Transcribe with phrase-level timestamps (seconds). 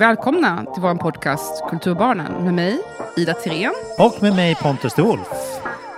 [0.00, 2.80] Välkomna till vår podcast Kulturbarnen med mig,
[3.16, 3.72] Ida Tirén.
[3.98, 5.28] Och med mig Pontus de Wolf.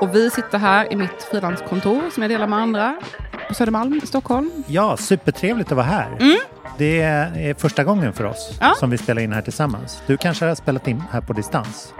[0.00, 2.96] Och vi sitter här i mitt frilanskontor som jag delar med andra
[3.48, 4.50] på Södermalm i Stockholm.
[4.66, 6.16] Ja, supertrevligt att vara här.
[6.20, 6.36] Mm.
[6.78, 8.74] Det är första gången för oss Ja.
[8.78, 10.02] som vi spelar in här tillsammans.
[10.06, 11.94] Du kanske har spelat in här på distans?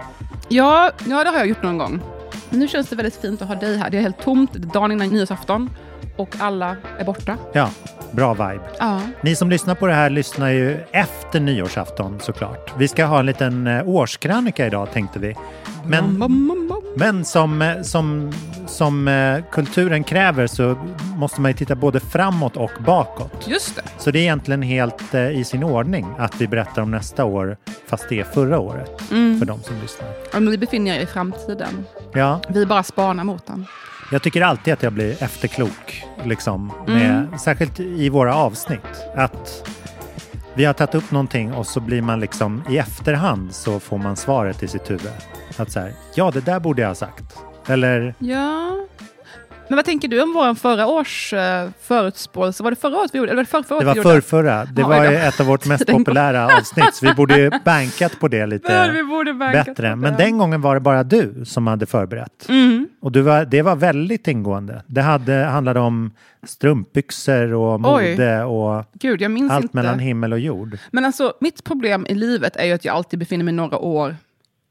[0.49, 2.01] Ja, ja, det har jag gjort någon gång.
[2.49, 3.89] Men nu känns det väldigt fint att ha dig här.
[3.89, 5.69] Det är helt tomt, det är dagen innan nyårsafton
[6.17, 7.37] och alla är borta.
[7.53, 7.69] Ja,
[8.13, 8.63] bra vibe.
[8.79, 9.01] Ja.
[9.21, 12.73] Ni som lyssnar på det här lyssnar ju efter nyårsafton såklart.
[12.77, 15.35] Vi ska ha en liten eh, årskrönika idag tänkte vi.
[15.85, 16.83] Men, Bom, bom, bom.
[16.95, 18.31] men som, eh, som,
[18.67, 20.75] som eh, kulturen kräver så
[21.15, 23.47] måste man ju titta både framåt och bakåt.
[23.47, 23.81] Just det.
[23.97, 27.57] Så det är egentligen helt eh, i sin ordning att vi berättar om nästa år
[27.87, 29.39] fast det är förra året Mm.
[29.39, 30.07] för de som lyssnar.
[30.33, 31.85] Ja, men vi befinner er i framtiden.
[32.13, 33.65] Ja, Vi bara spanar mot den.
[34.13, 39.03] Jag tycker alltid att jag blir efterklok, liksom, med, särskilt i våra avsnitt.
[39.15, 39.69] Att
[40.53, 44.15] vi har tagit upp någonting och så blir man liksom i efterhand så får man
[44.15, 45.11] svaret i sitt huvud.
[45.57, 47.23] Att så här, ja det där borde jag ha sagt.
[47.67, 48.87] Eller Ja.
[49.67, 51.39] Men vad tänker du om vår förra års uh,
[51.81, 52.63] förutspåelse?
[52.63, 53.31] Var det förra året vi gjorde?
[53.31, 54.65] Eller var det förra, förra det var förrförra.
[54.65, 58.19] Det Ja, var oj ett av vårt mest populära avsnitt så vi borde ju bankat
[58.19, 59.95] på det lite vi borde bättre.
[59.95, 62.49] Men den gången var det bara du som hade förberett.
[62.49, 62.87] Mm.
[63.01, 64.83] Och du var, det var väldigt ingående.
[64.87, 66.11] Det hade, handlade om
[66.43, 68.11] strumpbyxor och Oj.
[68.11, 69.77] mode och Gud, allt inte.
[69.77, 70.77] mellan himmel och jord.
[70.91, 74.15] Men alltså, mitt problem i livet är ju att jag alltid befinner mig några år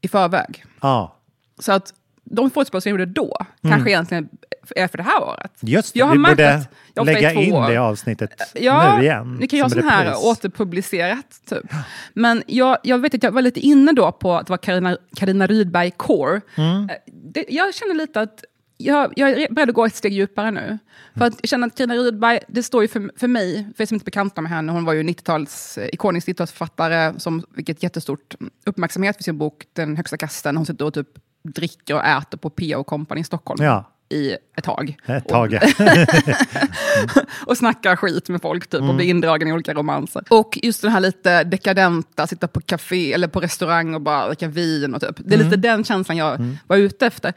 [0.01, 0.65] i förväg.
[0.81, 1.15] Ja,
[1.59, 4.29] Så att de förutspåelser jag gjorde då kanske egentligen
[4.75, 5.51] är för det här året.
[5.61, 5.99] just det.
[5.99, 7.69] Jag har vi märkt borde att jag lägga in år.
[7.69, 9.37] det avsnittet Ja, nu igen.
[9.39, 10.23] ni kan göra sån här repris.
[10.23, 11.41] återpublicerat.
[11.49, 11.71] Typ.
[12.13, 15.47] Men jag, jag vet att jag var lite inne då på att det var Carina
[15.47, 16.41] Rydberg Core.
[16.55, 16.89] Mm.
[16.89, 18.43] Eh, Det, jag känner lite att
[18.77, 20.77] jag, jag är beredd att gå ett steg djupare nu.
[21.17, 23.85] För att jag känner att Carina Rydberg, det står ju för, för mig, för er
[23.85, 27.69] som inte är bekanta med henne, hon var ju 90-tals, eh, ikonisk 90-talsförfattare som fick
[27.69, 30.57] ett jättestort uppmärksamhet för sin bok Den högsta kasten.
[30.57, 31.07] Hon sitter och typ
[31.43, 32.83] dricker och äter på P.O.
[32.83, 33.89] Company i Stockholm Ja.
[34.13, 34.97] I ett tag.
[35.05, 35.59] Ett Och- tag.
[37.45, 40.23] och snackar skit med folk typ, och blir indragen i olika romanser.
[40.29, 44.47] Och just den här lite dekadenta, sitta på café eller på restaurang och bara dricka
[44.47, 44.93] vin.
[44.93, 45.15] Och typ.
[45.17, 47.33] Det är lite den känslan jag var ute efter.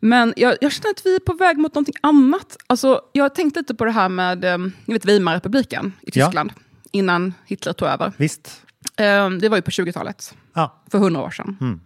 [0.00, 2.56] Men jag, jag känner att vi är på väg mot någonting annat.
[2.66, 6.26] Alltså, jag har tänkt lite på det här med eh, ni vet, Weimarrepubliken i Ja.
[6.26, 6.52] Tyskland,
[6.92, 8.12] innan Hitler tog över.
[8.16, 8.62] Visst.
[8.96, 10.82] Eh, det var ju på 20-talet, Ja.
[10.90, 11.80] för 100 år sedan.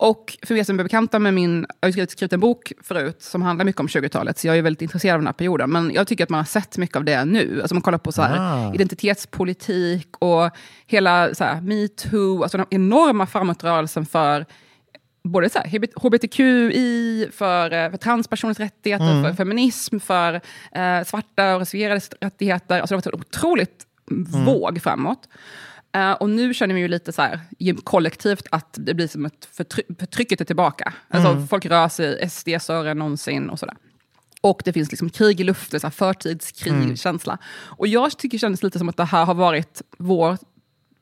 [0.00, 2.72] Mm, Och för er som är bekanta med min, jag har skrivit, skrivit en bok
[2.82, 5.70] förut som handlar mycket om 20-talet, så jag är väldigt intresserad av den här perioden.
[5.70, 7.58] Men jag tycker att man har sett mycket av det nu.
[7.60, 8.36] Alltså man kollar på så här,
[8.68, 8.74] Ah.
[8.74, 10.50] identitetspolitik och
[10.86, 14.46] hela så här, metoo, alltså den enorma framåtrörelsen för
[15.28, 20.34] både så här, hbtqi, för, eh, för transpersoners rättigheter, för feminism, för
[20.72, 22.80] eh, svarta och rasifierades rättigheter.
[22.80, 23.86] Alltså det har varit en otroligt
[24.46, 25.28] våg framåt.
[25.94, 27.40] Eh, och nu känner vi ju lite så här,
[27.84, 30.92] kollektivt att det blir som ett förtry- förtrycket är tillbaka.
[31.08, 33.76] Alltså folk rör sig SD större än någonsin och sådär.
[34.40, 37.38] Och det finns liksom krig i luften, så här förtidskrig-känsla.
[37.54, 40.38] Och jag tycker det känns lite som att det här har varit vår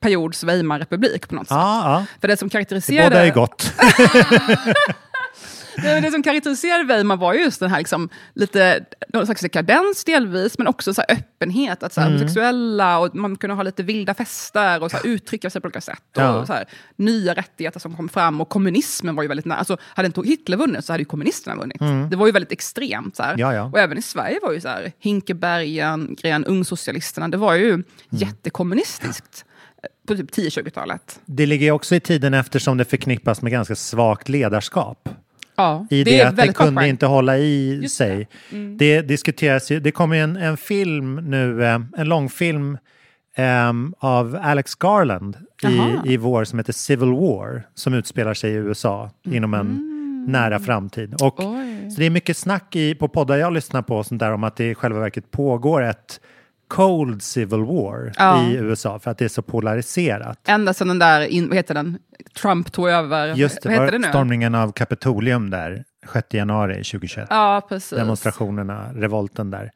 [0.00, 1.56] periods Weimarrepublik på något sätt.
[1.56, 2.06] Ja, ja.
[2.20, 3.10] För det som Det karaktäriserade...
[3.10, 3.72] båda är gott.
[5.76, 9.40] Nej, men det som karaktäriserade Weimar var ju just den här liksom, lite, någon slags
[9.40, 11.82] dekadens delvis, men också så öppenhet.
[11.82, 12.18] Att så här, Mm.
[12.18, 15.80] homosexuella och man kunde ha lite vilda fester och så här, uttrycka sig på olika
[15.80, 16.02] sätt.
[16.16, 16.46] Och, Ja.
[16.46, 16.64] så här,
[16.96, 19.58] nya rättigheter som kom fram och kommunismen var ju väldigt nära.
[19.58, 22.10] Alltså, hade inte Hitler vunnit så hade ju kommunisterna vunnit.
[22.10, 23.16] Det var ju väldigt extremt.
[23.16, 23.22] Så.
[23.22, 23.38] Mm.
[23.38, 23.62] Ja, ja.
[23.64, 27.84] Och även i Sverige var ju så här, Hinkebergen, Gren, Ungsocialisterna, det var ju Mm.
[28.10, 29.44] jättekommunistiskt
[29.82, 31.20] eh, på typ 10-20-talet.
[31.26, 35.08] Det ligger också i tiden eftersom det förknippas med ganska svagt ledarskap.
[35.56, 38.28] Ja, I det, är att det kunde inte hålla i Just sig.
[38.78, 39.02] Det.
[39.02, 42.78] diskuteras ju, det kommer en, en film nu, eh, en långfilm
[43.36, 45.36] ehm, av Alex Garland
[45.68, 49.88] i, i vår som heter Civil War som utspelar sig i USA inom en
[50.28, 51.14] nära framtid.
[51.22, 51.90] Och, Oj.
[51.90, 54.56] så det är mycket snack i, på poddar jag lyssnar på sånt där om att
[54.56, 56.20] det i själva verket pågår ett
[56.76, 58.42] Cold Civil War Ja.
[58.48, 60.38] i USA för att det är så polariserat.
[60.48, 61.98] Ända sedan den där, in, vad heter den,
[62.42, 63.34] Trump tog över.
[63.34, 64.08] Just det, vad heter det nu?
[64.08, 67.26] stormningen av Kapitolium där 6 januari 2021.
[67.30, 67.98] Ja, precis.
[67.98, 69.70] demonstrationerna, revolten där.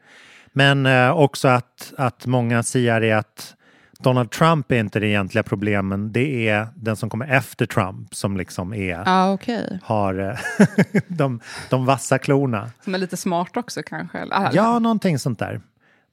[0.53, 3.53] Men eh, också att, att många säger är att
[3.99, 6.13] Donald Trump är inte det egentliga problemen.
[6.13, 9.79] Det är den som kommer efter Trump som liksom är, Ja, okej.
[9.83, 10.19] har
[10.59, 10.67] eh,
[11.09, 12.71] de, de vassa klorna.
[12.85, 14.19] Som är lite smart också kanske.
[14.19, 15.61] eller- ah, Ja, någonting sånt där.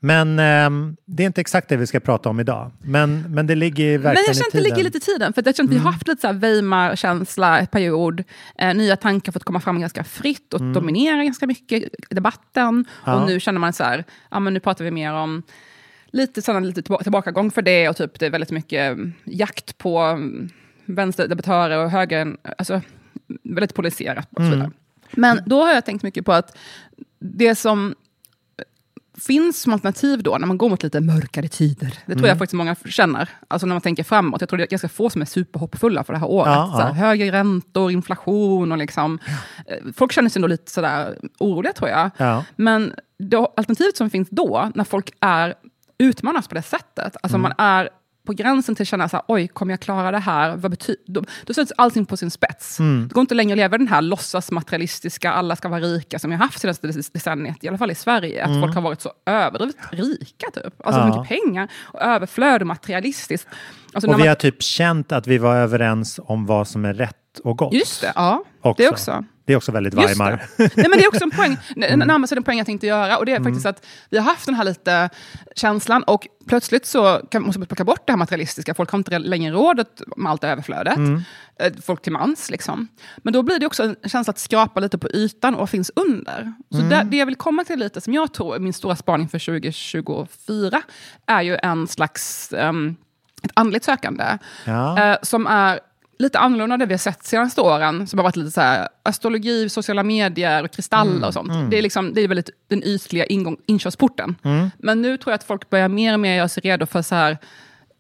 [0.05, 2.71] Men ehm, det är inte exakt det vi ska prata om idag.
[2.81, 4.75] Men, men det ligger ju Men verkligen jag känner att det i tiden.
[4.77, 5.33] ligger lite i tiden.
[5.33, 5.85] För jag känner att vi Mm.
[5.85, 8.23] har haft lite så här Weimar-känsla ett period.
[8.57, 12.63] Eh, nya tankar fått komma fram ganska fritt och dominera ganska mycket i debatten.
[12.67, 12.85] Mm.
[13.05, 13.15] Ja.
[13.21, 15.43] Och nu känner man så här, ja men nu pratar vi mer om
[16.11, 19.77] lite, sådana, lite tillba- tillbakagång för det och typ det är väldigt mycket mm, jakt
[19.77, 20.49] på mm,
[20.85, 22.81] vänsterdebattörer och höger, alltså
[23.43, 24.71] väldigt polariserat och så vidare.
[25.11, 26.57] Men då har jag tänkt mycket på att
[27.19, 27.95] det som
[29.17, 32.53] finns som alternativ då, när man går mot lite mörkare tider, det tror jag faktiskt
[32.53, 34.41] många känner, alltså när man tänker framåt.
[34.41, 36.53] Jag tror det är ganska få som är superhoppfulla för det här året.
[36.53, 36.93] Ja, ja.
[36.93, 39.19] Högre räntor, inflation och liksom...
[39.67, 42.09] eh, Folk känner sig nog lite sådär oroliga tror jag.
[42.17, 42.45] Ja.
[42.55, 45.53] Men då, alternativet som finns då, när folk är
[45.97, 47.89] utmanas på det sättet, alltså man är
[48.25, 50.55] på gränsen till att känna så här, oj, kommer jag klara det här?
[50.57, 52.77] Vad bety- då, då sätts allting på sin spets.
[52.77, 56.39] Det går inte längre att leva den här låtsasmaterialistiska, alla ska vara rika, som jag
[56.39, 58.45] haft senaste decenniet, i alla fall i Sverige.
[58.45, 60.73] Att folk har varit så överdrivet rika, typ.
[60.85, 61.07] Alltså Ja.
[61.07, 63.47] mycket pengar, och överflöd och materialistiskt.
[63.93, 66.85] Alltså, när Och vi man, har typ känt att vi var överens om vad som
[66.85, 67.73] är rätt och gott.
[67.73, 68.43] just det, ja.
[68.61, 68.83] Också.
[68.83, 69.23] Det också.
[69.45, 70.31] Det är också väldigt Weimar.
[70.31, 70.75] det.
[70.77, 72.07] Nej, men det är också en poäng, mm.
[72.07, 73.17] närmast en poäng jag tänkte göra.
[73.17, 75.09] Och det är faktiskt att vi har haft den här lite
[75.55, 78.73] känslan och plötsligt så kan, måste man plocka bort det här materialistiska.
[78.73, 79.85] Folk har inte längre råd
[80.17, 80.97] med allt överflödet.
[81.59, 82.87] Eh, Folk till mans liksom.
[83.17, 85.91] Men då blir det också en känsla att skrapa lite på ytan och vad finns
[85.95, 86.53] under.
[86.71, 89.29] Så det, det jag vill komma till lite, som jag tror är min stora spaning
[89.29, 90.81] för 2024,
[91.25, 92.95] är ju en slags um,
[93.43, 94.37] ett andligt sökande.
[94.65, 95.11] Ja.
[95.11, 95.79] Eh, som är
[96.19, 98.07] lite annorlunda det vi har sett senaste åren.
[98.07, 101.71] Som har varit lite så här, astrologi, sociala medier och kristaller och sånt.
[101.71, 104.35] Det är, liksom, det är väldigt den ytliga ingång, inkörsporten.
[104.77, 107.15] Men nu tror jag att folk börjar mer och mer göra sig redo för så
[107.15, 107.37] här,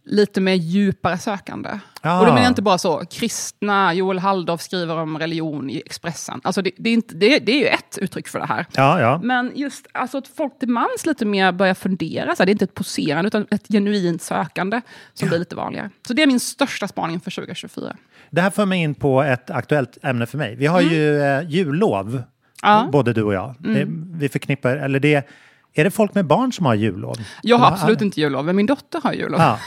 [0.05, 1.79] lite mer djupare sökande.
[2.01, 2.19] Ja.
[2.19, 6.41] Och då menar jag inte bara så, kristna, Joel Halldorf skriver om religion i Expressen.
[6.43, 8.65] Alltså det, det, är inte, det, det är ju ett uttryck för det här.
[8.75, 9.19] Ja, ja.
[9.23, 12.35] Men just alltså, att folk till mans lite mer börjar fundera.
[12.35, 14.81] Så här, det är inte ett poserande, utan ett genuint sökande
[15.13, 15.89] som blir lite vanligare.
[16.07, 17.95] Så det är min största spaning för 2024.
[18.29, 20.55] Det här för mig in på ett aktuellt ämne för mig.
[20.55, 22.23] Vi har ju eh, jullov,
[22.61, 22.89] Ja.
[22.91, 23.55] både du och jag.
[23.59, 23.85] Det,
[24.19, 25.27] vi förknippar, eller det,
[25.75, 27.15] är det folk med barn som har jullov?
[27.41, 29.39] Jag har Eller- absolut inte jullov, men min dotter har jullov.
[29.39, 29.59] Ja.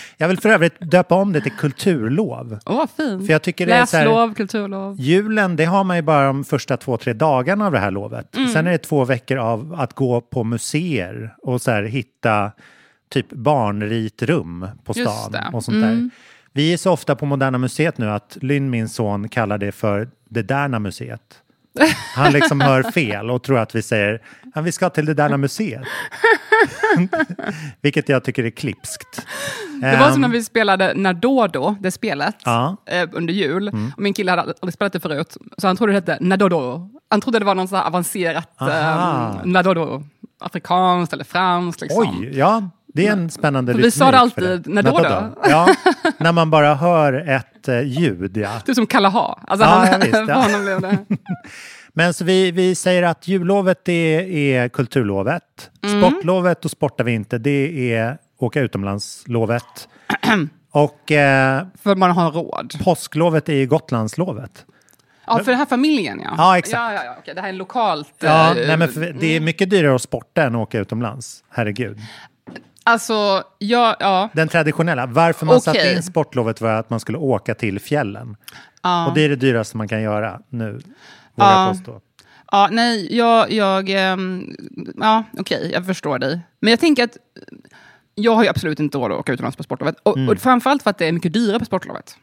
[0.16, 2.58] jag vill för övrigt döpa om det till kulturlov.
[2.66, 3.26] Åh, vad fint.
[3.26, 4.96] För jag tycker det är så här- Läslov, kulturlov.
[5.00, 8.36] Julen, det har man ju bara de första två, tre dagarna av det här lovet.
[8.36, 8.48] Mm.
[8.52, 12.52] Sen är det två veckor av att gå på museer och så här, hitta
[13.08, 15.34] typ barnritrum på stan.
[15.34, 15.54] Mm.
[15.54, 16.10] och sånt där.
[16.52, 20.08] Vi är så ofta på Moderna Museet nu att Lynn, min son, kallar det för
[20.28, 21.20] det Derna Museet.
[22.14, 24.22] Han liksom hör fel och tror att vi säger
[24.54, 25.82] att vi ska till det Derna Museet.
[27.82, 29.26] Vilket jag tycker är klipskt.
[29.80, 32.76] Det var som Ehm, när vi spelade När då då, det spelet, Ja.
[32.86, 33.68] eh, under jul.
[33.96, 36.48] Och min kille hade aldrig spelat det förut, så han trodde det hette När då
[36.48, 36.90] då.
[37.10, 38.70] Han trodde det var någon så avancerat Aha.
[39.40, 40.02] eh, När då då.
[40.42, 41.80] Afrikanskt eller franskt.
[41.80, 42.18] Liksom.
[42.20, 42.70] Oj, ja.
[42.94, 45.34] Det är en spännande För vi sa det rytmik alltid, när då då?
[45.50, 45.74] Ja,
[46.18, 48.60] när man bara hör ett eh, ljud, ja.
[48.60, 49.40] Typ som Kalle Ha.
[49.46, 50.34] Alltså, Ja, han, visst, ja.
[50.42, 50.98] honom blev det.
[51.92, 55.70] Men så vi, vi säger att jullovet det är kulturlovet.
[55.82, 56.00] Mm.
[56.00, 59.88] Sportlovet och sportar vi inte, det är åka utomlandslovet.
[60.70, 62.72] och eh, För man har råd.
[62.84, 64.64] påsklovet är ju Gotlandslovet.
[65.26, 66.34] Ja, för den här familjen ja.
[66.36, 66.74] Ja, exakt.
[66.74, 67.14] Ja, ja, ja.
[67.18, 68.14] Okej, det här är lokalt.
[68.18, 71.44] Ja, eh, nej, men det är mycket dyrare att sporta än att åka utomlands.
[71.50, 71.98] Herregud.
[72.90, 74.28] Alltså, ja, ja.
[74.32, 75.06] Den traditionella.
[75.06, 75.96] Varför man satte Okej.
[75.96, 78.36] in sportlovet var att man skulle åka till fjällen.
[78.82, 79.08] ja.
[79.08, 80.72] Och det är det dyraste man kan göra nu,
[81.34, 81.68] vågar jag Ja.
[81.72, 82.00] påstå.
[82.52, 83.52] Ja, nej, jag...
[83.52, 84.56] jag ehm,
[85.00, 86.40] ja, okej, jag förstår dig.
[86.60, 87.16] Men jag tänker att
[88.14, 89.96] jag har ju absolut inte råd att åka utomlands på sportlovet.
[90.02, 90.28] Och, Mm.
[90.28, 92.16] och framförallt för att det är mycket dyrare på sportlovet.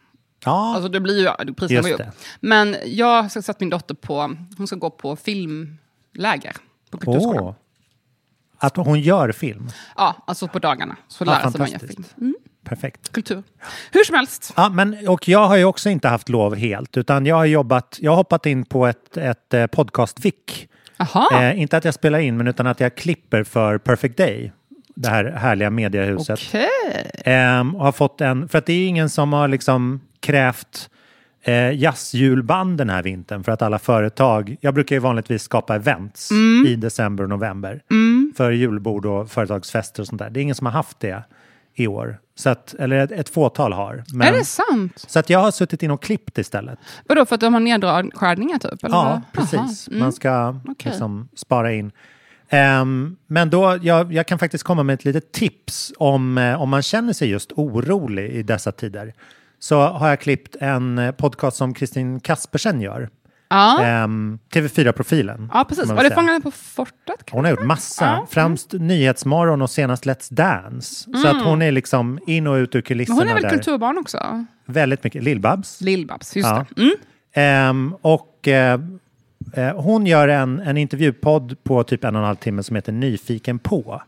[0.46, 2.01] Ja, Alltså det blir ju, priserna går ju upp.
[2.39, 6.53] Men jag har satt min dotter på, hon ska gå på filmläger
[6.91, 7.44] på Kulturskolan.
[7.44, 7.53] Åh.
[8.60, 9.70] Att hon gör film.
[9.98, 10.96] Ja, alltså på dagarna.
[11.08, 11.94] Så Ja, sig man fantastiskt.
[11.94, 12.04] film.
[12.22, 13.12] Mm, Perfekt.
[13.12, 13.44] kultur.
[13.92, 14.54] Hur som helst.
[14.56, 17.98] Ja, men, och jag har ju också inte haft lov helt, utan jag har jobbat,
[18.02, 20.70] jag har hoppat in på ett, ett eh, podcast-vick.
[21.34, 24.52] Eh, inte att jag spelar in, men utan att jag klipper för Perfect Day.
[24.96, 26.40] Det här härliga mediehuset.
[26.48, 26.68] okej.
[27.26, 30.90] Ehm, och har fått en, för att det är ingen som har liksom krävt
[31.48, 36.32] eh, jazzjulband den här vintern för att alla företag, jag brukar ju vanligtvis skapa events
[36.68, 37.82] i december och november
[38.38, 40.30] för julbord och företagsfester och sånt där.
[40.30, 41.24] Det är ingen som har haft det
[41.75, 42.20] i år.
[42.36, 44.04] Så att, eller ett, ett fåtal har.
[44.13, 45.06] Men, Är det sant?
[45.08, 46.80] så att jag har suttit in och klippt istället.
[47.06, 48.84] Vadå, för att de har nedskärningar typ?
[48.84, 48.96] Eller?
[48.96, 49.89] Ja, precis.
[49.89, 50.89] Aha, Man ska Okej.
[50.92, 51.92] liksom spara in.
[52.50, 56.70] Ehm, men då, jag, jag kan faktiskt komma med ett litet tips om, eh, om
[56.70, 59.13] man känner sig just orolig i dessa tider.
[59.60, 63.10] Så har jag klippt en eh, podcast som Kristin Kaspersen gör.
[63.50, 65.50] Ja, Ehm, TV4-profilen.
[65.54, 65.86] ja precis.
[65.90, 66.14] Var det.
[66.16, 67.30] Fångarna på fortet?
[67.32, 68.28] Hon har gjort massa, Ja.
[68.30, 71.06] främst Nyhetsmorgon och senast Let's Dance.
[71.22, 73.50] Så att hon är liksom in och ut ur Men kulisserna hon är väl där.
[73.50, 74.46] kulturbarn också?
[74.66, 75.24] Väldigt mycket.
[75.24, 75.82] Lill-Babs.
[75.82, 76.66] Lill-Babs, just Ja.
[76.76, 76.82] det.
[76.82, 76.96] Mm.
[77.34, 78.80] Ehm, och eh,
[79.54, 82.92] eh, hon gör en, en intervjupodd på typ en och en halv timme som heter
[82.92, 84.02] Nyfiken på.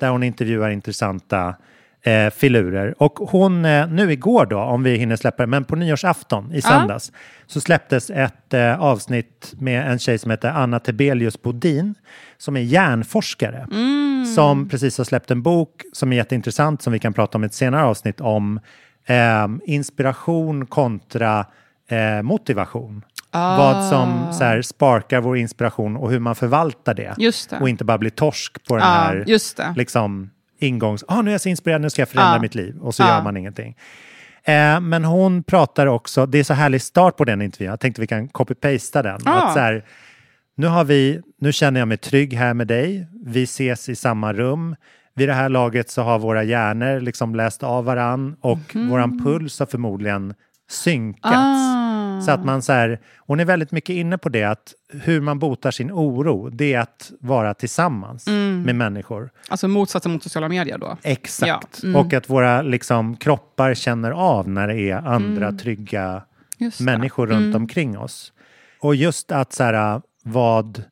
[0.00, 1.54] Där hon intervjuar intressanta
[2.02, 3.02] eh, filurer.
[3.02, 6.62] Och hon, eh, nu igår då, om vi hinner släppa det, men på nyårsafton i
[6.62, 7.12] söndags
[7.46, 11.94] så släpptes ett eh, avsnitt med en tjej som heter Anna Tebelius Bodin
[12.38, 13.66] som är hjärnforskare.
[14.36, 17.46] Som precis har släppt en bok som är jätteintressant som vi kan prata om i
[17.46, 18.60] ett senare avsnitt om
[19.06, 21.46] eh, inspiration kontra
[21.88, 23.04] eh, motivation.
[23.32, 27.14] Vad som så här, sparkar vår inspiration och hur man förvaltar det.
[27.50, 27.60] Det.
[27.60, 29.24] Och inte bara blir torsk på den Ja, här
[29.76, 31.04] liksom, ingångs...
[31.08, 32.40] Ah, nu är jag så inspirerad, nu ska jag förändra Ja.
[32.40, 32.76] mitt liv.
[32.80, 33.08] Och så Ja.
[33.08, 33.76] gör man ingenting.
[34.44, 38.00] Eh, men hon pratar också, det är så härlig start på den intervjun, jag tänkte
[38.00, 39.20] vi kan copy-pasta den.
[39.24, 39.46] Ja.
[39.46, 39.84] Att så här,
[40.56, 44.32] nu, har vi, nu känner jag mig trygg här med dig, vi ses i samma
[44.32, 44.76] rum.
[45.14, 49.58] Vid det här laget så har våra hjärnor liksom läst av varann och våran puls
[49.58, 50.34] har förmodligen
[50.70, 51.34] synkats.
[51.36, 51.79] Ah.
[52.24, 55.38] Så att man så här, hon är väldigt mycket inne på det att hur man
[55.38, 58.26] botar sin oro, det är att vara tillsammans
[58.64, 59.30] med människor.
[59.48, 60.96] Alltså motsatsen mot sociala medier då.
[61.02, 61.80] Exakt.
[61.82, 61.96] Ja, mm.
[61.96, 66.22] Och att våra liksom, kroppar känner av när det är andra trygga
[66.58, 66.84] Just det.
[66.84, 68.32] människor runt omkring oss.
[68.80, 70.84] Och just att så här, vad,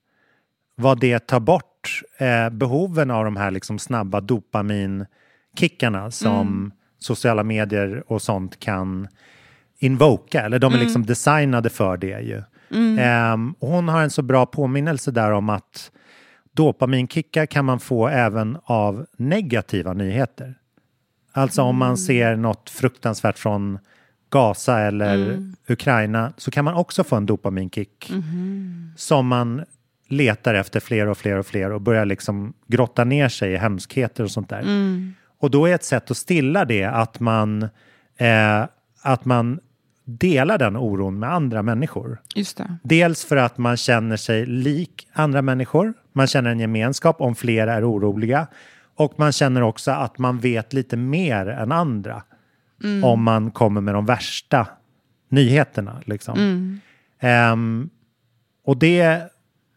[0.77, 8.03] vad det tar bort eh, behoven av de här liksom, snabba dopaminkickarna som sociala medier
[8.07, 9.09] och sånt kan
[9.79, 12.43] invoka, eller de är liksom designade för det ju.
[12.99, 15.91] Ehm, och hon har en så bra påminnelse där om att
[16.53, 20.55] dopaminkickar kan man få även av negativa nyheter.
[21.33, 23.79] Alltså om man ser något fruktansvärt från
[24.31, 28.13] Gaza eller Ukraina så kan man också få en dopaminkick
[28.97, 29.65] som man
[30.09, 34.25] letar efter fler och fler och fler och börjar liksom grotta ner sig i hemskheter
[34.25, 34.65] och sånt där.
[35.39, 37.63] Och då är ett sätt att stilla det att man,
[38.17, 38.65] eh,
[39.03, 39.61] att man
[40.09, 42.21] delar den oron med andra människor.
[42.83, 45.95] Dels för att man känner sig lik andra människor.
[46.13, 48.47] Man känner en gemenskap om fler är oroliga.
[48.97, 52.23] Och man känner också att man vet lite mer än andra.
[53.05, 54.67] Om man kommer med de värsta
[55.29, 56.03] nyheterna.
[56.05, 56.81] Liksom.
[57.21, 57.91] Ehm,
[58.65, 59.23] och det,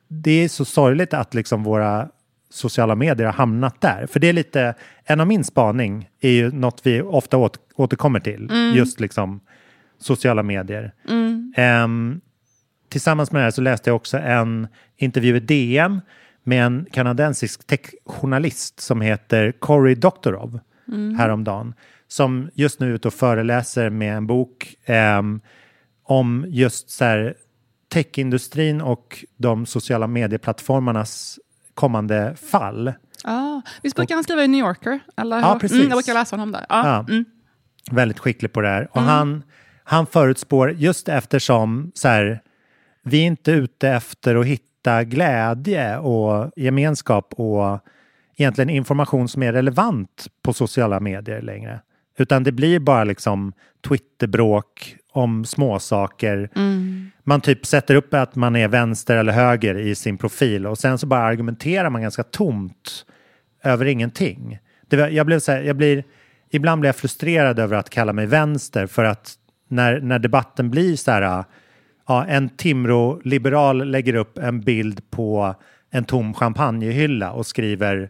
[0.08, 2.10] det är så sorgligt att liksom våra
[2.50, 4.08] sociala medier har hamnat där.
[4.08, 4.74] För det är lite,
[5.04, 8.52] en av min spaning är ju något vi ofta åt, återkommer till.
[8.76, 9.42] Just liksom
[10.01, 10.93] sociala medier.
[11.55, 12.22] Ehm,
[12.89, 14.67] tillsammans med det här så läste jag också en
[14.98, 16.01] intervju i DN
[16.43, 20.60] med en kanadensisk techjournalist som heter Cory Doctorow
[21.17, 21.74] häromdagen.
[22.08, 25.41] Som just nu är ute och föreläser med en bok ehm,
[26.03, 27.36] om just så här,
[27.93, 31.39] techindustrin och de sociala medieplattformarnas
[31.74, 32.93] kommande fall.
[33.24, 35.00] Ah, visst brukar han skriva i New Yorker?
[35.17, 35.39] Eller?
[35.39, 35.77] Ja, precis.
[35.77, 36.65] Mm, jag brukar läsa honom där.
[36.70, 37.05] Ah, Ja.
[37.10, 37.25] mm.
[37.91, 38.88] väldigt skicklig på det här.
[38.91, 39.43] Och han,
[39.91, 42.41] han förutspår, just eftersom så här,
[43.03, 47.79] vi är inte ute efter att hitta glädje och gemenskap och
[48.38, 51.81] egentligen information som är relevant på sociala medier längre.
[52.17, 53.53] Utan det blir bara liksom
[53.88, 56.50] Twitterbråk om småsaker.
[57.24, 60.98] Man typ sätter upp att man är vänster eller höger i sin profil och sen
[60.98, 63.05] så bara argumenterar man ganska tomt
[63.63, 64.60] över ingenting.
[64.91, 66.03] Var- jag blev så här, jag blir,
[66.50, 69.38] ibland blir jag frustrerad över att kalla mig vänster för att
[69.72, 71.44] när, när debatten blir så här,
[72.08, 75.56] ja, en Timrå-liberal lägger upp en bild på
[75.92, 78.10] en tom champagnehylla och skriver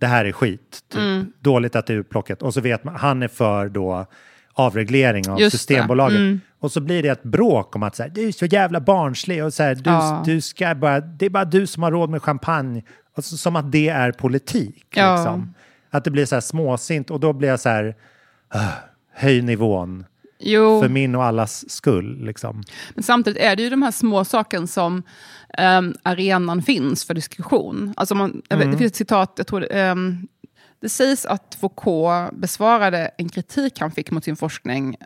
[0.00, 1.26] det här är skit, typ.
[1.40, 4.06] dåligt att det är utplockat och så vet man, han är för då
[4.52, 5.56] avreglering av Just.
[5.56, 6.40] Systembolaget.
[6.60, 9.44] Och så blir det ett bråk om att så här, du är så jävla barnslig
[9.44, 10.22] och så här, du, Ja.
[10.26, 12.82] du ska bara, det är bara du som har råd med champagne.
[13.16, 14.86] Och så, som att det är politik.
[14.94, 15.16] Ja.
[15.16, 15.54] Liksom.
[15.90, 17.94] Att det blir så här småsint och då blir jag så här,
[18.48, 18.68] "Ah,
[19.14, 20.04] höj nivån
[20.38, 22.24] Jo, för min och allas skull.
[22.24, 22.62] Liksom.
[22.94, 25.02] men samtidigt är det ju de här små sakerna som
[25.58, 27.94] um, arenan finns för diskussion.
[27.96, 30.28] Alltså man, vet, det finns ett citat, jag tror det, ehm,
[30.80, 34.96] det sägs att Foucault besvarade en kritik han fick mot sin forskning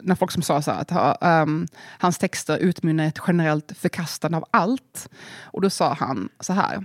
[0.00, 1.66] när folk som sa så att ehm,
[1.98, 5.08] hans texter utmynnar i ett generellt förkastande av allt.
[5.42, 6.84] Och då sa han så här.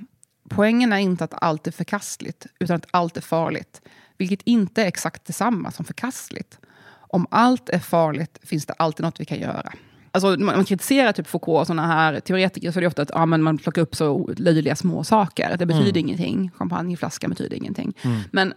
[0.49, 3.81] Poängen är inte att allt är förkastligt, utan att allt är farligt.
[4.17, 6.59] Vilket inte är exakt detsamma som förkastligt.
[7.07, 9.73] Om allt är farligt finns det alltid något vi kan göra.
[10.11, 13.11] Alltså, man, man kritiserar typ Foucault och sådana här teoretiker så är det ofta att
[13.13, 15.57] ja, men man plockar upp så löjliga små saker.
[15.57, 16.51] Det betyder ingenting.
[16.55, 17.93] Champagneflaska betyder ingenting.
[18.03, 18.53] Men, men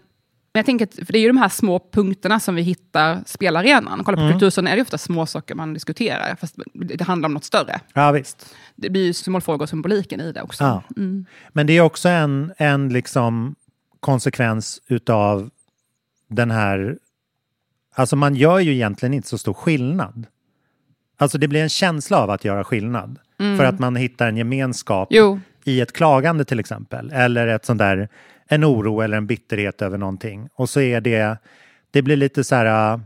[0.52, 4.04] jag tänker att för det är ju de här små punkterna som vi hittar spelarenan.
[4.04, 6.36] Kolla på kultur så är det ofta små saker man diskuterar.
[6.36, 7.80] Fast det handlar om något större.
[7.94, 8.54] Ja, visst.
[8.76, 10.64] Det blir ju symbolfrågor och symboliken i det också.
[10.64, 10.82] Ja.
[11.52, 13.54] Men det är också en, en liksom
[14.00, 15.50] konsekvens utav
[16.28, 16.98] den här...
[18.00, 20.26] Alltså man gör ju egentligen inte så stor skillnad.
[21.16, 23.18] Alltså det blir en känsla av att göra skillnad.
[23.38, 27.10] för att man hittar en gemenskap Jo, i ett klagande till exempel.
[27.12, 28.08] Eller ett sånt där,
[28.46, 30.48] en oro eller en bitterhet över någonting.
[30.54, 31.36] Och så är det,
[31.90, 33.00] det blir lite så här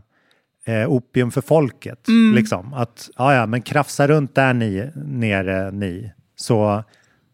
[0.65, 2.07] eh, opium för folket.
[2.07, 2.35] Mm.
[2.35, 2.73] Liksom.
[2.73, 6.83] Att, ja ja, men krafsa runt där ni, nere ni, så,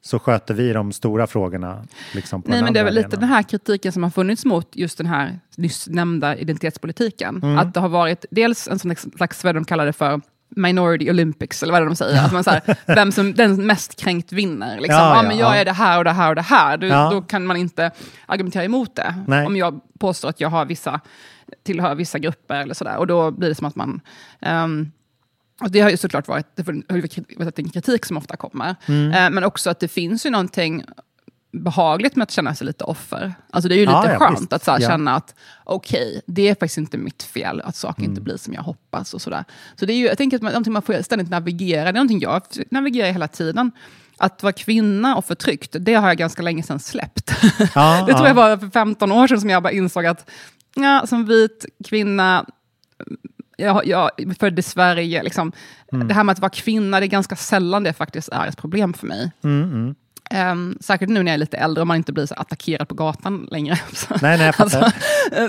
[0.01, 1.83] så sköter vi de stora frågorna.
[2.13, 4.97] Liksom, Nej, men det är väl lite den här kritiken som har funnits mot just
[4.97, 7.39] den här nyss nämnda identitetspolitiken.
[7.43, 7.57] Mm.
[7.57, 10.21] Att det har varit dels en sån slags, vad de kallar det för,
[10.55, 12.25] Minority Olympics, eller vad är det de säger?
[12.25, 14.79] Att man så här, vem som den mest kränkt vinner.
[14.79, 14.95] Liksom.
[14.95, 15.55] Ja, Ja, ja, men jag ja.
[15.55, 16.77] är det här och det här och det här.
[16.77, 16.89] Du.
[16.89, 17.91] Då kan man inte
[18.25, 19.15] argumentera emot det.
[19.27, 19.45] Nej.
[19.45, 20.99] Om jag påstår att jag har vissa,
[21.63, 22.97] tillhör vissa grupper eller sådär.
[22.97, 24.01] Och då blir det som att man...
[24.39, 24.91] ehm,
[25.61, 26.45] och det har ju såklart varit,
[27.37, 28.75] varit en kritik som ofta kommer.
[28.85, 29.11] Mm.
[29.11, 30.83] Eh, men också att det finns ju någonting
[31.53, 33.33] behagligt med att känna sig lite offer.
[33.49, 34.53] Alltså det är ju lite ja, skönt visst.
[34.53, 34.87] att så Ja.
[34.89, 38.11] känna att okej, det är faktiskt inte mitt fel att saker Mm.
[38.11, 39.13] inte blir som jag hoppas.
[39.13, 39.43] och sådär.
[39.75, 41.93] Så det är ju, jag tänker att man, någonting man får ständigt navigera, det är
[41.93, 42.41] någonting jag
[42.71, 43.71] navigerar hela tiden.
[44.17, 47.31] Att vara kvinna och förtryckt, det har jag ganska länge sedan släppt.
[47.75, 48.27] Ja, det tror ja.
[48.27, 50.29] jag var för 15 år sedan som jag bara insåg att
[50.75, 52.45] ja, som vit kvinna,
[53.61, 55.51] jag, jag är född i Sverige, liksom,
[55.93, 56.07] Mm.
[56.07, 58.93] det här med att vara kvinna, det är ganska sällan det faktiskt är ett problem
[58.93, 59.31] för mig.
[59.43, 59.95] Mm,
[60.33, 62.95] Um, säkert nu när jag är lite äldre och man inte blir så attackerad på
[62.95, 63.75] gatan längre.
[63.93, 64.91] Så, Nej, nej, jag alltså,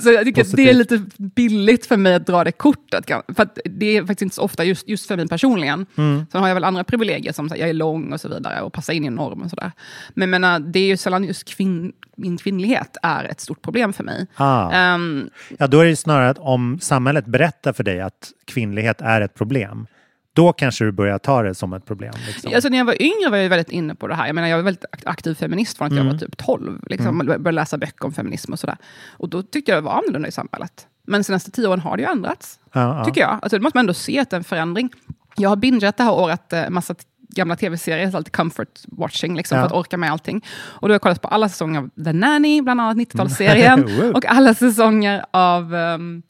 [0.02, 3.06] så jag tycker att det är lite billigt för mig att dra det kortet.
[3.06, 5.86] För att det är faktiskt inte så ofta just, just för mig personligen.
[5.96, 6.26] Mm.
[6.32, 8.60] Sen har jag väl andra privilegier som så här, jag är lång och så vidare
[8.60, 9.72] och passar in i en norm och sådär.
[10.14, 14.04] Men menar, det är ju sällan just kvinn, min kvinnlighet är ett stort problem för
[14.04, 14.26] mig.
[14.34, 14.70] Ah.
[14.70, 19.20] Ehm, Ja, då är det snarare att om samhället berättar för dig att kvinnlighet är
[19.20, 19.86] ett problem,
[20.32, 22.12] då kanske du börjar ta det som ett problem.
[22.26, 22.54] Liksom.
[22.54, 24.26] Alltså när jag var yngre var jag väldigt inne på det här.
[24.26, 26.06] Jag, menar, jag var väldigt ak- aktiv feminist från att Mm.
[26.06, 26.80] jag var typ 12.
[26.86, 28.76] Liksom, och Började läsa böcker om feminism och sådär.
[29.10, 30.86] Och då tyckte jag det var annorlunda i samhället.
[31.06, 32.58] Men senaste tio åren har det ju ändrats.
[32.72, 33.04] Ja, ja.
[33.04, 33.30] Tycker jag.
[33.42, 34.90] Alltså, det måste man ändå se att en förändring.
[35.36, 36.94] Jag har bingeat det här året eh, massa
[37.34, 39.62] gamla tv-serier, så alltid comfort watching, liksom, Ja.
[39.62, 40.44] för att orka med allting.
[40.54, 44.12] Och då har jag kollat på alla säsonger av The Nanny, bland annat 90-talsserien, Wow.
[44.14, 46.22] och alla säsonger av um,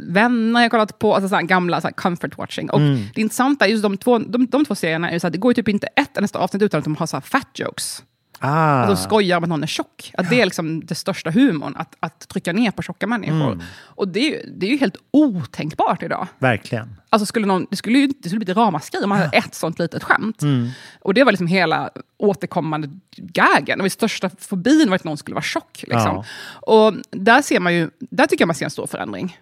[0.00, 2.70] Vänner jag kollat på, alltså så här gamla så här comfort watching.
[2.70, 2.98] Och Mm.
[3.14, 5.50] det intressanta är just de två, de, de två serierna, är så här, det går
[5.50, 8.02] ju typ inte ett nästa avsnitt utan att de har så fat jokes.
[8.46, 8.80] Ah.
[8.80, 10.12] Att de skojar om att någon är tjock.
[10.18, 13.52] Att det är liksom det största humorn, att, att trycka ner på tjocka människor.
[13.52, 13.62] Mm.
[13.82, 16.26] Och det är, ju, det är ju helt otänkbart idag.
[16.38, 16.96] Verkligen.
[17.08, 19.54] Alltså skulle någon, det skulle ju det skulle bli ett ramaskri om man hade ett
[19.54, 20.42] sånt litet skämt.
[20.42, 20.70] Mm.
[21.00, 23.80] Och det var liksom hela återkommande gaggen.
[23.80, 25.84] Och största fobin var att någon skulle vara tjock.
[25.88, 26.24] Liksom.
[26.46, 29.38] Och där, ser man ju, där tycker jag man ser en stor förändring.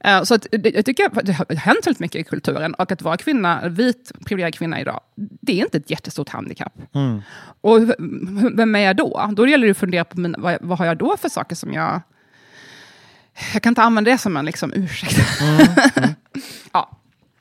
[0.00, 2.74] Eh, Så att, jag tycker att det har hänt väldigt mycket i kulturen.
[2.74, 6.72] Och att vara kvinna, vit privilegierad kvinna idag, det är inte ett jättestort handikapp.
[6.94, 7.22] Mm.
[7.60, 7.78] Och
[8.52, 9.30] vem är jag då?
[9.32, 11.72] Då gäller det att fundera på mina, vad, vad har jag då för saker som
[11.72, 12.00] jag...
[13.52, 15.18] Jag kan inte använda det som en liksom, ursäkt.
[16.72, 16.90] ja,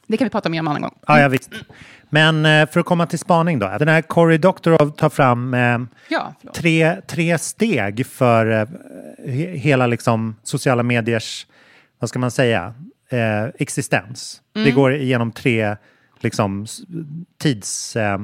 [0.08, 0.96] det kan vi prata mer om en annan gång.
[1.08, 1.52] Ja, ja, visst.
[2.10, 3.78] Men eh, för att komma till spaning då.
[3.80, 8.68] Den här Cory Doctorow tar fram eh, Ja, tre, tre steg för eh,
[9.32, 11.48] he, hela liksom, sociala mediers,
[12.00, 12.74] vad ska man säga,
[13.10, 14.42] eh, existens.
[14.54, 15.76] Det går igenom tre
[16.20, 16.82] liksom, s-
[17.38, 17.96] tids...
[17.96, 18.20] Eh,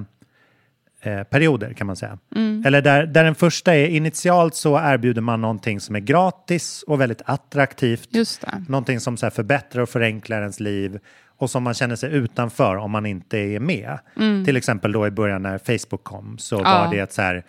[1.02, 2.18] eh, kan man säga.
[2.66, 7.02] Eller där, där den första är initialt så erbjuder man någonting som är gratis och
[7.02, 8.08] väldigt attraktivt.
[8.12, 8.66] Just det.
[8.70, 11.00] Någonting som så här förbättrar och förenklar ens liv
[11.38, 14.00] och som man känner sig utanför om man inte är med.
[14.46, 16.72] Till exempel då i början när Facebook kom så Mm.
[16.72, 16.86] Ja.
[16.86, 17.44] var det ett så här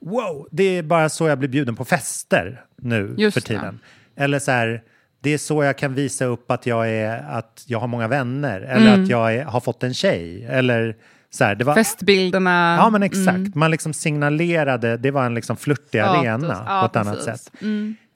[0.00, 3.46] wow, det är bara så jag blir bjuden på fester nu Just för det.
[3.46, 3.78] tiden.
[4.16, 4.82] Eller så här,
[5.22, 8.60] det är så jag kan visa upp att jag, är, att jag har många vänner
[8.60, 9.02] eller Mm.
[9.02, 10.44] att jag är, har fått en tjej.
[10.50, 10.96] Eller
[11.30, 12.76] så här, det var, Festbilderna.
[12.80, 13.54] Ja, men exakt.
[13.54, 16.20] Man liksom signalerade, det var en liksom flörtig Status.
[16.20, 17.44] arena Ja, på ett annat precis.
[17.44, 17.52] sätt.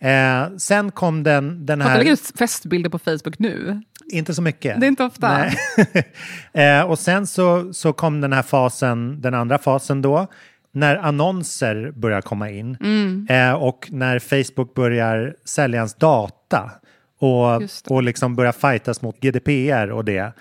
[0.00, 2.12] Eh, sen kom den, den Fattar du lägga här...
[2.12, 3.82] ut festbilder på Facebook nu?
[4.12, 4.80] Inte så mycket.
[4.80, 5.44] Det är inte ofta.
[6.52, 10.26] Eh, och sen så, så kom den här fasen, den andra fasen då,
[10.72, 13.26] när annonser börjar komma in Mm.
[13.30, 16.70] eh, och när Facebook börjar sälja ens data
[17.18, 20.32] och, och liksom börjar fightas mot GDPR och det.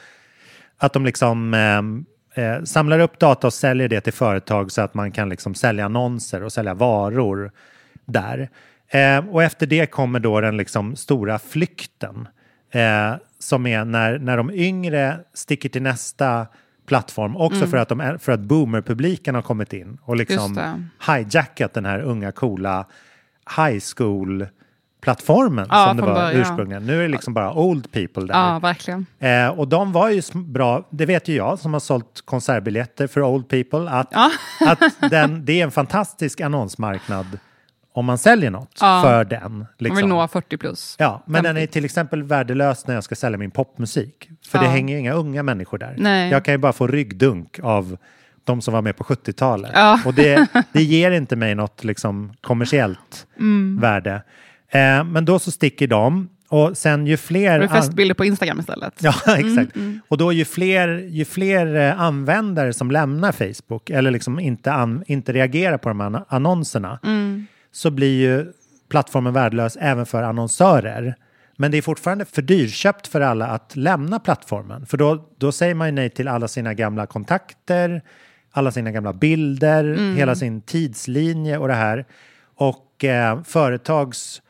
[0.77, 4.93] Att de liksom eh, eh, samlar upp data och säljer det till företag så att
[4.93, 7.51] man kan liksom sälja annonser och sälja varor
[8.05, 8.49] där.
[8.88, 12.27] Eh, och efter det kommer då den liksom stora flykten
[12.71, 16.47] eh, som är när, när de yngre sticker till nästa
[16.88, 17.69] plattform också Mm.
[17.69, 20.59] för att, de, för att boomerpubliken har kommit in och liksom
[21.07, 22.85] hijackat den här unga coola
[23.57, 24.47] high school
[25.06, 26.41] plattformen Ja, som det var början.
[26.41, 26.86] ursprungligen.
[26.86, 28.34] Nu är det liksom bara old people där.
[28.34, 29.06] Ja, verkligen.
[29.20, 33.22] Eh, och de var ju bra, det vet ju jag som har sålt konsertbiljetter för
[33.22, 34.32] old people, att, Ja.
[34.68, 37.26] att den, det är en fantastisk annonsmarknad
[37.94, 39.02] om man säljer något Ja.
[39.04, 39.58] för den.
[39.58, 39.98] Man Liksom.
[39.98, 40.96] vill nå 40 plus.
[41.00, 41.63] Ja, men den 50.
[41.63, 44.30] är till exempel värdelös när jag ska sälja min popmusik.
[44.48, 44.63] För Ja.
[44.63, 45.96] det hänger ju inga unga människor där.
[45.98, 46.32] Nej.
[46.32, 47.98] Jag kan ju bara få ryggdunk av
[48.44, 49.72] de som var med på 70-talet.
[49.74, 50.00] Ja.
[50.06, 53.80] Och det, det ger inte mig något liksom, kommersiellt Mm.
[53.82, 54.22] värde.
[54.69, 56.30] Eh, men då så sticker de.
[56.49, 57.60] Och sen ju fler...
[57.60, 58.93] An- festbilder på Instagram istället.
[59.01, 59.75] Ja, exakt.
[59.75, 64.71] Mm, Och då ju fler, ju fler eh, användare som lämnar Facebook eller liksom inte,
[64.73, 67.45] an, inte reagerar på de här ann- annonserna Mm.
[67.71, 68.45] så blir ju
[68.89, 71.15] plattformen värdelös även för annonsörer.
[71.58, 74.86] Men det är fortfarande för dyrköpt för alla att lämna plattformen.
[74.86, 78.01] För då, då säger man ju nej till alla sina gamla kontakter,
[78.51, 80.15] alla sina gamla bilder, Mm.
[80.15, 82.06] hela sin tidslinje och det här.
[82.56, 84.41] Och eh, företags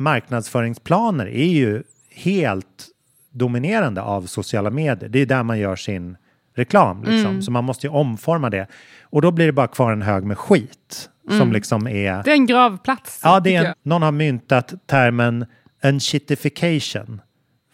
[0.00, 2.88] marknadsföringsplaner är ju helt
[3.32, 5.08] dominerande av sociala medier.
[5.08, 6.16] Det är där man gör sin
[6.56, 7.04] reklam.
[7.04, 7.42] Liksom.
[7.42, 8.66] Så man måste ju omforma det.
[9.02, 11.10] Och då blir det bara kvar en hög med skit.
[11.38, 12.22] Som liksom är...
[12.22, 13.20] Det är en gravplats.
[13.24, 15.46] Ja, det är en, någon har myntat termen
[15.80, 17.20] en shitification.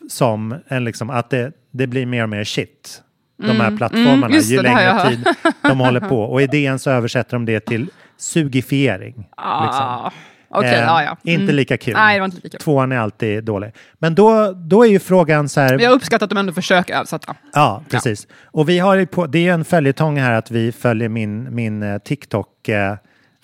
[0.08, 3.02] Som en liksom, att det, det blir mer och mer shit.
[3.38, 5.26] De här plattformarna, Mm, just ju det, det har längre tid
[5.62, 6.22] de håller på.
[6.22, 9.14] Och i DN så översätter de det till sugifiering.
[9.64, 10.10] liksom.
[10.48, 11.16] Okej, Eh, ja, ja.
[11.22, 11.94] Inte lika kul.
[11.94, 12.60] Nej, det var inte lika kul.
[12.64, 13.72] Tvåan är alltid dålig.
[13.98, 15.78] Men då, då är ju frågan så här...
[15.78, 17.34] Jag uppskattar att de ändå försöker översätta.
[17.52, 18.26] Ja, precis.
[18.44, 21.54] Och vi har ju på, det är ju en följetong här att vi följer min,
[21.54, 22.94] min eh, TikTok, eh,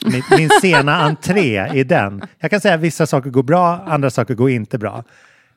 [0.07, 2.23] min, min sena entré i den.
[2.39, 5.05] Jag kan säga att vissa saker går bra, andra saker går inte bra.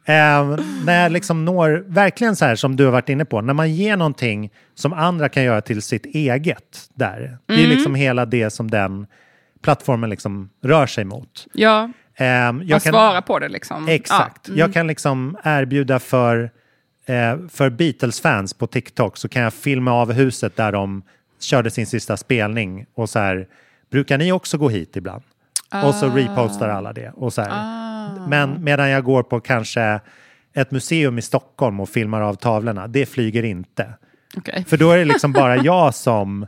[0.07, 3.53] Eh, när jag liksom når, verkligen så här som du har varit inne på, när
[3.53, 7.37] man ger någonting som andra kan göra till sitt eget där.
[7.47, 7.69] Det är Mm.
[7.69, 9.07] liksom hela det som den
[9.65, 11.47] plattformen liksom rör sig mot.
[11.53, 13.87] Ja, Eh, jag man svarar på det liksom.
[13.87, 14.49] Exakt.
[14.49, 14.55] Ja.
[14.55, 16.51] Jag kan liksom erbjuda för,
[17.05, 21.03] eh, för Beatles-fans på TikTok så kan jag filma av huset där de
[21.39, 23.47] körde sin sista spelning och så här,
[23.91, 25.23] brukar ni också gå hit ibland?
[25.83, 27.11] Och så repostar alla det.
[27.15, 28.29] Och så här.
[28.29, 29.99] Men medan jag går på kanske
[30.53, 33.93] ett museum i Stockholm och filmar av tavlorna, det flyger inte.
[34.37, 34.65] Okej.
[34.67, 36.47] För då är det liksom bara jag som,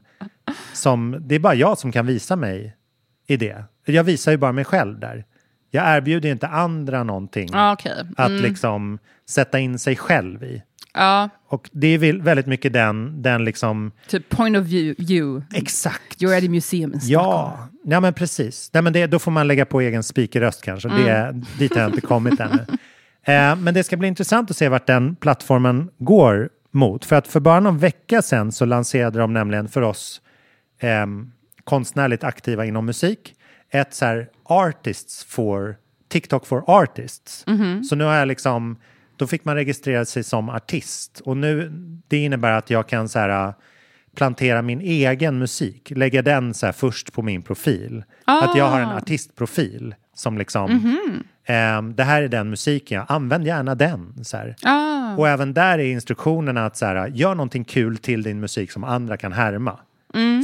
[0.74, 2.77] som, det är bara jag som kan visa mig
[3.28, 3.64] i det.
[3.86, 5.26] Jag visar ju bara mig själv där.
[5.72, 7.94] Jag erbjuder ju inte andra någonting Ja, okej.
[8.18, 10.64] att liksom sätta in sig själv i.
[10.94, 15.14] Ja, Och det är väl väldigt mycket den, den liksom, typ point of view.
[15.14, 15.42] You.
[15.54, 16.22] exakt.
[16.22, 17.00] You're at the museum in.
[17.04, 18.70] Ja, ja men precis.
[18.74, 20.90] Nej, men det, då får man lägga på egen speakerröst kanske.
[20.90, 22.66] Det, dit har jag inte kommit ännu.
[23.24, 27.06] Eh, men det ska bli intressant att se vart den plattformen går mot.
[27.06, 30.22] För att för bara någon vecka sedan så lanserade de nämligen för oss
[30.80, 31.06] eh,
[31.68, 33.34] konstnärligt aktiva inom musik
[33.70, 35.76] ett så här artists for
[36.10, 37.44] TikTok for artists.
[37.84, 38.78] Så nu har jag liksom,
[39.16, 41.72] då fick man registrera sig som artist och nu
[42.08, 43.54] det innebär att jag kan så här
[44.16, 48.04] plantera min egen musik, lägga den så här först på min profil.
[48.26, 50.70] Att jag har en artistprofil som liksom,
[51.46, 54.24] ehm, det här är den musiken, jag använd gärna den.
[54.26, 54.38] Så.
[54.64, 58.72] Ah, Och även där är instruktionerna att så här, gör någonting kul till din musik
[58.72, 59.80] som andra kan härma.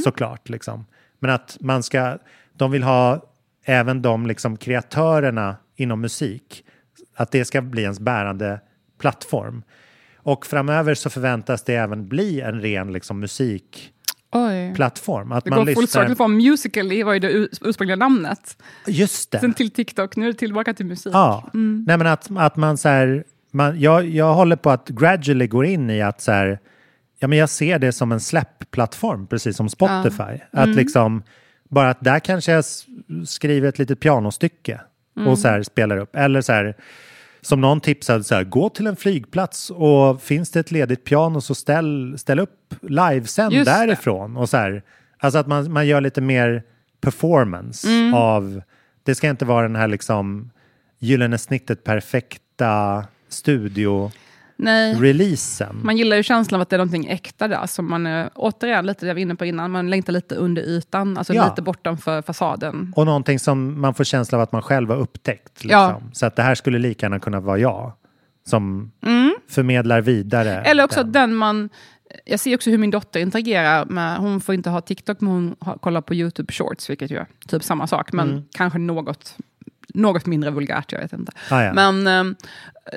[0.04, 0.48] Såklart.
[0.48, 0.84] Liksom.
[1.24, 2.18] Men att man ska,
[2.56, 3.22] de vill ha
[3.64, 6.64] även de liksom, kreatörerna inom musik,
[7.16, 8.60] att det ska bli ens bärande
[9.00, 9.62] plattform.
[10.16, 15.32] Och framöver så förväntas det även bli en ren liksom, musikplattform.
[15.32, 16.02] Att Det man går full lyssnar...
[16.02, 18.56] circle från Musical.ly var ju det ur- ursprungliga namnet.
[18.86, 19.40] Just det.
[19.40, 21.14] Sen till TikTok, nu är det tillbaka till musik.
[21.14, 25.46] Ja, nej men att, att man så här, man, jag, jag håller på att gradually
[25.46, 26.58] går in i att så här,
[27.24, 30.40] ja men jag ser det som en släppplattform, precis som Spotify.
[30.50, 31.22] Att liksom,
[31.68, 32.64] bara att där kanske jag
[33.26, 34.80] skriver ett litet pianostycke
[35.26, 36.16] och så här spelar upp.
[36.16, 36.76] Eller så här,
[37.40, 41.40] som någon tipsade, så här, gå till en flygplats och finns det ett ledigt piano
[41.40, 43.64] så ställ, ställ upp livesänd det.
[43.64, 44.36] därifrån.
[44.36, 44.82] Och så här,
[45.18, 46.62] alltså att man, man gör lite mer
[47.00, 48.62] performance av,
[49.02, 50.50] det ska inte vara den här liksom
[50.98, 54.23] gyllene snittet perfekta studio-releasen.
[54.56, 54.96] Nej,
[55.82, 57.66] man gillar ju känslan av att det är någonting äkta där.
[57.66, 61.18] Som man, återigen, lite det jag var inne på innan, man längtar lite under ytan,
[61.18, 61.48] alltså Ja.
[61.48, 62.92] lite bortanför fasaden.
[62.96, 65.64] Och någonting som man får känsla av att man själv har upptäckt.
[65.64, 65.80] Liksom.
[65.80, 66.00] Ja.
[66.12, 67.92] Så att det här skulle lika gärna kunna vara jag
[68.46, 68.90] som
[69.50, 70.52] förmedlar vidare.
[70.52, 70.64] Mm.
[70.70, 71.12] Eller också den.
[71.12, 71.68] den man...
[72.24, 75.78] Jag ser också hur min dotter interagerar med, hon får inte ha TikTok men hon
[75.80, 78.42] kollar på YouTube Shorts, vilket ju är typ samma sak, men Mm.
[78.52, 79.36] kanske något,
[79.88, 81.32] något mindre vulgärt, jag vet inte.
[81.50, 81.72] Ah, ja.
[81.72, 82.34] Men ehm,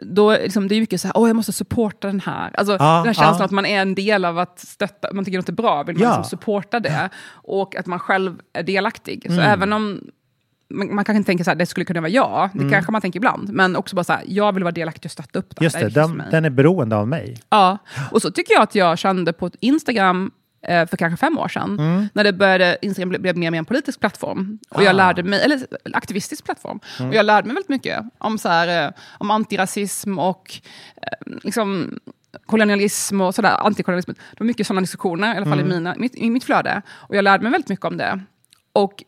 [0.01, 2.51] då, liksom, det är mycket så här, åh jag måste supporta den här.
[2.53, 3.45] Alltså Ja, den här känslan ja.
[3.45, 6.03] att man är en del av att stötta, man tycker något är bra, vill man
[6.03, 6.17] Ja.
[6.17, 7.09] liksom supporta det.
[7.29, 9.25] Och att man själv är delaktig.
[9.25, 9.37] Mm.
[9.37, 10.01] Så även om
[10.69, 13.01] man, man kanske inte tänker så här, det skulle kunna vara jag, det kanske man
[13.01, 15.61] tänker ibland, men också bara så här, jag vill vara delaktig och stötta upp det.
[15.61, 15.63] Mm.
[15.65, 16.27] Just det, den, mig.
[16.31, 17.37] den är beroende av mig.
[17.49, 17.77] Ja,
[18.11, 20.31] och så tycker jag att jag kände på Instagram
[20.65, 21.79] för kanske fem år sedan.
[21.79, 22.09] Mm.
[22.13, 24.59] När det började, Instagram blev, mer och mer en politisk plattform.
[24.69, 24.93] Och jag Ah.
[24.93, 25.59] lärde mig, eller
[25.93, 26.79] aktivistisk plattform.
[26.99, 27.09] Mm.
[27.09, 30.61] Och jag lärde mig väldigt mycket om, så här, eh, om antirasism och
[31.01, 31.99] eh, liksom,
[32.45, 34.11] kolonialism och sådär, antikolonialism.
[34.11, 35.71] Det var mycket sådana diskussioner, i alla fall Mm.
[35.71, 36.81] i, mina, mitt, i mitt flöde.
[36.89, 38.19] Och jag lärde mig väldigt mycket om det.
[38.73, 39.03] Och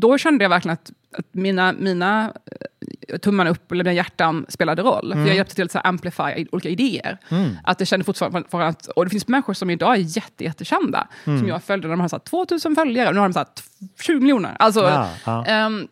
[0.00, 2.32] då kände jag verkligen att, att mina, mina
[3.08, 5.12] eh, tummarna upp, eller mina hjärtan spelade roll.
[5.12, 5.72] För jag hjälpte till att
[6.36, 7.18] i- olika idéer.
[7.64, 11.08] Att det kände fortfarande för att, och det finns människor som idag är jätte, jättekända,
[11.24, 13.44] som jag följde när de hade här, 2000 följare, och nu har de så här,
[13.46, 13.62] t-
[14.00, 14.56] 20 miljoner.
[14.58, 15.44] Alltså, Ja, ja.
[15.44, 15.88] ehm,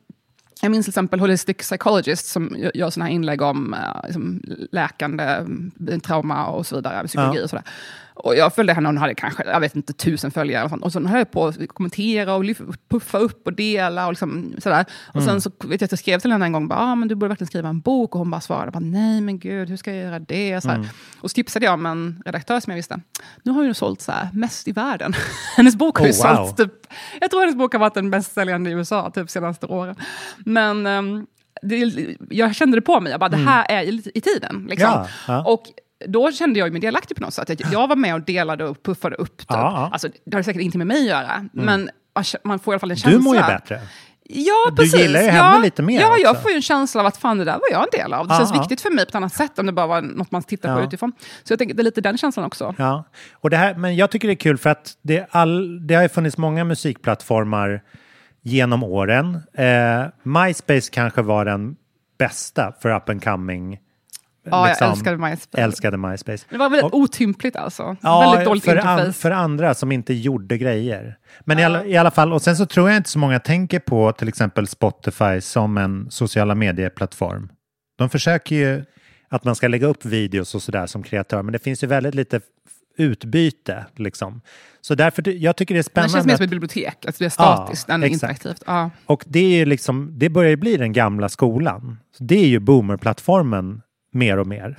[0.62, 4.42] jag minns till exempel Holistic Psychologist som gö- gör såna här inlägg om eh, liksom,
[4.73, 7.45] läkande mm, trauma och så vidare, psykologi Ja.
[7.45, 7.64] och sådär.
[8.14, 10.64] Och jag följde henne och hon hade kanske, jag vet inte, tusen följare.
[10.64, 10.85] Och, sånt.
[10.85, 12.44] och så höll jag på att kommentera och
[12.88, 14.85] puffa upp och dela och liksom, sådär.
[15.14, 17.09] Och sen så vet jag att jag skrev till henne en gång, bara, ah, men
[17.09, 18.14] du borde verkligen skriva en bok.
[18.14, 20.61] Och hon bara svarade, bara, nej men gud, hur ska jag göra det?
[20.61, 20.88] Så här.
[21.20, 23.01] Och så tipsade jag om en redaktör som jag visste.
[23.42, 25.14] Nu har hon sålt så här, mest i världen.
[25.57, 26.46] hennes bok har ju Oh, wow.
[26.46, 26.72] sålt typ,
[27.20, 29.96] jag tror hennes bok har varit den bäst säljande i USA typ senaste åren.
[30.38, 31.27] Men ehm,
[31.62, 34.66] det, jag kände det på mig, jag bara, det här är i, i tiden.
[34.70, 34.90] Liksom.
[34.90, 35.44] Ja, ja.
[35.44, 35.62] Och
[36.09, 37.61] då kände jag mig delaktig på något sätt.
[37.73, 39.37] Jag var med och delade och puffade upp.
[39.38, 39.47] Typ.
[39.51, 39.88] Ja.
[39.93, 41.91] Alltså, det har säkert inte med mig att göra, men
[42.45, 43.19] man får i alla fall en Du känsla.
[43.21, 43.81] mår ju bättre.
[44.35, 45.01] Ja, Du precis.
[45.01, 46.43] gillar ju henne ja, lite mer Ja, jag också.
[46.43, 48.29] får ju en känsla av att fan, det där var jag en del av.
[48.29, 50.31] Det Ja, känns viktigt för mig på ett annat sätt om det bara var något
[50.31, 50.85] man tittar på Ja.
[50.87, 51.12] utifrån.
[51.45, 52.75] Så jag tänker, det är lite den känslan också.
[52.79, 55.95] Ja, och det här, men jag tycker det är kul för att det, all, det
[55.95, 57.83] har ju funnits många musikplattformar
[58.43, 59.38] genom åren.
[59.55, 61.77] Eh, MySpace kanske var den
[62.19, 63.79] bästa för up and coming.
[64.44, 65.62] Ja, liksom, jag älskade MySpace.
[65.62, 66.46] älskade MySpace.
[66.50, 67.96] Det var väldigt Och- otympligt alltså.
[68.00, 69.02] Ja, väldigt dåligt för, interface.
[69.07, 71.16] an, för andra som inte gjorde grejer.
[71.40, 73.78] Men i, alla, i alla fall, och sen så tror jag inte så många tänker
[73.81, 77.48] på till exempel Spotify som en sociala medieplattform.
[77.98, 78.85] De försöker ju
[79.28, 82.14] att man ska lägga upp videos och sådär som kreatör, men det finns ju väldigt
[82.14, 82.40] lite
[82.98, 84.40] utbyte liksom.
[84.81, 86.12] Så därför, jag tycker det är det spännande.
[86.12, 88.12] känns mer som att- ett bibliotek, alltså det är statiskt än exakt.
[88.22, 88.62] interaktivt.
[88.66, 88.90] Ja.
[89.07, 91.98] och det är ju liksom, det börjar ju bli den gamla skolan.
[92.18, 94.77] Så det är ju boomerplattformen mer och mer.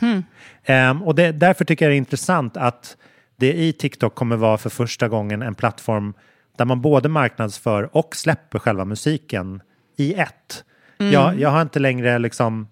[0.63, 2.97] Ehm, och det, därför tycker jag det är intressant att
[3.35, 6.13] det i TikTok kommer vara för första gången en plattform
[6.57, 9.61] där man både marknadsför och släpper själva musiken
[9.97, 10.63] i ett.
[11.11, 12.67] Jag, jag har inte längre liksom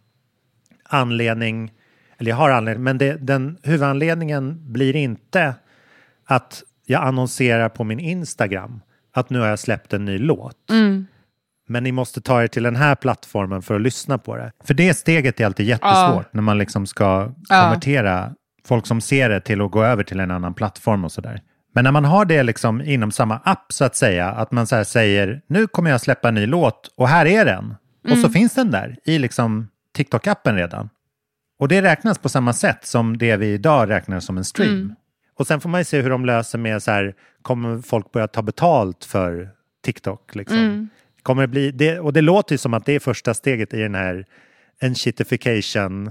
[0.84, 1.72] anledning,
[2.18, 5.56] eller jag har anledning, men det, den huvudanledningen blir inte
[6.26, 8.82] att jag annonserar på min Instagram
[9.14, 10.58] att nu har jag släppt en ny låt.
[11.72, 14.52] Men ni måste ta er till den här plattformen för att lyssna på det.
[14.64, 18.34] För det steget är alltid jättesvårt när man liksom ska konvertera
[18.66, 21.42] folk som ser det till att gå över till en annan plattform och sådär.
[21.74, 24.86] Men när man har det liksom inom samma app så att säga, att man så
[24.86, 27.76] säger nu kommer jag släppa en ny låt och här är den.
[28.12, 30.90] Och så finns den där i liksom TikTok-appen redan.
[31.60, 34.96] Och det räknas på samma sätt som det vi idag räknar som en stream.
[35.40, 38.28] Och sen får man ju se hur de löser med så här, kommer folk börja
[38.28, 39.50] ta betalt för
[39.86, 40.36] TikTok?
[40.36, 40.58] Liksom?
[41.24, 43.78] Kommer det bli, det, och det låter ju som att det är första steget i
[43.82, 44.26] den här
[44.82, 46.08] enshittification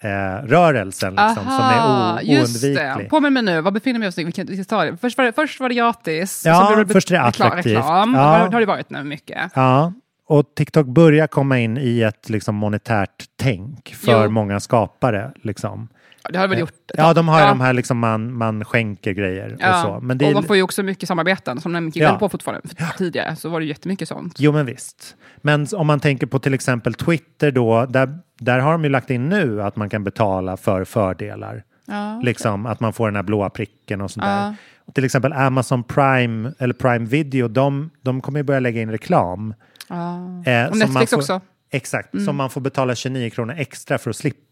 [0.00, 3.06] eh, rörelsen liksom, som är o, just det.
[3.10, 4.24] Påminn mig nu, var befinner vi oss i?
[4.24, 4.96] Vilken, vilken stadie?
[5.00, 7.66] Först var det, först var det gratis, Ja, sen blev det först är det attraktivt.
[7.76, 8.14] reklam.
[8.14, 8.20] Ja.
[8.48, 9.50] Det har det varit nu mycket.
[9.54, 9.92] Ja,
[10.28, 14.30] och TikTok börjar komma in i ett liksom, monetärt tänk för Jo.
[14.30, 15.32] många skapare.
[15.42, 15.88] Liksom.
[16.32, 17.48] Det har väl gjort ett Ja, de har ju Ja.
[17.48, 19.74] de här liksom, man, man skänker grejer Ja.
[19.74, 20.00] och så.
[20.06, 22.18] Men det Och man får ju också mycket samarbeten, som de gick Ja.
[22.18, 22.68] på fortfarande.
[22.68, 24.34] För Tidigare så var det jättemycket sånt.
[24.38, 25.16] Jo, men visst.
[25.36, 29.10] Men om man tänker på till exempel Twitter då, där, där har de ju lagt
[29.10, 31.62] in nu att man kan betala för fördelar.
[31.86, 32.20] Ja.
[32.24, 34.32] Liksom att man får den här blåa pricken och sånt Ja.
[34.32, 34.54] där.
[34.86, 38.90] Och till exempel Amazon Prime eller Prime Video, de, de kommer ju börja lägga in
[38.90, 39.54] reklam.
[39.88, 40.14] Ja.
[40.46, 41.32] Eh, Och Netflix får, också.
[41.32, 41.42] Mm.
[41.70, 44.42] Exakt, som man får betala 29 kronor extra för att slippa.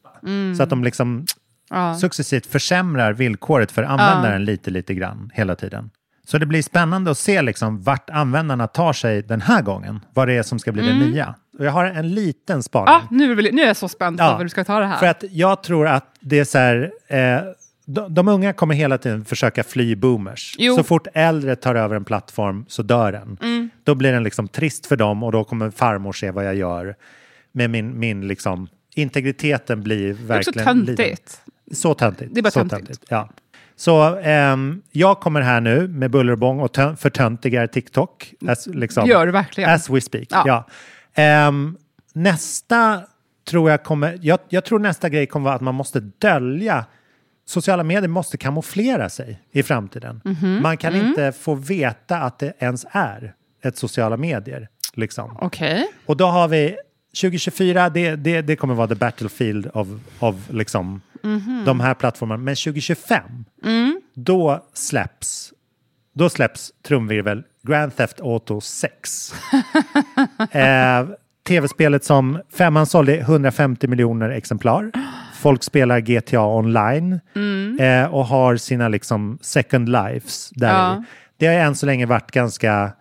[0.56, 1.24] Så att de liksom
[1.70, 1.94] Ja.
[1.94, 5.90] successivt försämrar villkoret för användaren lite, lite grann hela tiden.
[6.26, 10.00] Så det blir spännande att se liksom vart användarna tar sig den här gången.
[10.14, 11.34] Vad det är som ska bli det nya.
[11.58, 12.94] Och jag har en liten spaning.
[12.94, 14.36] Ah, nu, nu är jag så spänd på Ja.
[14.36, 14.98] hur du ska ta det här.
[14.98, 17.40] För att jag tror att det är så här, eh,
[17.86, 20.56] de, de unga kommer hela tiden försöka fly boomers.
[20.58, 20.76] Jo.
[20.76, 23.38] Så fort äldre tar över en plattform så dör den.
[23.42, 23.70] Mm.
[23.84, 26.94] Då blir den liksom trist för dem och då kommer farmor se vad jag gör.
[27.52, 30.86] Med min, min liksom, integriteten blir det är också verkligen...
[30.86, 31.40] töntigt.
[31.72, 32.34] Så töntigt.
[32.34, 33.04] Det är bara så töntigt.
[33.08, 33.28] Ja.
[33.76, 38.34] Så ehm, jag kommer här nu med buller och bång och tö- förtöntigar TikTok.
[38.48, 39.70] As, liksom, Det gör du verkligen.
[39.70, 40.26] As we speak.
[40.30, 40.42] Ja.
[40.46, 40.66] Ja.
[41.22, 41.76] Ehm,
[42.12, 43.02] nästa
[43.48, 44.18] tror jag kommer...
[44.22, 46.84] Jag, jag tror nästa grej kommer vara att man måste dölja
[47.46, 50.20] Sociala medier måste kamouflera sig i framtiden.
[50.24, 50.62] Mhm.
[50.62, 51.06] Man kan Mm.
[51.06, 54.68] inte få veta att det ens är ett sociala medier.
[54.94, 55.36] Liksom.
[55.40, 55.86] Okej.
[56.06, 56.76] Och då har vi
[57.20, 61.62] 2024, det, det, det kommer vara the battlefield of, of liksom, Mhm.
[61.66, 62.42] de här plattformarna.
[62.42, 63.22] Men 2025,
[63.64, 64.00] Mm.
[64.14, 65.50] då släpps
[66.16, 69.34] då släpps trumvirvel Grand Theft Auto 6.
[70.50, 71.04] eh,
[71.48, 74.90] Tv-spelet som femman sålde 150 miljoner exemplar.
[75.40, 77.78] Folk spelar GTA online Mm.
[77.80, 81.04] eh, och har sina liksom second lives där Ja.
[81.36, 82.92] Det har än så länge varit ganska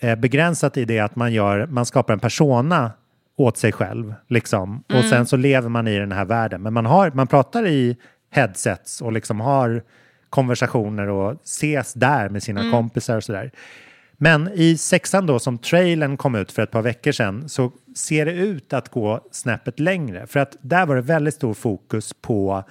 [0.00, 2.92] eh, begränsat i det att man, gör, man skapar en persona
[3.42, 4.14] åt sig själv.
[4.28, 4.84] Liksom.
[4.88, 5.08] Och Mm.
[5.10, 6.62] sen så lever man i den här världen.
[6.62, 7.96] Men man, har, man pratar i
[8.30, 9.82] headsets och liksom har
[10.30, 12.72] konversationer och ses där med sina Mm.
[12.72, 13.50] kompisar och sådär.
[14.16, 18.26] Men i sexan då, som trailern kom ut för ett par veckor sedan, så ser
[18.26, 20.26] det ut att gå snäppet längre.
[20.26, 22.64] För att där var det väldigt stor fokus på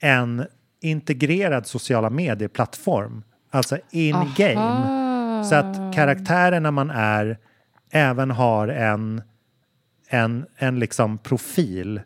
[0.00, 0.44] en
[0.82, 3.22] integrerad sociala medieplattform.
[3.50, 5.44] Alltså in-game.
[5.44, 7.38] Så att karaktärerna man är
[7.90, 9.22] även har en,
[10.14, 12.00] en, en liksom profil.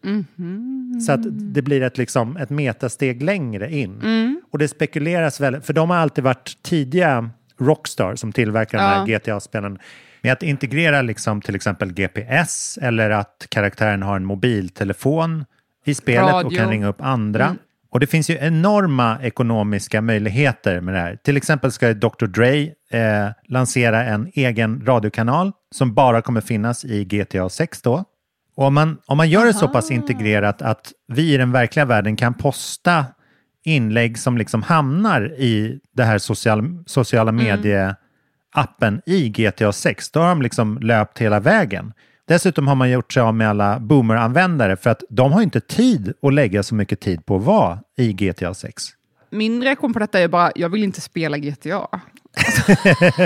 [1.06, 4.02] Så att det blir ett, liksom, ett metasteg längre in.
[4.50, 9.06] Och det spekuleras väldigt, för de har alltid varit tidiga Rockstar som tillverkar de här
[9.06, 9.78] GTA-spelen.
[10.22, 15.44] Med att integrera liksom till exempel GPS eller att karaktären har en mobiltelefon
[15.84, 16.58] i spelet och Radio.
[16.58, 17.56] kan ringa upp andra.
[17.90, 21.16] Och det finns ju enorma ekonomiska möjligheter med det här.
[21.16, 22.26] Till exempel ska Dr.
[22.26, 28.04] Dre eh, lansera en egen radiokanal som bara kommer finnas i GTA 6 då.
[28.56, 31.84] Och om man, om man gör det så pass integrerat att vi i den verkliga
[31.84, 33.04] världen kan posta
[33.64, 40.28] inlägg som liksom hamnar i det här social, sociala medie-appen i GTA 6, då har
[40.28, 41.92] de liksom löpt hela vägen.
[42.28, 46.12] Dessutom har man gjort sig av med alla boomer-användare för att de har inte tid
[46.22, 48.84] att lägga så mycket tid på att vara i GTA 6.
[49.30, 51.88] Min reaktion på detta är bara, jag vill inte spela GTA.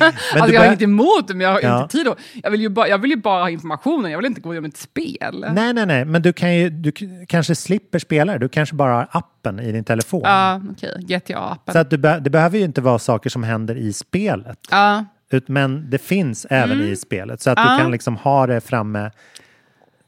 [0.00, 1.82] Alltså, du jag har inget emot det, men jag har Ja.
[1.82, 2.08] inte tid.
[2.08, 4.52] att- Jag vill, ju bara, jag vill ju bara ha informationen, jag vill inte gå
[4.54, 5.46] igenom ett spel.
[5.52, 6.92] Nej, nej, nej, men du, kan ju, du
[7.28, 8.38] kanske slipper spela det.
[8.38, 10.20] Du kanske bara har appen i din telefon.
[10.24, 10.94] Ja, okej.
[11.08, 11.72] GTA-appen.
[11.72, 14.58] Så att du be- det behöver ju inte vara saker som händer i spelet.
[14.70, 15.04] Ja.
[15.30, 17.40] Ut, men det finns även i spelet.
[17.42, 17.70] Så att Mm.
[17.70, 17.76] Ja.
[17.76, 19.10] du kan liksom ha det framme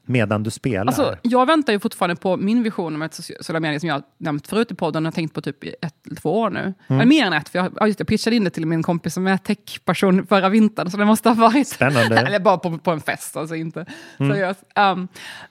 [0.07, 0.87] medan du spelar.
[0.87, 4.03] Alltså, jag väntar ju fortfarande på min vision om ett soci- sociala medier som jag
[4.19, 5.05] nämnt förut i podden.
[5.05, 6.61] Jag har tänkt på typ i ett eller två år nu.
[6.61, 6.75] Mm.
[6.89, 9.27] Eller mer än ett, för jag, just, jag pitchade in det till min kompis som
[9.27, 10.91] är techperson förra vintern.
[10.91, 11.69] Så det måste ha varit...
[11.69, 12.17] Spännande.
[12.17, 12.27] Mm.
[12.27, 13.87] eller bara på, på en fest, alltså inte
[14.19, 14.65] seriöst.
[14.77, 15.09] Um,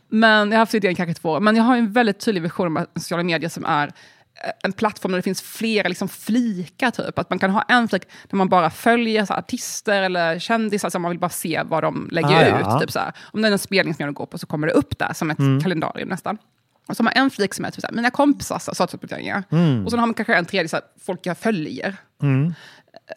[0.10, 1.40] men jag har haft idén kanske två år.
[1.40, 3.92] Men jag har en väldigt tydlig vision om sociala medier som är
[4.64, 6.92] en plattform där det finns flera liksom flikar.
[6.92, 7.20] Typ.
[7.20, 10.90] Att man kan ha en flik där man bara följer så här, artister eller kändisar,
[10.90, 12.66] så man vill bara se vad de lägger Ah, ut.
[12.66, 12.80] ja.
[12.80, 13.14] Typ, så här.
[13.34, 15.14] Om det är en spelning som jag vill gå på så kommer det upp där
[15.14, 15.62] som ett Mm.
[15.62, 16.38] kalendarium nästan.
[16.88, 19.44] Och så har man en flik som är typ så här, mina kompisar statusuppdateringar.
[19.52, 19.86] Mm.
[19.86, 21.96] Och så har man kanske en tredje, så här, folk jag följer.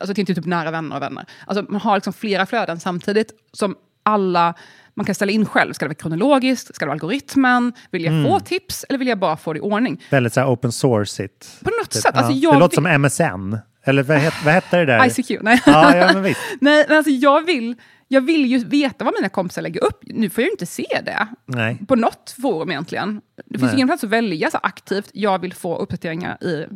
[0.00, 1.26] Alltså det är inte typ nära vänner och vänner.
[1.46, 4.54] Alltså man har liksom flera flöden samtidigt som alla
[4.96, 5.72] man kan ställa in själv.
[5.72, 6.74] Ska det vara kronologiskt?
[6.74, 7.72] Ska det vara algoritmen?
[7.90, 8.24] Vill jag Mm.
[8.30, 10.02] få tips eller vill jag bara få det i ordning?
[10.10, 11.64] Väldigt så här open source-igt.
[11.64, 12.02] På något Typ.
[12.02, 12.16] sätt.
[12.16, 12.52] Alltså Ja.
[12.52, 13.56] det låter som MSN.
[13.84, 15.06] Eller vad, het, vad hette det där?
[15.18, 15.42] ICQ?
[15.42, 15.62] Nej.
[15.66, 16.40] Ja, ja, men visst.
[16.60, 17.74] Nej, men alltså jag vill,
[18.08, 20.00] jag vill ju veta vad mina kompisar lägger upp.
[20.06, 21.26] Nu får jag ju inte se det.
[21.46, 21.78] Nej.
[21.88, 23.20] På något forum egentligen.
[23.46, 23.74] Det finns Nej.
[23.74, 25.10] ingen plats att välja så aktivt.
[25.12, 26.66] Jag vill få uppdateringar i,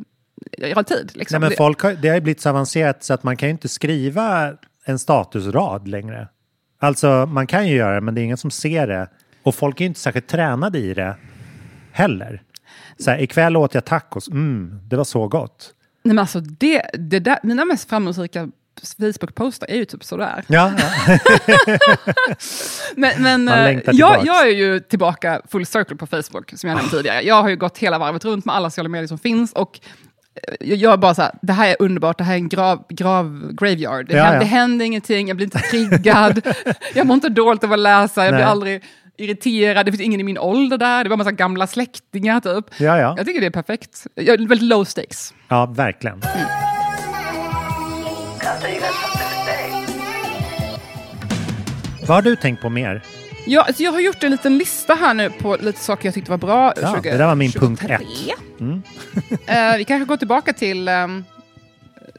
[0.59, 1.11] i realtid.
[1.15, 1.41] Liksom.
[1.41, 3.51] Nej, men folk har, det har ju blivit så avancerat så att man kan ju
[3.51, 4.53] inte skriva
[4.85, 6.29] en statusrad längre.
[6.79, 9.09] Alltså, man kan ju göra det, men det är ingen som ser det.
[9.43, 11.17] Och folk är ju inte särskilt tränade i det
[11.93, 12.43] heller.
[12.99, 15.73] Så här, ikväll åt jag tacos, mm, det var så gott.
[16.03, 18.49] Nej, men alltså det, det där, mina mest framgångsrika
[18.83, 20.45] Facebook-poster är ju typ sådär.
[20.47, 21.19] Ja, ja.
[22.97, 26.91] Men, men eh, jag, jag är ju tillbaka full circle på Facebook, som jag nämnde
[26.97, 27.23] tidigare.
[27.23, 29.53] Jag har ju gått hela varvet runt med alla sociala medier som finns.
[29.53, 29.81] Och
[30.61, 33.53] jag är bara så här, det här är underbart, det här är en grav, grav
[33.53, 34.07] graveyard.
[34.09, 34.41] Det, Ja, händer, ja.
[34.41, 36.41] det händer ingenting, jag blir inte triggad.
[36.95, 38.51] jag mår inte dåligt av att läsa, jag blir Nej.
[38.51, 38.83] aldrig
[39.19, 39.87] irriterad.
[39.87, 42.65] Det finns ingen i min ålder där, det är bara en massa gamla släktingar typ.
[42.81, 43.15] ja, ja.
[43.17, 44.07] Jag tycker det är perfekt.
[44.15, 45.35] Jag är väldigt low stakes.
[45.49, 46.21] ja verkligen.
[46.21, 46.47] Today.
[52.07, 53.03] Vad har du tänkt på mer?
[53.47, 56.31] Ja, alltså jag har gjort en liten lista här nu på lite saker jag tyckte
[56.31, 56.73] var bra.
[56.83, 57.67] Ja, 20, det där var min 23.
[57.67, 58.61] punkt ett.
[58.61, 58.83] Mm.
[59.73, 61.25] Eh, vi kanske går tillbaka till um,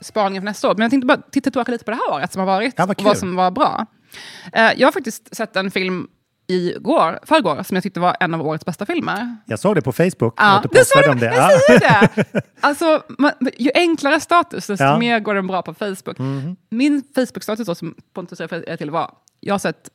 [0.01, 0.75] spaningen för nästa år.
[0.75, 2.85] Men jag tänkte bara titta tillbaka lite på det här året som har varit Ja,
[2.85, 3.85] vad och vad som var bra.
[4.53, 6.07] Eh, jag har faktiskt sett en film
[6.47, 9.35] igår, förrgår, som jag tyckte var en av årets bästa filmer.
[9.45, 10.33] Jag såg det på Facebook.
[10.37, 11.25] Ja, du det postade du, om det.
[11.25, 11.59] jag Ja.
[11.67, 11.79] säger
[12.23, 12.41] det!
[12.61, 14.99] Alltså, man, ju enklare status, desto Ja.
[14.99, 16.17] Mer går den bra på Facebook.
[16.69, 19.89] Min Facebook-status som Pontus refererade till var, jag har sett,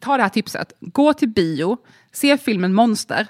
[0.00, 1.76] ta det här tipset, gå till bio,
[2.12, 3.26] se filmen Monster,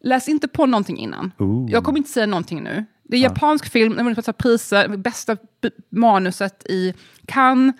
[0.00, 1.32] läs inte på någonting innan.
[1.38, 1.70] Ooh.
[1.70, 2.84] Jag kommer inte säga någonting nu.
[3.02, 5.36] Det är japansk film, den har vunnit priser, bästa
[5.90, 6.94] manuset i
[7.26, 7.74] Cannes.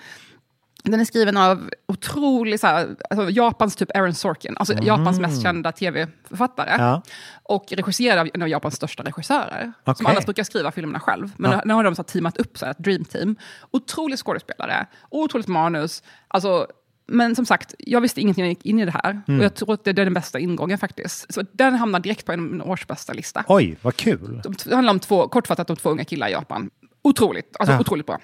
[0.85, 5.43] Den är skriven av otrolig, så här, alltså Japans typ Aaron Sorkin, alltså Japans mest
[5.43, 6.71] kända tv-författare.
[6.79, 7.03] Ja.
[7.43, 9.73] Och regisserad av en av Japans största regissörer.
[9.85, 10.07] Som Okej.
[10.07, 11.33] annars brukar skriva filmerna själv.
[11.37, 11.63] Men Ja.
[11.65, 13.37] nu har de så här teamat upp så här, ett dream team.
[13.71, 16.03] Otrolig skådespelare, otroligt manus.
[16.29, 16.67] Alltså,
[17.11, 19.23] men som sagt, jag visste ingenting när jag gick in i det här.
[19.29, 19.41] Mm.
[19.41, 21.35] Och jag tror att det är den bästa ingången faktiskt.
[21.35, 23.45] Så den hamnar direkt på en årsbästa lista.
[23.49, 24.43] Oj, vad kul.
[24.65, 26.71] Det handlar om två, kortfattat om två unga killar i Japan.
[27.03, 27.81] Otroligt, alltså Ja.
[27.81, 28.19] otroligt bra.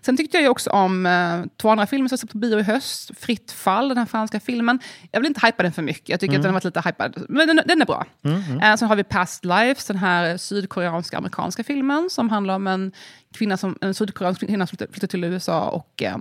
[0.00, 2.62] Sen tyckte jag också om eh, två andra filmer som jag såg på bio i
[2.62, 3.10] höst.
[3.18, 4.78] Fritt fall, den här franska filmen.
[5.12, 6.40] Jag vill inte hypa den för mycket, jag tycker Mm.
[6.40, 7.24] att den har varit lite hypad.
[7.28, 8.06] Men den, den är bra.
[8.62, 12.92] Eh, sen har vi Past Lives, den här sydkoreanska amerikanska filmen som handlar om en,
[13.34, 15.68] kvinna som, en sydkoreansk kvinna som flyttar, till USA.
[15.68, 16.16] Och, eh,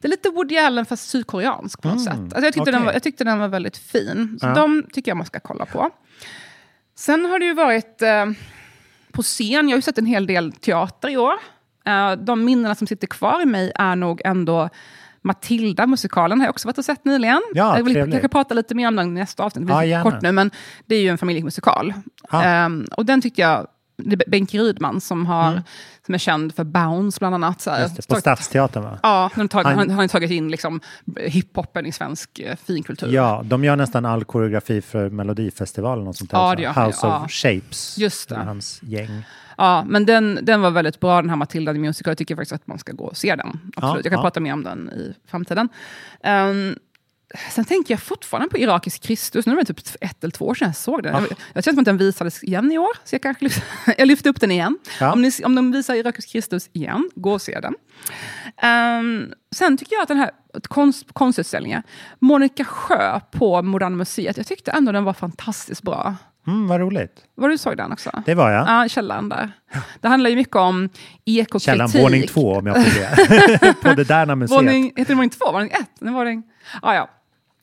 [0.00, 2.12] det är lite Woody Allen fast sydkoreansk på något sätt.
[2.18, 2.86] Alltså jag, tyckte den okej.
[2.86, 4.38] var, jag tyckte den var väldigt fin.
[4.40, 4.54] Så Ja.
[4.54, 5.90] de tycker jag man ska kolla på.
[6.98, 8.26] Sen har det ju varit eh,
[9.12, 11.34] på scen, jag har ju sett en hel del teater i år.
[11.86, 14.68] Eh, de minnena som sitter kvar i mig är nog ändå
[15.22, 17.42] Matilda, musikalen, har jag också varit och sett nyligen.
[17.54, 18.12] Ja, jag vill trevligt.
[18.14, 20.10] kanske prata lite mer om den i nästa avsnitt, det Ja, blir gärna.
[20.10, 20.50] kort nu, men
[20.86, 21.92] det är ju en familjemusikal.
[22.30, 22.42] Ja.
[22.42, 23.66] Ehm, och den tyckte jag,
[23.96, 25.62] det är Benke Rydman som, har,
[26.06, 27.60] som är känd för Bounce bland annat.
[27.60, 27.90] Så här, Mm.
[27.96, 28.98] Det, på Stadsteatern va?
[29.02, 30.80] Ja, han har tagit, Han- har tagit in liksom
[31.20, 33.08] hiphopen i svensk eh, finkultur.
[33.12, 36.60] Ja, de gör nästan all koreografi för Melodifestivalen och sånt där.
[36.60, 37.24] Ja, House ja.
[37.24, 37.98] of Shapes.
[37.98, 38.36] Just det.
[38.36, 39.22] Hans gäng.
[39.56, 42.10] Ja, men den, den var väldigt bra, den här Matilda the Musical.
[42.10, 43.48] Jag tycker faktiskt att man ska gå och se den.
[43.48, 43.74] Absolut.
[43.76, 44.22] Ja, jag kan ja.
[44.22, 45.68] prata mer om den i framtiden.
[46.22, 46.76] Ehm,
[47.50, 49.46] sen tänker jag fortfarande på Irakisk Kristus.
[49.46, 51.14] Nu är det typ ett eller två år sedan jag såg den.
[51.14, 51.20] Ja.
[51.20, 53.64] Jag, jag känner som att den visades igen i år, så jag kanske lyfter,
[53.98, 54.78] jag lyfter upp den igen.
[55.00, 55.12] Ja.
[55.12, 57.74] Om, ni, om de visar Irakisk Kristus igen, gå och se den.
[58.56, 60.30] Ehm, sen tycker jag att den här
[60.62, 61.82] konst, konstutställningen,
[62.18, 66.16] Monica Sjö på Moderna Museet, jag tyckte ändå den var fantastiskt bra.
[66.46, 67.24] Mm, vad roligt.
[67.34, 68.22] Var du såg den också?
[68.26, 68.68] Det var jag.
[68.68, 69.52] Ja, källaren där.
[70.00, 70.88] Det handlar ju mycket om
[71.24, 71.62] ekokritik.
[71.64, 73.74] Källan våning två om jag får det.
[73.82, 74.58] på det där museet.
[74.58, 75.52] Våning, heter det våning två?
[75.52, 75.90] Våning ett?
[76.00, 76.42] Nej, våning...
[76.82, 77.08] Ah, ja.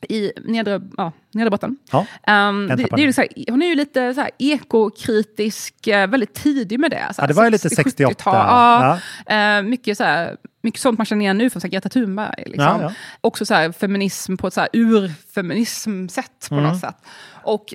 [0.10, 1.78] I nedre, ja, nedre botten.
[1.92, 2.06] Ja.
[2.26, 6.08] Jag det, det är ju så här, hon är ju lite så här ekokritisk, eh,
[6.08, 7.08] väldigt tidig med det.
[7.14, 8.14] Så Ja, här det var ju lite 68.
[8.14, 9.00] 70-tal.
[9.28, 11.90] Ja, eh, mycket, så här, mycket sånt man känner igen nu från så här, Greta
[11.90, 12.44] Thunberg.
[12.46, 12.64] Liksom.
[12.64, 12.94] Ja, ja.
[13.22, 16.70] Också så här, feminism på ett så urfeminism-sätt på Mm.
[16.70, 16.96] något sätt.
[17.44, 17.66] Och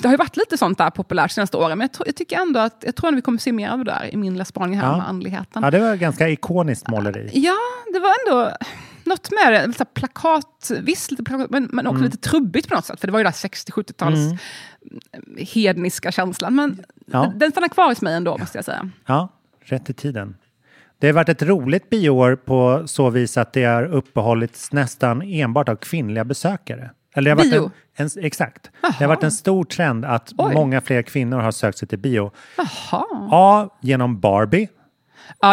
[0.00, 2.36] det har ju varit lite sånt där populärt senaste åren, men jag, tror, jag tycker
[2.38, 4.44] ändå att jag tror att vi kommer se mer av det där i min lilla
[4.44, 4.94] spaning här Ja.
[4.94, 5.62] om andligheten.
[5.62, 7.30] Ja, det var ganska ikoniskt måleri.
[7.34, 7.54] Ja,
[7.92, 8.56] det var ändå
[9.04, 9.66] något med det.
[9.66, 11.92] Lite plakat, visst, lite plakat, men, men Mm.
[11.92, 13.00] också lite trubbigt på något sätt.
[13.00, 14.18] För det var ju där 60-70-tals
[15.38, 16.54] hedniska känslan.
[16.54, 17.20] Men Ja.
[17.22, 18.90] den- den stannar kvar hos mig ändå, måste jag säga.
[19.06, 19.28] Ja,
[19.60, 20.36] rätt i tiden.
[20.98, 25.68] Det har varit ett roligt bioår på så vis att det har uppehållits nästan enbart
[25.68, 26.90] av kvinnliga besökare.
[27.16, 27.70] Eller det har varit Bio?
[27.96, 28.70] en, en, exakt.
[28.80, 30.54] Det har varit en stor trend att Oj.
[30.54, 32.30] många fler kvinnor har sökt sig till bio.
[32.56, 33.04] Jaha.
[33.30, 33.68] A.
[33.80, 34.68] Genom Barbie,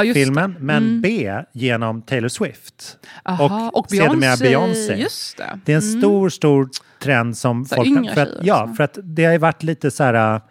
[0.04, 1.34] just filmen, men B.
[1.54, 2.98] Genom Taylor Swift.
[3.26, 3.72] Aha.
[3.74, 4.96] Och, sedermera Beyoncé.
[4.96, 5.60] Just det.
[5.66, 7.88] Det är en stor, stor trend som Så folk...
[7.88, 10.42] yngre För att, ja, för att det har ju varit lite så här äh,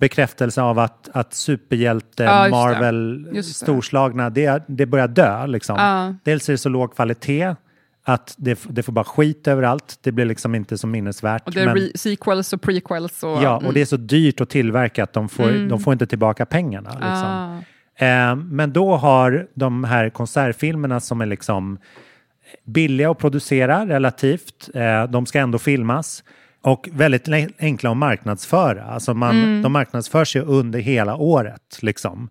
[0.00, 2.50] bekräftelse av att, att superhjälte, Ja, just det.
[2.50, 3.64] Marvel, Just det.
[3.66, 5.46] storslagna, det, det börjar dö.
[5.46, 5.76] Liksom.
[5.78, 6.14] Ja.
[6.24, 7.54] Dels är det så låg kvalitet
[8.08, 9.98] att det, det får bara skit överallt.
[10.02, 11.46] Det blir liksom inte så minnesvärt.
[11.46, 13.22] Och det är men, sequels och prequels.
[13.22, 16.06] Och, ja, och det är så dyrt att tillverka att de får, de får inte
[16.06, 16.90] tillbaka pengarna.
[16.90, 17.08] Liksom.
[17.08, 17.58] Ah.
[18.04, 21.78] Eh, men då har de här konsertfilmerna som är liksom
[22.64, 26.24] billiga att producera relativt, eh, de ska ändå filmas
[26.62, 27.28] och väldigt
[27.58, 28.84] enkla att marknadsföra.
[28.84, 31.78] Alltså man, De marknadsförs ju under hela året.
[31.82, 32.28] Liksom.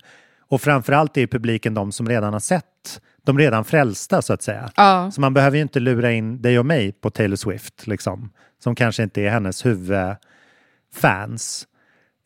[0.47, 4.71] Och framförallt är publiken de som redan har sett, de redan frälsta så att säga.
[4.75, 5.11] Ja.
[5.11, 8.29] Så man behöver ju inte lura in dig och mig på Taylor Swift, liksom,
[8.63, 11.67] som kanske inte är hennes huvudfans.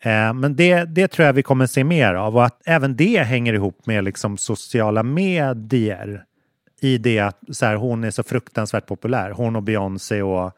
[0.04, 3.24] Eh, men det, det tror jag vi kommer se mer av och att även det
[3.24, 6.26] hänger ihop med liksom sociala medier
[6.82, 9.32] i det att så här, hon är så fruktansvärt populär.
[9.32, 10.58] Hon och Beyoncé och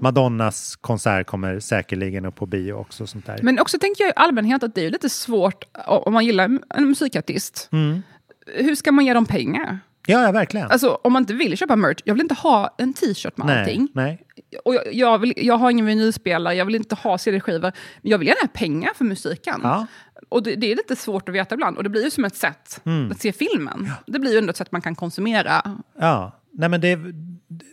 [0.00, 3.06] Madonnas konsert kommer säkerligen upp på bio också.
[3.06, 3.38] Sånt där.
[3.42, 6.88] Men också tänker jag i allmänhet att det är lite svårt om man gillar en
[6.88, 7.68] musikartist.
[7.72, 8.02] Mm.
[8.46, 9.78] Hur ska man ge dem pengar?
[10.06, 10.70] ja, ja, verkligen.
[10.70, 13.58] Alltså om man inte vill köpa merch, jag vill inte ha en t-shirt med nej,
[13.60, 13.88] allting.
[13.92, 14.22] nej.
[14.64, 17.72] Och jag, jag, vill, jag har ingen vinylspelare, jag vill inte ha CD-skivor.
[18.02, 19.60] Men jag vill gärna ha pengar för musiken.
[19.62, 19.86] Ja.
[20.28, 21.76] Och det, det är lite svårt att veta ibland.
[21.76, 23.10] Och det blir ju som ett sätt Mm.
[23.10, 23.90] att se filmen.
[24.06, 25.62] Det blir ju ändå ett sätt man kan konsumera.
[25.98, 26.98] Ja, nej men det,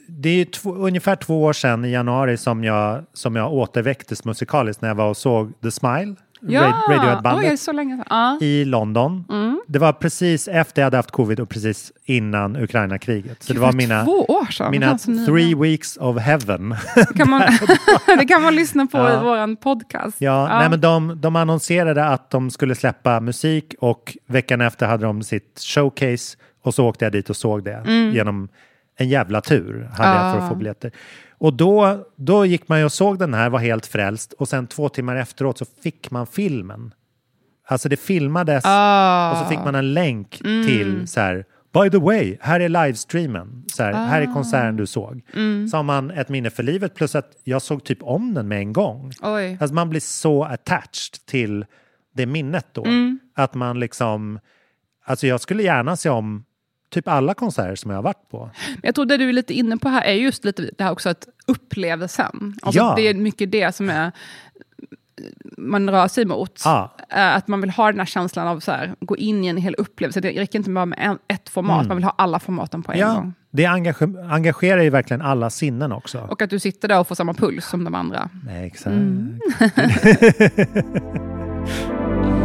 [0.07, 4.81] det är två, ungefär två år sedan i januari som jag, som jag återväcktes musikaliskt
[4.81, 8.05] när jag var och såg The Smile, Ja, Radiohead-bandet så länge sedan.
[8.09, 8.37] Ja.
[8.41, 9.25] i London.
[9.29, 9.61] Mm.
[9.67, 13.43] Det var precis efter jag hade haft covid och precis innan Ukraina-kriget.
[13.43, 14.71] Så det var mina, Två år sedan.
[14.71, 16.75] mina som three weeks of heaven.
[16.95, 17.41] Det kan man,
[18.17, 19.13] det kan man lyssna på Ja.
[19.13, 20.21] i vår podcast.
[20.21, 25.05] Ja, Nej, men de, de annonserade att de skulle släppa musik och veckan efter hade
[25.05, 28.49] de sitt showcase Och så åkte jag dit och såg det genom
[28.97, 30.91] en jävla tur hade jag för att få biljetter.
[31.37, 34.67] Och då, då gick man ju och såg den här, var helt frälst och sen
[34.67, 36.93] två timmar efteråt så fick man filmen.
[37.67, 38.63] Alltså det filmades
[39.31, 43.65] och så fick man en länk till så här By the way, här är livestreamen.
[43.73, 45.21] Så här, här är konserten du såg.
[45.71, 48.59] Så har man ett minne för livet plus att jag såg typ om den med
[48.59, 49.11] en gång.
[49.21, 49.57] Oj.
[49.61, 51.65] Alltså man blir så attached till
[52.13, 52.85] det minnet då.
[53.35, 54.39] Att man liksom...
[55.05, 56.43] Alltså jag skulle gärna se om
[56.89, 58.49] typ alla konserter som jag har varit på.
[58.83, 61.09] Jag tror det du är lite inne på här är just lite det här också
[61.09, 62.55] att upplevelsen.
[62.61, 62.93] Alltså Ja.
[62.95, 64.11] Det är mycket det som är
[65.57, 66.61] man rör sig mot.
[66.65, 66.95] Ja.
[67.09, 69.75] Eh, Att man vill ha den här känslan av här, gå in i en hel
[69.75, 70.21] upplevelse.
[70.21, 72.99] Det räcker inte bara med en, ett format, man vill ha alla formaten på en
[72.99, 73.33] Ja, gång.
[73.51, 76.19] det engage- engagerar ju verkligen alla sinnen också.
[76.29, 78.29] Och att du sitter där och får samma puls som de andra.
[78.45, 78.95] Nej, exakt.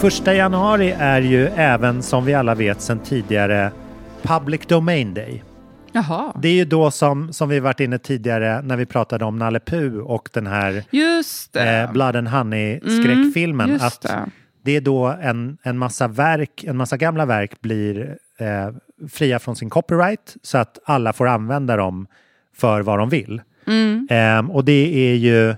[0.00, 3.72] Första januari är ju även som vi alla vet sedan tidigare
[4.22, 5.42] Public Domain Day.
[5.92, 9.38] Jaha, Det är ju då som, som vi varit inne tidigare när vi pratade om
[9.38, 10.84] Nalle Puh och den här
[11.56, 13.68] eh, Blood and Honey skräckfilmen.
[13.68, 14.30] just att det.
[14.62, 18.70] det är då en, en massa verk, en massa gamla verk blir eh,
[19.12, 22.06] fria från sin copyright så att alla får använda dem
[22.56, 23.42] för vad de vill.
[24.10, 25.54] Ehm, och det är ju,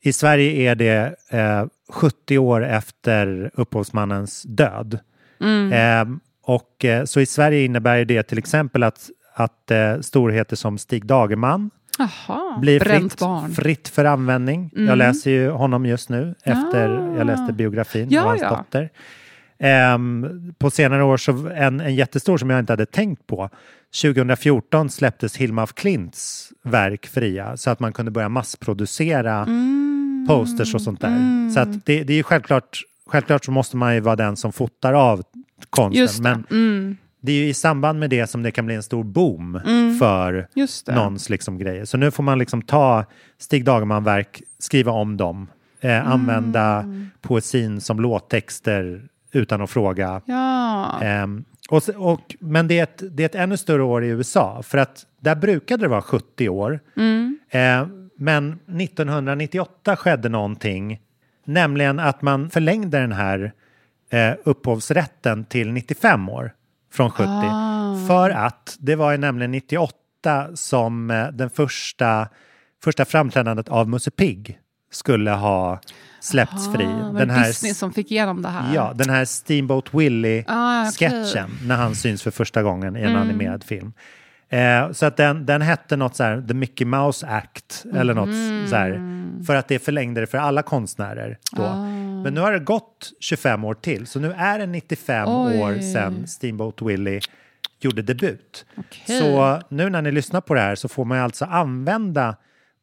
[0.00, 4.98] i Sverige är det eh, 70 år efter upphovsmannens död.
[5.72, 10.78] Ehm, och eh, så i Sverige innebär det till exempel att, att eh, storheter som
[10.78, 13.20] Stig Dagerman Jaha, blir fritt.
[13.22, 13.52] Mm.
[13.52, 14.70] fritt för användning.
[14.74, 17.16] Jag läser ju honom just nu efter Ah.
[17.18, 18.48] jag läste biografin Ja, av hans ja.
[18.56, 18.90] dotter.
[19.58, 23.50] Ehm, på senare år så en, en jättestor som jag inte hade tänkt på.
[24.02, 29.83] 2014 släpptes Hilma af Klints verk fria så att man kunde börja massproducera Mm.
[30.26, 31.50] Posters och sånt där.
[31.50, 34.52] Så att det, det är ju självklart, självklart så måste man ju vara den som
[34.52, 35.22] fotar av
[35.70, 36.00] konsten.
[36.02, 36.22] Just det.
[36.30, 36.96] Men Mm.
[37.20, 39.60] det är ju i samband med det som det kan bli en stor boom
[40.00, 40.94] för Just det.
[40.94, 41.84] någons liksom grejer.
[41.84, 43.04] Så nu får man liksom ta
[43.38, 45.46] Stig Dagerman-verk, skriva om dem,
[45.80, 46.84] eh, använda
[47.20, 49.02] poesin som låttexter
[49.32, 50.20] utan att fråga.
[50.24, 51.00] Ja.
[51.02, 54.62] Ehm, och, och, men det är, ett, det är ett ännu större år i USA,
[54.62, 56.80] för att där brukade det vara 70 år.
[57.50, 57.86] Eh,
[58.16, 61.00] men 1998 skedde någonting,
[61.44, 63.52] nämligen att man förlängde den här
[64.10, 66.52] eh, upphovsrätten till 95 år
[66.92, 67.24] från 70.
[68.06, 69.94] För att det var ju nämligen 98
[70.54, 72.28] som eh, den första,
[72.84, 74.58] första framträdandet av Musse Pigg
[74.90, 75.80] skulle ha
[76.20, 76.84] släppts fri.
[76.84, 78.74] Ah, var Den här, Disney som fick igenom det här?
[78.74, 79.98] ja, den här Steamboat Ah, okej.
[79.98, 83.92] Willie-sketchen när han syns för första gången i en animerad film.
[84.54, 88.68] Eh, så att den, den hette något så här, The Mickey Mouse Act eller något
[88.70, 89.00] så här,
[89.46, 91.74] för att det förlängde det för alla konstnärer då.
[92.24, 95.58] Men nu har det gått 25 år till, så nu är det 95 Oj.
[95.58, 97.20] år sedan Steamboat Willie
[97.80, 98.66] gjorde debut.
[98.76, 99.18] Okej.
[99.18, 102.36] Så nu när ni lyssnar på det här så får man alltså använda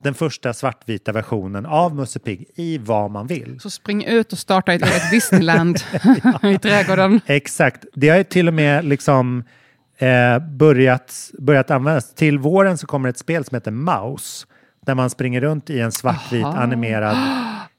[0.03, 3.59] den första svartvita versionen av Musse Pigg i vad man vill.
[3.59, 5.77] Så spring ut och starta ett Disneyland
[6.43, 7.21] i trädgården.
[7.25, 7.85] Exakt.
[7.93, 9.43] Det har ju till och med liksom
[10.01, 12.13] eh, börjat, börjat användas.
[12.13, 14.47] Till våren så kommer ett spel som heter Mouse.
[14.85, 16.57] Där man springer runt i en svartvit Aha.
[16.59, 17.17] animerad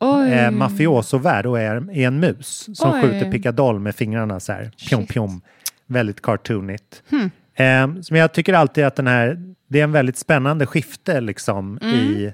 [0.33, 3.01] eh, mafioso-värld och är, är en mus som Oj.
[3.03, 4.71] skjuter pickadoll med fingrarna så här.
[4.89, 5.41] Pjom, pjom.
[5.87, 7.03] Väldigt cartoonigt.
[7.11, 7.31] Hmm.
[7.55, 11.79] Eh, men jag tycker alltid att den här, det är en väldigt spännande skifte liksom
[11.83, 11.95] Mm.
[11.95, 12.33] i,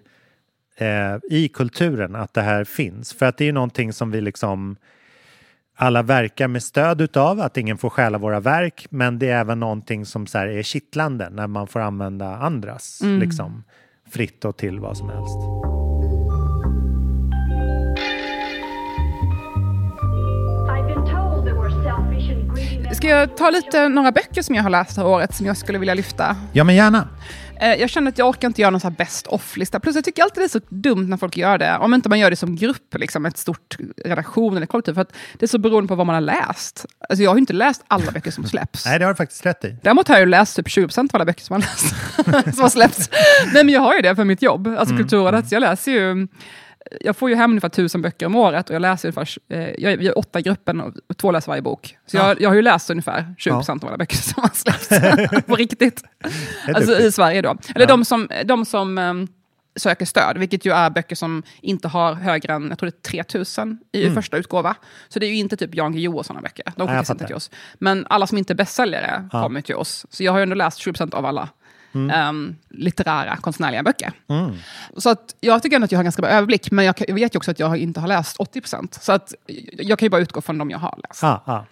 [0.77, 3.13] eh, i kulturen att det här finns.
[3.13, 4.77] För att det är ju någonting som vi liksom
[5.81, 9.61] alla verkar med stöd utav, att ingen får stjäla våra verk, men det är även
[9.61, 13.21] någonting som så här är kittlande när man får använda andras Mm.
[13.21, 13.65] liksom,
[14.11, 15.39] fritt och till vad som helst.
[22.97, 25.57] Ska jag ta lite några böcker som jag har läst det här året som jag
[25.57, 26.37] skulle vilja lyfta?
[26.53, 27.09] Ja, men gärna.
[27.61, 29.81] Eh, Jag känner att jag orkar inte göra någon så best off-lista.
[29.81, 31.77] Plus jag tycker alltid det är så dumt när folk gör det.
[31.79, 34.93] Om inte man gör det som grupp, liksom ett stort redaktion eller kollektiv.
[34.95, 36.87] För att det är så beroende på vad man har läst.
[37.09, 38.87] Alltså jag har ju inte läst alla böcker som släpps.
[38.87, 39.77] Nej, det har du faktiskt rätt i.
[39.83, 41.95] Däremot har jag ju läst typ 20% av alla böcker som har, läst,
[42.55, 43.11] som har släppts.
[43.55, 45.49] Nej men jag har ju det för mitt jobb, alltså Kulturrådet.
[45.49, 46.29] Så jag läser ju,
[47.01, 49.93] jag får ju hem ungefär tusen böcker om året och jag läser ungefär, eh, jag
[49.93, 51.99] jag är åtta i gruppen och två läser varje bok.
[52.07, 54.89] Så jag, jag har ju läst ungefär 20% av alla böcker som har släppts.
[55.47, 56.03] på riktigt.
[56.75, 57.51] Alltså i Sverige då.
[57.75, 57.87] Eller Ja.
[57.87, 59.29] de som, de som ehm,
[59.77, 63.11] söker stöd, vilket ju är böcker som inte har högre än, jag tror det är
[63.11, 64.75] 3000 i första utgåva.
[65.09, 66.73] Så det är ju inte typ Jan Guillou och sådana böcker.
[66.77, 66.95] De Mm.
[66.95, 67.51] skickas inte till oss.
[67.79, 69.43] Men alla som inte är bästsäljare Ja.
[69.43, 70.07] kommer till oss.
[70.11, 71.49] Så jag har ju ändå läst 20% av alla.
[72.11, 74.13] Ehm, litterära, konstnärliga böcker.
[74.97, 77.35] Så att jag tycker ändå att jag har ganska bra överblick, men jag, jag vet
[77.35, 78.99] ju också att jag inte har läst 80%.
[79.01, 79.35] Så att
[79.73, 81.25] jag kan ju bara utgå från de jag har läst.
[81.25, 81.65] Ah, ah.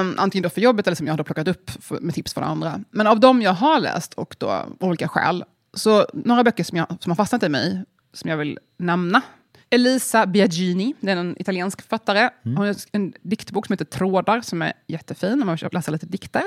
[0.00, 2.44] Um, antingen då för jobbet eller som jag har plockat upp för, med tips från
[2.44, 2.80] andra.
[2.90, 6.78] Men av de jag har läst och då av olika skäl, så några böcker som,
[6.78, 9.22] jag, som har fastnat i mig, som jag vill nämna.
[9.70, 12.30] Elisa Biagini, det är en italiensk författare.
[12.42, 16.06] Hon har en diktbok som heter Trådar, som är jättefin om man vill läsa lite
[16.06, 16.42] dikter.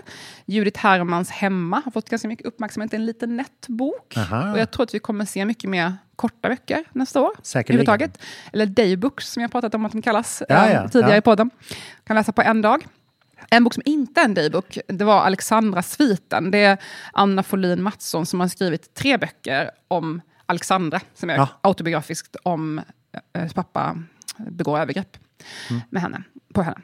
[0.46, 2.92] Judith Hermans Hemma har fått ganska mycket uppmärksamhet.
[2.92, 4.18] Det är en liten nätt bok.
[4.18, 4.52] Aha.
[4.52, 7.32] Och jag tror att vi kommer se mycket mer korta böcker nästa år.
[7.44, 8.12] Säkerligen.
[8.54, 11.18] Eller daybooks, som jag pratat om att de kallas Ja, eh, ja, tidigare ja.
[11.18, 11.50] i podden.
[12.04, 12.88] Kan läsa på en dag.
[13.50, 16.52] En bok som inte är en daybok, det var Alexandra-sviten.
[16.52, 16.78] Det är
[17.14, 21.48] Anna Folin Mattsson som har skrivit tre böcker om Alexandra, som är Ja.
[21.62, 22.82] autobiografiskt om
[23.34, 24.04] hennes pappa
[24.38, 25.18] begår övergrepp
[25.70, 25.82] Mm.
[25.90, 26.78] med henne, på henne.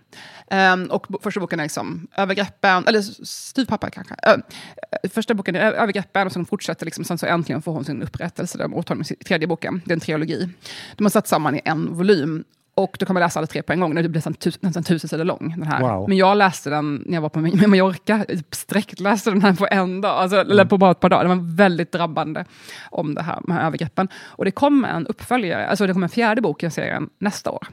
[0.48, 4.16] Ehm, och första boken är liksom övergreppen, eller styvpappa kanske.
[4.24, 4.36] Eh,
[5.10, 8.58] första boken är övergreppen och sen fortsätter, liksom, sen så äntligen får hon sin upprättelse
[8.58, 9.82] där, åt honom i tredje boken.
[9.86, 10.50] Det är en trilogi.
[10.96, 12.44] De har satt samman i en volym.
[12.78, 13.96] Och då kan man läsa alla tre på en gång.
[13.96, 15.54] Det blir nästan, tus, nästan tusen sidor lång.
[15.58, 15.82] Den här.
[15.82, 16.10] Wow.
[16.10, 18.26] Men jag läste den när jag var på Mallorca.
[18.52, 20.12] Sträckt läste den här på en dag.
[20.12, 21.24] Alltså, Eller på bara ett par dagar.
[21.24, 22.46] Det var väldigt drabbande
[22.92, 24.08] om det här med övergreppen.
[24.26, 27.68] Och det kommer en uppföljare, alltså det kommer en fjärde bok i serien nästa år.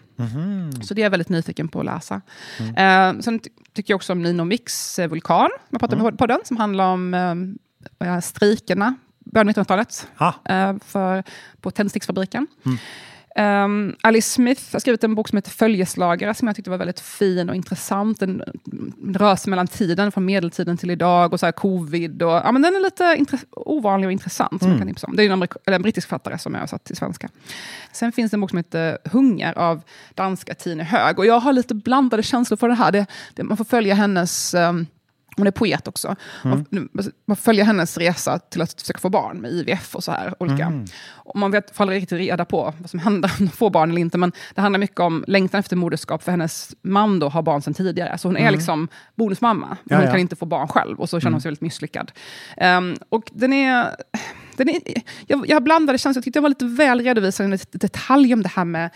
[0.82, 2.20] Så det är jag väldigt nyfiken på att läsa.
[2.76, 6.12] Eh, sen ty- tycker jag också om Nino Mix eh, Vulkan, som jag pratade med
[6.12, 7.14] på podden, som handlar om
[8.04, 10.32] eh, strejkerna, början av 1900-talet, Ah.
[10.52, 11.22] eh, för,
[11.60, 12.46] på tändsticksfabriken.
[13.36, 17.00] Um, Alice Smith har skrivit en bok som heter Följeslagare som jag tyckte var väldigt
[17.00, 18.20] fin och intressant.
[18.20, 18.42] Den
[19.14, 22.22] rör sig mellan tiden, från medeltiden till idag och så covid.
[22.22, 25.16] Och, ja, men den är lite ovanlig och intressant som jag kan tipsa om.
[25.16, 27.28] Det är en, eller en brittisk författare som jag har satt till svenska.
[27.92, 29.82] Sen finns det en bok som heter Hunger av
[30.14, 31.18] danska Tine Hög.
[31.18, 32.92] Och jag har lite blandade känslor för det här.
[32.92, 34.54] Det, det, man får följa hennes...
[34.54, 34.86] ehm,
[35.36, 36.16] hon är poet också.
[36.42, 36.66] Man,
[37.26, 40.34] man följer hennes resa till att försöka få barn med IVF och så här.
[40.38, 40.72] Olika.
[41.08, 43.90] Och man vet, får aldrig riktigt reda på vad som händer om de får barn
[43.90, 44.18] eller inte.
[44.18, 46.22] Men det handlar mycket om längtan efter moderskap.
[46.22, 48.18] För hennes man då har barn sedan tidigare.
[48.18, 49.66] Så hon är liksom bonusmamma.
[49.66, 50.10] Men Ja, hon ja.
[50.10, 51.00] kan inte få barn själv.
[51.00, 52.12] Och så känner hon sig väldigt misslyckad.
[52.56, 53.96] Ehm, och den är...
[54.56, 54.80] Den är
[55.26, 56.18] jag, jag blandade känslor.
[56.20, 58.90] Jag tyckte jag var lite väl redovisad i detalj om det här med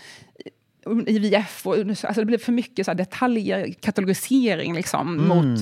[1.07, 1.67] IVF.
[1.67, 5.59] Och, alltså det blev för mycket så detaljer, katalogisering liksom, mot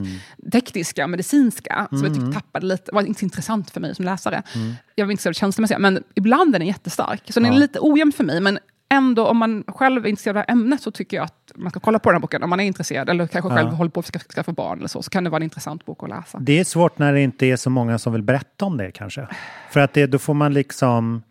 [0.51, 1.87] tekniska och medicinska.
[1.91, 4.43] Så jag tyckte tappade lite, var inte intressant för mig som läsare.
[4.95, 7.21] Jag var inte så känslomässig, men ibland är den jättestark.
[7.33, 7.59] Så den är Ja.
[7.59, 8.41] lite ojämn för mig.
[8.41, 8.59] Men
[8.89, 11.99] ändå, om man själv är intresserad av ämnet så tycker jag att man ska kolla
[11.99, 12.43] på den här boken.
[12.43, 15.01] Om man är intresserad, eller kanske själv håller på att skaffa, skaffa barn eller så,
[15.01, 16.39] så kan det vara en intressant bok att läsa.
[16.39, 19.27] Det är svårt när det inte är så många som vill berätta om det kanske.
[19.71, 21.23] För att det, då får man liksom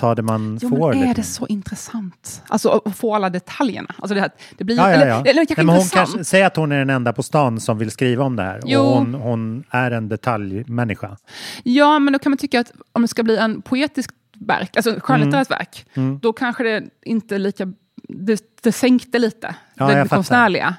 [0.00, 0.92] ta det man Jo, får.
[0.94, 1.20] men är lite.
[1.20, 2.42] det så intressant?
[2.48, 3.94] Alltså att få alla detaljerna.
[3.98, 5.16] Alltså det, här, det blir, Ja, ja, Eller, ja.
[5.24, 7.78] eller kanske Nej, men hon kanske, säg att hon är den enda på stan som
[7.78, 8.60] vill skriva om det här.
[8.64, 8.80] Jo.
[8.80, 11.16] Och hon, hon är en detaljmänniska.
[11.62, 14.94] Ja, men då kan man tycka att om det ska bli en poetisk verk, alltså
[15.00, 16.18] skönlitterärt verk, Mm.
[16.22, 17.72] då kanske det inte är lika...
[18.08, 20.74] Det, det sänkte lite, Ja, det, det fattar.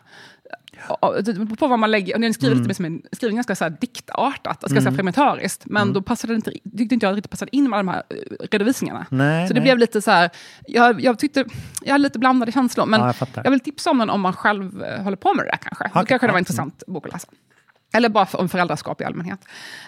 [1.60, 2.64] På vad man lägger, och den skriver Mm.
[2.68, 5.94] lite som en, ganska så här diktartat, ska säga fragmentariskt, men Mm.
[5.94, 9.06] då passade det inte, tyckte inte jag riktigt passade in med de här eh, redovisningarna.
[9.10, 9.64] Nej, så det nej.
[9.64, 10.30] blev lite så här,
[10.68, 11.46] jag, jag tyckte,
[11.82, 14.34] jag hade lite blandade känslor, men Ja, jag jag vill tipsa om den om man
[14.34, 15.84] själv eh, håller på med det där kanske.
[15.84, 17.28] Då Okej, kanske det var en intressant bok att läsa.
[17.94, 19.40] Eller bara om föräldraskap i allmänhet.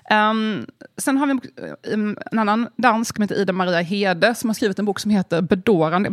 [0.10, 0.66] Ehm,
[0.97, 4.54] sen har vi en, bok- en, annan dansk som heter Ida Maria Hede som har
[4.54, 6.08] skrivit en bok som heter Bedårande.
[6.10, 6.12] Jag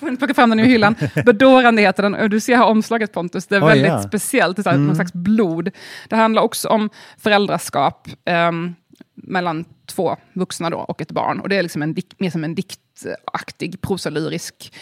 [0.00, 0.94] måste plocka fram den ur hyllan.
[1.24, 2.30] Bedårande heter den.
[2.30, 4.02] Du ser här omslaget Pontus, det är Oj, väldigt ja.
[4.02, 4.56] speciellt.
[4.56, 5.70] Det är någon slags blod.
[6.08, 8.74] Det handlar också om föräldraskap ehm,
[9.14, 11.40] mellan två vuxna då, och ett barn.
[11.40, 14.72] Och det är liksom en dik- mer som en diktaktig, prosalyrisk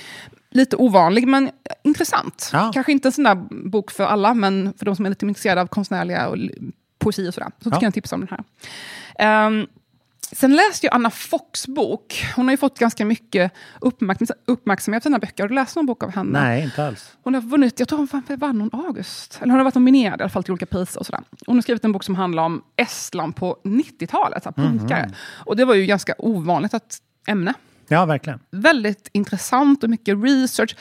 [0.55, 1.51] Lite ovanlig, men
[1.85, 2.51] intressant.
[2.53, 2.71] Ja.
[2.75, 3.35] Kanske inte en sån där
[3.69, 6.37] bok för alla, men för de som är lite intresserade av konstnärliga och
[6.99, 7.51] poesi och sådär.
[7.61, 7.79] Så Ja.
[7.83, 8.45] jag tipsa om den här.
[9.19, 9.67] Ehm,
[10.33, 12.25] sen läste jag Anna Fox bok.
[12.37, 15.43] Hon har ju fått ganska mycket uppmärksam- uppmärksamhet för sina böcker.
[15.43, 16.41] Har du läst någon bok av henne?
[16.43, 17.17] Nej, inte alls.
[17.23, 19.39] Hon har vunnit, jag tror hon vann- någon August.
[19.43, 21.01] Eller hon har varit nominerad i alla fall till olika priser.
[21.01, 21.23] Och sådär.
[21.47, 25.11] Hon har skrivit en bok som handlar om Estland på 90-talet, så här punkare.
[25.47, 27.55] Och det var ju ganska ovanligt att ämne.
[27.89, 28.41] Ja, verkligen.
[28.51, 30.77] Väldigt intressant och mycket research.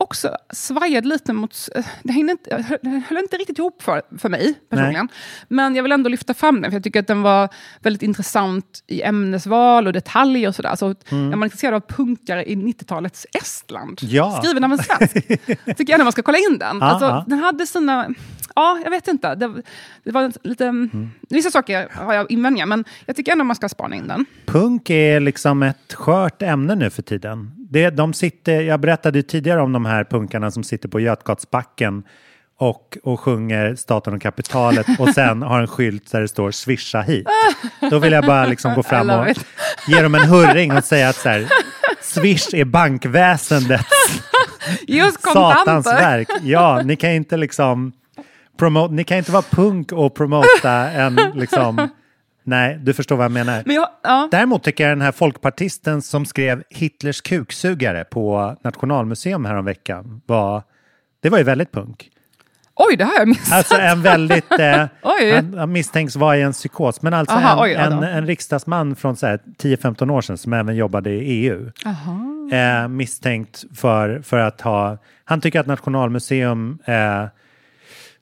[0.00, 1.68] Också svajade lite mot...
[1.74, 2.64] eh, Det, hängde inte,
[3.08, 5.08] höll inte riktigt ihop för, för mig personligen.
[5.48, 7.48] Men jag vill ändå lyfta fram den, för jag tycker att den var
[7.80, 10.76] väldigt intressant i ämnesval och detaljer och sådär.
[10.76, 14.40] Så Är man intresserad av punkare i 90-talets Estland, Ja.
[14.42, 15.12] skriven av en svensk,
[15.76, 16.82] tycker jag man ska kolla in den.
[16.82, 17.24] Alltså.
[17.26, 18.08] Den hade sina...
[18.54, 19.34] Ja, jag vet inte.
[19.34, 19.62] Det,
[20.04, 20.88] det var lite...
[21.28, 24.26] Vissa saker har jag invändningar, men jag tycker ändå man ska spana in den.
[24.46, 27.57] Punk är liksom ett skört ämne nu för tiden.
[27.70, 32.02] Det, de sitter, jag berättade tidigare om de här punkarna som sitter på Götgatsbacken
[32.58, 37.00] och, och sjunger Staten och kapitalet och sen har en skylt där det står swisha
[37.00, 37.28] hit.
[37.90, 39.44] Då vill jag bara liksom gå fram och it.
[39.88, 41.46] ge dem en hurring och säga att så här,
[42.00, 43.84] Swish är bankväsendets
[45.06, 46.28] oss satans verk.
[46.42, 47.92] Ja, ni kan inte liksom
[48.58, 51.88] promote, ni kan inte vara punk och promota en liksom,
[52.48, 53.62] nej, du förstår vad jag menar.
[53.66, 54.28] Men jag, ja.
[54.30, 60.62] Däremot tycker jag den här folkpartisten som skrev Hitlers kuksugare på Nationalmuseum häromveckan var,
[61.20, 62.10] det var ju väldigt punk.
[62.80, 63.52] Oj, det har jag missat.
[63.52, 64.86] Alltså en väldigt, eh,
[65.34, 68.96] han, han misstänks vara i en psykos, men alltså Aha, en, oj, en, en riksdagsman
[68.96, 71.70] från så här 10-15 år sedan som även jobbade i EU.
[72.52, 77.24] Eh, misstänkt för, för att ha, han tycker att Nationalmuseum eh,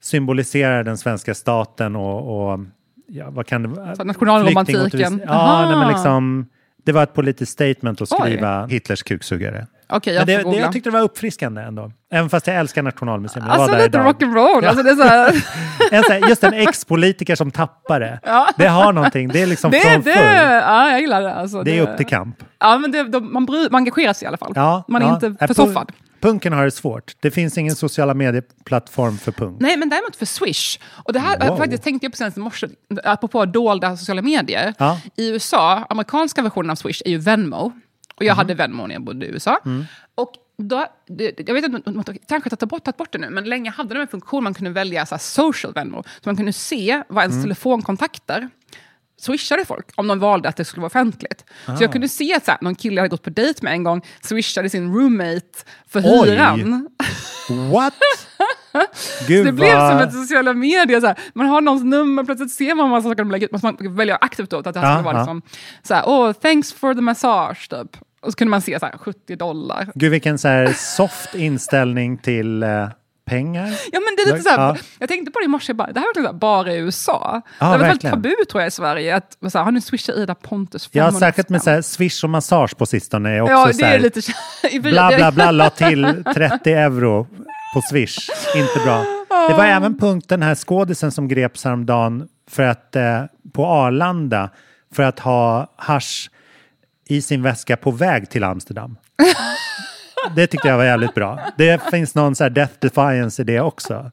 [0.00, 2.60] symboliserar den svenska staten och, och
[3.08, 3.94] ja, vad kan det vara?
[4.04, 5.22] Nationalromantiken.
[5.26, 6.46] Ja, nej, men liksom,
[6.84, 8.18] det var ett politiskt statement att Oj.
[8.20, 9.66] skriva Hitlers kuksugare.
[9.88, 10.60] Men jag det, får det, googla.
[10.60, 11.92] jag tyckte det var uppfriskande ändå.
[12.10, 13.46] Även fast jag älskar Nationalmuseum.
[13.46, 14.62] Jag Alltså lite rock'n'roll.
[14.62, 14.68] Ja.
[14.68, 15.34] Alltså, det är så här,
[16.22, 18.20] En, just en ex-politiker som tappare.
[18.22, 18.48] Ja.
[18.56, 19.28] Det har någonting.
[19.28, 20.52] Det är liksom det, från det, förr.
[20.54, 21.34] ja, jag gillar det.
[21.34, 22.36] Alltså, Det är upp till kamp.
[22.58, 24.52] Ja, men det, de, man, bry, man engagerar sig i alla fall.
[24.54, 25.14] Ja, man är ja.
[25.14, 25.92] inte försoffad.
[26.20, 27.16] Punken har det svårt.
[27.20, 29.60] Det finns ingen sociala medieplattform för punk.
[29.60, 30.78] Nej, men däremot för Swish.
[31.04, 31.56] Och det här Wow.
[31.56, 32.68] faktiskt tänkte jag på senast i morse,
[33.04, 34.74] apropå dolda sociala medier.
[34.78, 35.00] Ja.
[35.16, 37.72] I USA, amerikanska versionen av Swish är ju Venmo.
[38.16, 39.60] Och jag hade Venmo när jag bodde i USA.
[40.14, 40.86] Och då,
[41.46, 44.00] jag vet inte, de kanske har bort, tagit bort det nu, men länge hade de
[44.00, 46.02] en funktion man kunde välja så social Venmo.
[46.02, 48.48] Så man kunde se vad ens telefonkontakter
[49.18, 51.44] swishade folk om de valde att det skulle vara offentligt.
[51.66, 53.72] Så jag kunde se att så här, någon kille jag hade gått på dejt med
[53.72, 55.58] en gång swishade sin roommate
[55.88, 56.30] för Oj.
[56.30, 56.88] hyran.
[57.72, 57.94] What?
[59.26, 59.90] Gud Det blev vad...
[59.90, 61.00] som ett sociala medier.
[61.00, 61.18] Så här.
[61.34, 63.52] Man har någons nummer, plötsligt ser man vad saker de lägger ut.
[63.52, 65.20] Man måste välja aktivt då, att det här skulle vara ja.
[65.20, 65.42] liksom,
[65.82, 67.96] så här, oh, thanks for the massage, typ.
[68.20, 69.88] Och så kunde man se så här, 70 dollar.
[69.94, 72.88] Gud vilken så här soft inställning till eh,
[73.26, 73.66] pengar.
[73.92, 74.76] Ja, men det är lite så här, Ja.
[74.98, 77.42] Jag tänkte på det i morse, bara, det här är verkligen så bara i USA.
[77.58, 79.16] Ja, det är väldigt tabu tror jag i Sverige.
[79.16, 82.24] Att, så här, har ni swishat Ida Pontus Ja, 500 särskilt med så här swish
[82.24, 84.20] och massage på sistone är också Ja, så det här, är lite...
[84.80, 87.26] bla bla bla la till 30 euro
[87.74, 88.16] på swish.
[88.56, 89.04] Inte bra.
[89.48, 93.22] Det var även punkt den här skådisen som greps häromdagen för att, eh,
[93.52, 94.50] på Arlanda
[94.94, 96.28] för att ha hash
[97.08, 98.96] i sin väska på väg till Amsterdam.
[100.36, 101.38] Det tyckte jag var jävligt bra.
[101.56, 104.10] Det finns någon så här death defiance i det också.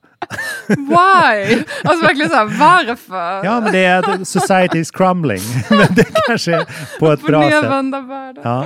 [0.68, 1.64] Why?
[1.84, 3.46] Alltså verkligen så här, varför?
[3.46, 5.42] Ja, men det är society is crumbling.
[5.70, 6.66] Men det kanske är
[7.00, 7.52] på ett bra sätt.
[7.52, 8.42] nedvända världar.
[8.46, 8.66] Ja.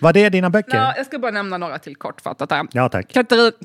[0.00, 0.76] Var det dina böcker?
[0.76, 2.66] Ja, jag ska bara nämna några till kortfattat här.
[2.72, 3.16] Ja, tack.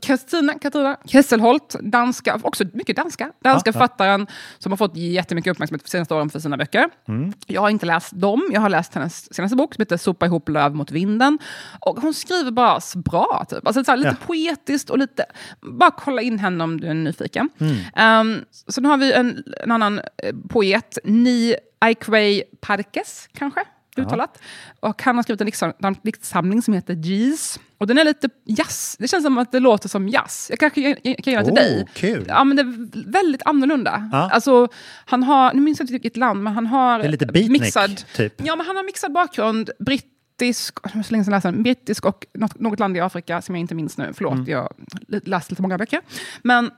[0.02, 3.74] Kristina Katarina Kesselholt, danska, också mycket danska, danska ja.
[3.74, 4.28] författaren
[4.58, 6.90] som har fått jättemycket uppmärksamhet de senaste åren för sina böcker.
[7.08, 7.34] Mm.
[7.48, 10.50] Jag har inte läst dem, jag har läst hennes senaste bok som heter Sopa ihop
[10.50, 11.40] löv mot vinden.
[11.80, 13.68] Och hon skriver bara så bra, typ.
[13.68, 14.26] alltså, så här, lite Ja.
[14.28, 15.26] poetiskt och lite...
[15.62, 17.50] Bara kolla in henne om du är nyfiken.
[17.60, 18.32] Mm.
[18.36, 23.62] Um, sen har vi en, en annan eh, poet, Ni Aikwei Parkes, kanske?
[23.98, 24.38] Uttalat.
[24.80, 25.42] Och han har skrivit
[25.84, 27.60] en diktsamling, som heter Jeez.
[27.78, 28.96] Och den är lite jazz.
[29.00, 30.48] Det känns som att det låter som jazz.
[30.50, 31.88] Jag kanske kan ge den till Oh, dig.
[31.94, 32.26] kul.
[32.28, 34.10] Ja, men det är väldigt annorlunda.
[34.12, 34.30] Ja.
[34.32, 34.68] Alltså,
[35.06, 37.62] han har, nu minns jag inte vilket land, men han har Det är lite beatnik,
[37.62, 38.34] mixad, typ.
[38.46, 39.70] Ja, men han har mixad bakgrund.
[39.80, 43.00] Brittisk, det var så länge sedan jag läste den, brittisk och något, något land i
[43.00, 44.12] Afrika som jag inte minns nu.
[44.14, 44.46] Förlåt, Mm.
[44.50, 44.72] jag har
[45.08, 46.00] li- läst lite många böcker.
[46.42, 46.72] Men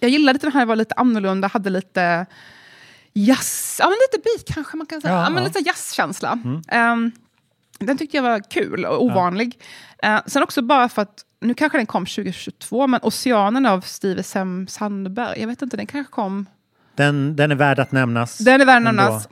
[0.00, 2.26] jag gillade att den här var lite annorlunda, hade lite
[3.14, 5.14] jazz, ja men lite beat kanske man kan säga.
[5.14, 5.48] Ja, Ja, men ja.
[5.48, 6.38] lite jazzkänsla.
[6.68, 7.12] Ehm,
[7.78, 9.58] den tyckte jag var kul och ovanlig.
[10.02, 14.22] Eh, sen också bara för att, nu kanske den kom 2022, men Oceanen av Steve
[14.22, 16.46] Sem Sandberg, jag vet inte, den kanske kom...
[16.94, 18.38] Den, den är värd att nämnas.
[18.38, 19.28] Den är värd att nämnas.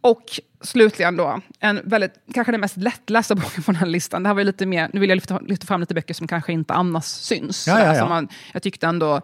[0.00, 0.24] Och
[0.60, 4.22] slutligen då, en väldigt, kanske den mest lättlästa boken på den här listan.
[4.22, 6.52] Det här var lite mer, nu vill jag lyfta, lyfta fram lite böcker som kanske
[6.52, 7.66] inte annars syns.
[7.66, 8.00] Ja, ja, sådär, ja.
[8.00, 9.20] Som man, jag tyckte ändå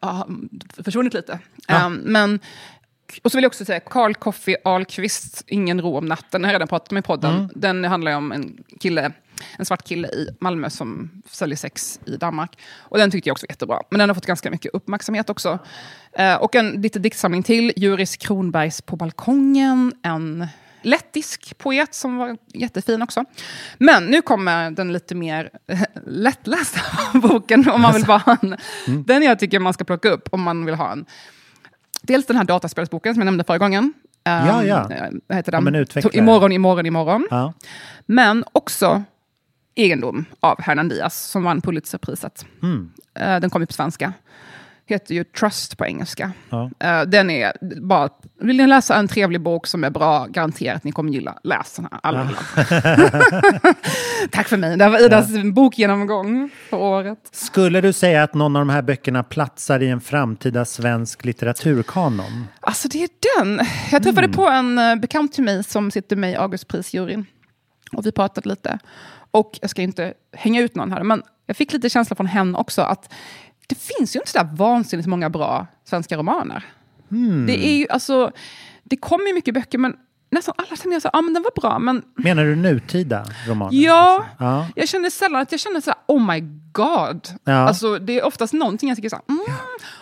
[0.00, 0.28] ja,
[0.84, 1.38] försvunnit lite.
[1.68, 1.86] Ja.
[1.86, 2.40] Ehm, men,
[3.22, 6.50] och så vill jag också säga, Karl Koffi Ahlqvist, Ingen ro om natten, den har
[6.50, 7.34] jag redan pratat om i podden.
[7.34, 7.50] Mm.
[7.54, 9.12] Den handlar om en kille,
[9.58, 12.58] en svart kille i Malmö som säljer sex i Danmark.
[12.78, 13.80] Och den tyckte jag också var jättebra.
[13.90, 15.58] Men den har fått ganska mycket uppmärksamhet också.
[16.12, 20.46] Eh, och en liten diktsamling till, Juris Kronbergs På balkongen, en
[20.86, 23.24] lettisk poet som var jättefin också.
[23.78, 25.50] Men nu kommer den lite mer
[26.06, 26.80] lättlästa
[27.18, 28.56] boken, om man vill ha en.
[28.86, 29.04] Mm.
[29.06, 31.06] Den jag tycker man ska plocka upp om man vill ha en.
[32.06, 33.84] Dels den här dataspelsboken som jag nämnde förra gången.
[33.84, 33.92] Um,
[34.24, 34.90] Ja, ja.
[34.92, 35.64] eh, Vad heter Ja, den?
[35.64, 36.18] men utveckla det.
[36.18, 37.26] imorgon, imorgon, imorgon.
[37.30, 37.52] Ja.
[38.06, 39.02] Men också
[39.74, 42.46] Egendom av Hernan Diaz som vann Pulitzerpriset.
[42.62, 42.90] Mm.
[43.14, 44.12] Eh, Den kom ju på svenska.
[44.86, 46.32] Heter ju Trust på engelska.
[46.50, 46.70] Ja.
[46.80, 48.08] Eh, den är bara,
[48.40, 51.38] vill ni läsa en trevlig bok som är bra, garanterat ni kommer gilla.
[51.44, 52.00] Läs den här.
[52.02, 52.34] Alla den.
[54.30, 54.76] Tack för mig.
[54.76, 57.18] Det här var Idas bokgenomgång för året.
[57.32, 62.46] Skulle du säga att någon av de här böckerna platsar i en framtida svensk litteraturkanon?
[62.60, 63.08] Alltså det är
[63.38, 63.60] den.
[63.92, 67.26] Jag träffade på en eh, bekant till mig som sitter med i Augustprisjuryn.
[67.92, 68.78] Och vi pratade lite.
[69.30, 72.58] Och jag ska inte hänga ut någon här, men jag fick lite känsla från henne
[72.58, 73.12] också att
[73.66, 76.64] det finns ju inte så där vansinnigt många bra svenska romaner.
[77.46, 78.30] Det är ju alltså,
[78.84, 79.96] det kommer ju mycket böcker, men
[80.30, 83.78] nästan alla känner jag så ja men den var bra, men Menar du nutida romaner?
[83.78, 84.46] ja, liksom?
[84.46, 84.68] ja.
[84.76, 86.40] jag känner sällan att jag känner så här, oh my
[86.72, 87.28] god.
[87.44, 87.52] Ja.
[87.52, 89.44] Alltså det är oftast någonting jag tycker så här, mm.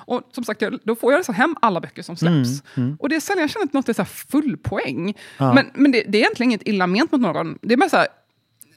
[0.06, 2.62] Och som sagt, då får jag liksom hem alla böcker som släpps.
[2.76, 5.14] Mm, Och det är sällan jag känner att något är så här full poäng.
[5.38, 7.58] Men, men det, det är egentligen inget illa ment mot någon.
[7.62, 8.06] Det är bara så här,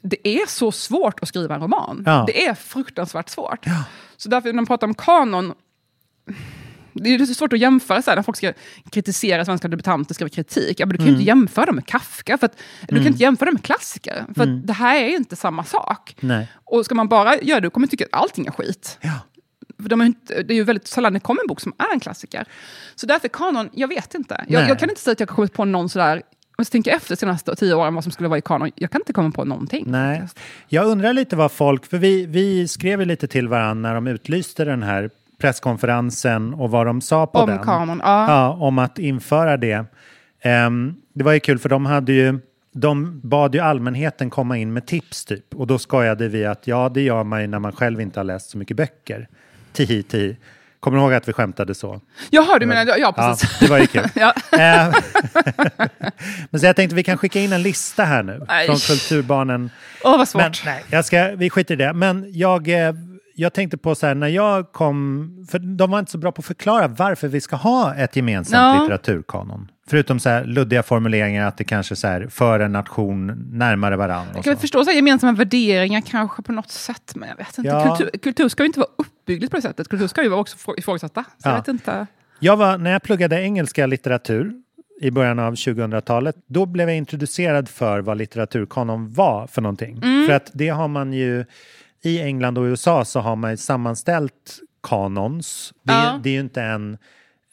[0.01, 2.03] det är så svårt att skriva en roman.
[2.05, 2.23] Ja.
[2.27, 3.65] Det är fruktansvärt svårt.
[4.17, 5.53] Så därför när man pratar om kanon,
[6.93, 8.53] det är svårt att jämföra så här, när folk ska
[8.91, 10.79] kritisera svenska debutanter, skriva kritik.
[10.79, 11.19] Ja, men du kan ju Mm.
[11.21, 12.57] inte jämföra dem med Kafka, för att,
[12.87, 14.25] du kan inte jämföra dem med klassiker.
[14.35, 16.15] För att det här är ju inte samma sak.
[16.19, 16.47] Nej.
[16.63, 18.97] Och ska man bara göra det, då kommer man tycka att allting är skit.
[19.01, 19.13] Ja.
[19.77, 21.99] De är inte, det är ju väldigt sällan det kommer en bok som är en
[21.99, 22.45] klassiker.
[22.95, 24.45] Så därför kanon, jag vet inte.
[24.47, 26.21] Jag, jag kan inte säga att jag kommit på någon sådär,
[26.59, 28.91] om jag tänker efter de senaste tio åren vad som skulle vara i kanon, jag
[28.91, 29.85] kan inte komma på någonting.
[29.87, 30.23] Nej.
[30.67, 34.07] Jag undrar lite vad folk, för vi, vi skrev ju lite till varandra när de
[34.07, 37.63] utlyste den här presskonferensen och vad de sa på Om den.
[37.63, 38.31] kanon, ja.
[38.31, 39.85] Ja, om att införa det.
[40.41, 42.39] Ehm, det var ju kul för de hade ju
[42.73, 45.55] de bad ju allmänheten komma in med tips typ.
[45.55, 48.23] Och då skojade vi att ja, det gör man ju när man själv inte har
[48.23, 49.27] läst så mycket böcker.
[49.73, 50.37] Tihi, tihi.
[50.79, 52.01] Kommer du ihåg att vi skämtade så?
[52.29, 53.59] Jaha, du menar, ja Ja, precis.
[53.59, 54.03] det var ju kul.
[54.15, 54.33] Ja.
[54.51, 54.93] Eh,
[56.49, 58.65] Men så jag tänkte vi kan skicka in en lista här nu Nej.
[58.67, 59.69] från Kulturbarnen.
[60.03, 60.41] Åh, vad svårt.
[60.41, 61.93] Men, nej, jag ska, vi skiter i det.
[61.93, 62.93] Men jag, eh,
[63.35, 65.29] jag tänkte på så här, när jag kom...
[65.51, 68.75] För de var inte så bra på att förklara varför vi ska ha ett gemensamt
[68.77, 68.81] Ja.
[68.81, 69.71] litteraturkanon.
[69.89, 74.31] Förutom så här luddiga formuleringar att det kanske så här, för en nation närmare varandra.
[74.35, 77.57] Jag kan väl förstå så här, gemensamma värderingar kanske på något sätt, men jag vet
[77.57, 77.69] inte.
[77.69, 77.95] Ja.
[77.97, 78.89] Kultur, kultur ska ju inte vara
[79.27, 79.87] uppbyggligt på det sättet.
[79.89, 81.23] Kultur ska ju vara också frå- ifrågasätta.
[81.23, 81.49] Så Ja.
[81.49, 82.07] jag vet inte.
[82.39, 84.53] Jag var, när jag pluggade engelska litteratur
[85.01, 89.97] i början av 2000-talet, då blev jag introducerad för vad litteraturkanon var för någonting.
[90.03, 90.27] Mm.
[90.27, 91.45] För att det har man ju,
[92.03, 95.73] i England och USA så har man ju sammanställt kanons.
[95.83, 96.19] Det, är- Ja.
[96.23, 96.97] det är ju inte en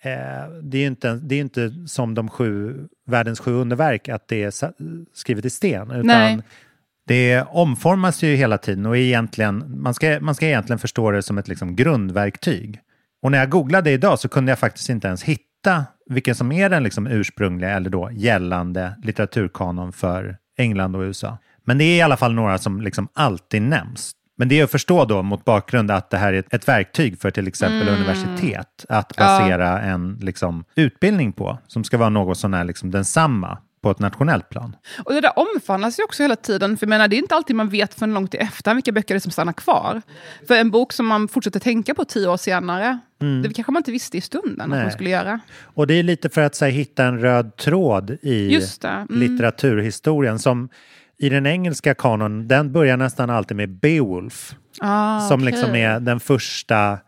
[0.07, 2.75] Eh, det är inte, det är inte som de sju,
[3.07, 4.53] världens sju underverk att det är
[5.17, 5.91] skrivet i sten.
[5.91, 6.39] Utan Nej.
[7.07, 11.23] Det omformas ju hela tiden och är egentligen, man, ska, man ska egentligen förstå det
[11.23, 12.81] som ett liksom grundverktyg.
[13.23, 16.71] Och när jag googlade idag så kunde jag faktiskt inte ens hitta vilken som är
[16.71, 21.39] den liksom ursprungliga eller då gällande litteraturkanon för England och USA.
[21.65, 24.13] Men det är i alla fall några som liksom alltid nämns.
[24.37, 27.31] Men det är att förstå då mot bakgrund att det här är ett, verktyg för
[27.31, 32.65] till exempel universitet att basera en liksom, utbildning på som ska vara något sån här
[32.65, 34.77] liksom densamma på ett nationellt plan.
[35.05, 36.77] Och det där omfamnas ju också hela tiden.
[36.77, 39.15] För jag menar, det är inte alltid man vet förrän långt i efterhand vilka böcker
[39.15, 40.03] det är som stannar kvar.
[40.49, 42.99] För en bok som man fortsätter tänka på tio år senare,
[43.43, 44.71] det kanske man inte visste i stunden att Mm.
[44.71, 44.85] Nej.
[44.85, 45.41] man skulle göra.
[45.63, 49.07] Och det är lite för att här, hitta en röd tråd i mm.
[49.09, 50.69] litteraturhistorien som
[51.19, 54.55] i den engelska kanon, den börjar nästan alltid med Beowulf.
[54.81, 55.53] Ah, som okej.
[55.53, 56.99] liksom är den första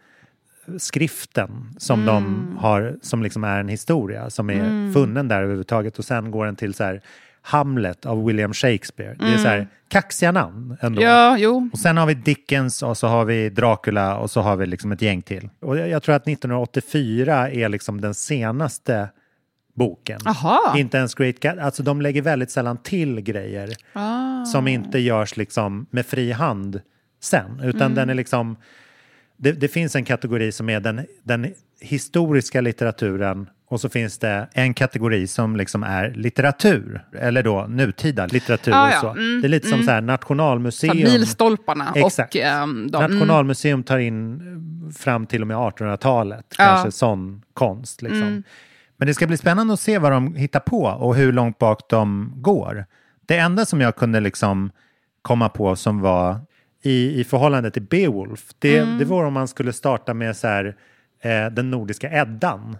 [0.78, 2.14] skriften som Mm.
[2.14, 5.98] de har, som liksom är en historia, som är funnen där överhuvudtaget.
[5.98, 7.00] Och sen går den till så här
[7.42, 9.14] Hamlet av William Shakespeare.
[9.18, 11.02] Det är så här kaxiga namn ändå.
[11.02, 11.12] Mm.
[11.14, 11.68] Ja, jo.
[11.72, 14.92] Och sen har vi Dickens och så har vi Dracula och så har vi liksom
[14.92, 15.48] ett gäng till.
[15.60, 19.08] Och jag, jag tror att 1984 är liksom den senaste
[19.74, 20.20] boken.
[20.26, 20.74] Aha.
[20.78, 24.44] Inte ens Great Gat- Alltså de lägger väldigt sällan till grejer Ah.
[24.44, 26.80] som inte görs liksom med fri hand
[27.22, 27.60] sen.
[27.64, 27.94] Utan Mm.
[27.94, 28.56] den är liksom...
[29.36, 34.48] Det, det finns en kategori som är den, den historiska litteraturen och så finns det
[34.52, 38.72] en kategori som liksom är litteratur, eller då nutida litteratur.
[38.74, 39.00] Ah, ja.
[39.00, 39.10] så.
[39.10, 40.96] Mm, det är lite som så här Nationalmuseum.
[40.96, 42.34] milstolparna Exakt.
[42.34, 44.40] och ehm, de, mm, Nationalmuseum tar in
[44.98, 46.64] fram till och med 1800-talet, Ja.
[46.64, 48.02] kanske sån konst.
[48.02, 48.42] Liksom.
[48.96, 51.80] Men det ska bli spännande att se vad de hittar på och hur långt bak
[51.88, 52.86] de går.
[53.26, 54.70] Det enda som jag kunde liksom
[55.22, 56.40] komma på som var
[56.82, 60.76] i, i förhållande till Beowulf, det, det var om man skulle starta med så här,
[61.22, 62.76] eh, den nordiska Eddan.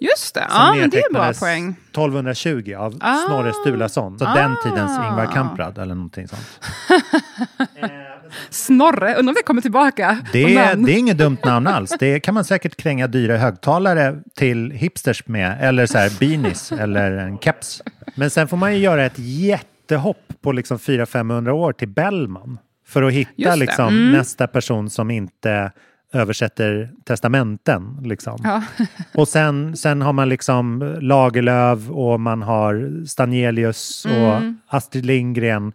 [0.00, 1.68] Just det, ja, men det är bra poäng.
[1.90, 3.16] 1220 av Ah.
[3.26, 4.18] Snorre Sturlason.
[4.18, 6.60] Så den tidens Ingvar Kamprad eller någonting sånt.
[8.50, 10.18] Snorre, undrar om det kommer tillbaka.
[10.32, 11.94] Det det är inget dumt namn alls.
[11.98, 15.58] Det kan man säkert kränga dyra högtalare till hipsters med.
[15.60, 17.82] Eller så här beanies eller en keps.
[18.14, 22.58] Men sen får man ju göra ett jättehopp på liksom 400-500 år till Bellman.
[22.88, 24.12] För att hitta liksom mm.
[24.12, 25.72] nästa person som inte
[26.12, 27.98] översätter testamenten.
[28.02, 28.38] Liksom.
[28.44, 28.62] Ja.
[29.14, 35.72] Och sen, sen har man liksom Lagerlöf och man har Stanelius och Astrid Lindgren.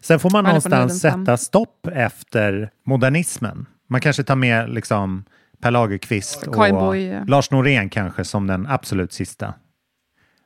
[0.00, 3.66] Sen får man någonstans sätta stopp efter modernismen.
[3.88, 5.24] Man kanske tar med liksom
[5.60, 7.24] Per Lagerkvist och Boye.
[7.26, 9.54] Lars Norén kanske som den absolut sista.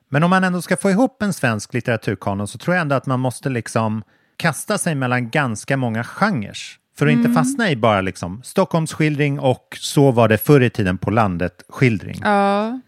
[0.09, 3.05] Men om man ändå ska få ihop en svensk litteraturkanon så tror jag ändå att
[3.05, 4.03] man måste liksom
[4.39, 6.57] kasta sig mellan ganska många genrer.
[6.97, 7.25] För att Mm.
[7.25, 12.21] inte fastna i bara liksom Stockholmsskildring och så var det förr i tiden på landet-skildring.
[12.23, 12.79] ja.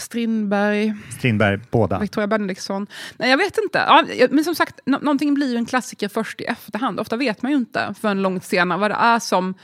[0.00, 1.98] Strindberg, Strindberg, båda.
[1.98, 2.86] Victoria Benediktsson.
[3.16, 3.78] Nej, jag vet inte.
[3.78, 7.00] Ja, men som sagt, nå- någonting blir ju en klassiker först i efterhand.
[7.00, 9.54] Ofta vet man ju inte förrän långt senare vad det är som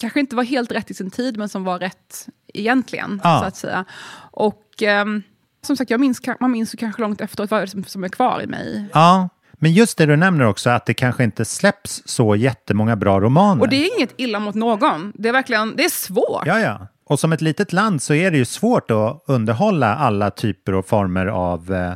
[0.00, 3.20] kanske inte var helt rätt i sin tid, men som var rätt egentligen.
[3.24, 3.38] Ja.
[3.40, 3.84] Så att säga.
[4.32, 5.22] Och ehm,
[5.62, 8.42] som sagt, jag minns, man minns ju kanske långt efteråt vad som, som är kvar
[8.42, 8.84] i mig.
[8.92, 9.28] Ja,
[9.60, 13.62] men just det du nämner också att det kanske inte släpps så jättemånga bra romaner.
[13.62, 15.12] Och det är inget illa mot någon.
[15.14, 16.46] Det är verkligen det är svårt.
[16.46, 16.86] Ja, ja.
[17.04, 20.86] Och som ett litet land så är det ju svårt att underhålla alla typer och
[20.86, 21.92] former av eh,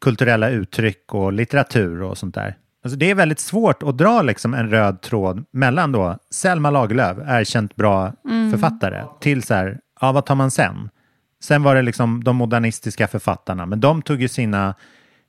[0.00, 2.56] kulturella uttryck och litteratur och sånt där.
[2.84, 7.18] Alltså det är väldigt svårt att dra liksom en röd tråd mellan då Selma Lagerlöf,
[7.26, 8.12] erkänt bra
[8.50, 10.90] författare, till så här, ja vad tar man sen?
[11.42, 14.74] Sen var det liksom de modernistiska författarna, men de tog ju sina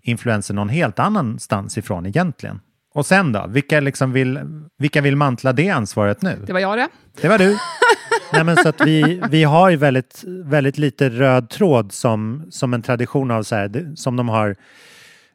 [0.01, 2.59] influenser någon helt annanstans ifrån egentligen.
[2.93, 4.39] Och sen då, vilka, liksom vill,
[4.77, 6.43] vilka vill mantla det ansvaret nu?
[6.47, 6.87] Det var jag det.
[7.21, 7.57] Det var du.
[8.33, 12.73] Nej, men så att vi, vi har ju väldigt, väldigt lite röd tråd som, som
[12.73, 14.55] en tradition av så här, som de har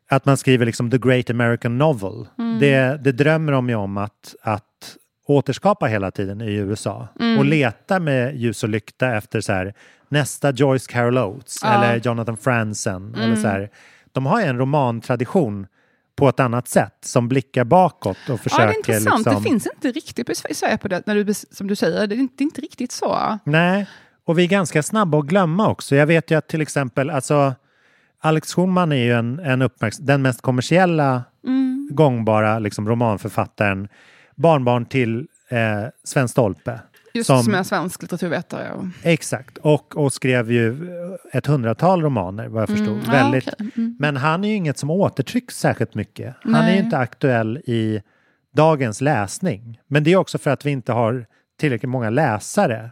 [0.08, 2.26] att man skriver liksom the great American novel.
[2.60, 4.96] Det, det drömmer de ju om att, att
[5.26, 7.08] återskapa hela tiden i USA
[7.38, 9.74] och leta med ljus och lykta efter så här,
[10.08, 11.84] nästa Joyce Carol Oates Ja.
[11.84, 13.14] eller Jonathan Franzen.
[13.14, 13.70] Eller så här.
[14.16, 15.66] De har ju en romantradition
[16.16, 18.62] på ett annat sätt som blickar bakåt och försöker...
[18.62, 19.18] Ja, det är intressant.
[19.18, 22.06] liksom, Det finns inte riktigt i Sverige på det, när du, som du säger.
[22.06, 23.38] Det är inte, det är inte riktigt så.
[23.44, 23.86] Nej,
[24.24, 25.96] och vi är ganska snabba att glömma också.
[25.96, 27.54] Jag vet ju att till exempel, alltså
[28.20, 31.22] Alex Schulman är ju en, en uppmärks- den mest kommersiella
[31.90, 33.88] gångbara liksom, romanförfattaren,
[34.34, 35.58] barnbarn till eh,
[36.04, 36.80] Sven Stolpe.
[37.16, 38.72] Just Som- som, är svensk litteraturvetare.
[38.72, 40.76] Och, Exakt, och, och skrev ju
[41.32, 43.00] ett hundratal romaner vad jag förstod.
[43.06, 43.48] ja, Väldigt.
[43.52, 43.70] okej.
[43.76, 43.96] Mm.
[43.98, 46.34] Men han är ju inget som återtrycks särskilt mycket.
[46.42, 46.76] Han är Nej.
[46.78, 48.00] ju inte aktuell i
[48.56, 49.78] dagens läsning.
[49.88, 51.26] Men det är också för att vi inte har
[51.60, 52.90] tillräckligt många läsare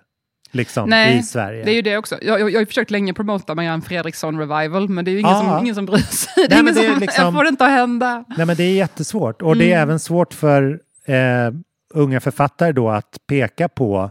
[0.53, 1.65] liksom, Nej, i Sverige.
[1.65, 2.19] Det är ju det också.
[2.23, 5.37] Jag, jag, jag har försökt länge promota Marianne Fredriksson Revival, men det är ju ingen,
[5.39, 6.33] som, ingen som bryr sig.
[6.37, 8.25] Det är Nej, ingen det är som, liksom- Jag får det inte att hända.
[8.37, 9.43] Nej, men det är jättesvårt.
[9.43, 9.83] Och det är Mm.
[9.83, 11.15] även svårt för eh,
[11.95, 14.11] unga författare då att peka på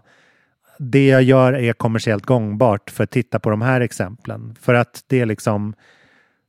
[0.80, 4.56] det jag gör är kommersiellt gångbart för att titta på de här exemplen.
[4.62, 5.74] För att det är liksom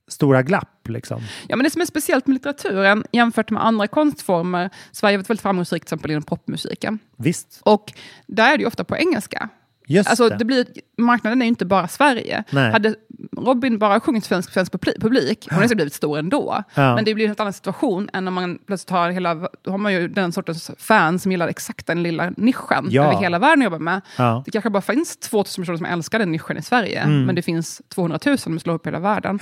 [0.09, 0.89] stora glapp.
[0.89, 1.23] Liksom.
[1.49, 5.31] Ja, men det som är speciellt med litteraturen jämfört med andra konstformer, Sverige har varit
[5.31, 6.99] väldigt framgångsrikt till exempel inom popmusiken.
[7.17, 7.93] Visst, Och
[8.27, 9.49] där är det ju ofta på engelska.
[9.87, 10.37] Just Alltså, det.
[10.37, 10.67] det blir,
[10.99, 12.45] marknaden är ju inte bara Sverige.
[12.51, 12.73] Nej.
[12.73, 12.95] Hade
[13.37, 16.63] Robin bara sjungit svensk, svensk publi- publik, hon hade säkert blivit stor ändå.
[16.75, 16.95] Ja.
[16.95, 19.79] Men det blir en helt annan situation än när man plötsligt har hela, då har
[19.79, 23.05] man ju den sortens fan som gillar exakt den lilla nischen Ja.
[23.05, 24.01] över hela världen att jobba med.
[24.19, 24.43] Ja.
[24.47, 27.25] Det kanske bara finns 2000 personer som älskar den nischen i Sverige, Mm.
[27.25, 29.39] men det finns 200 000 som slår upp hela världen.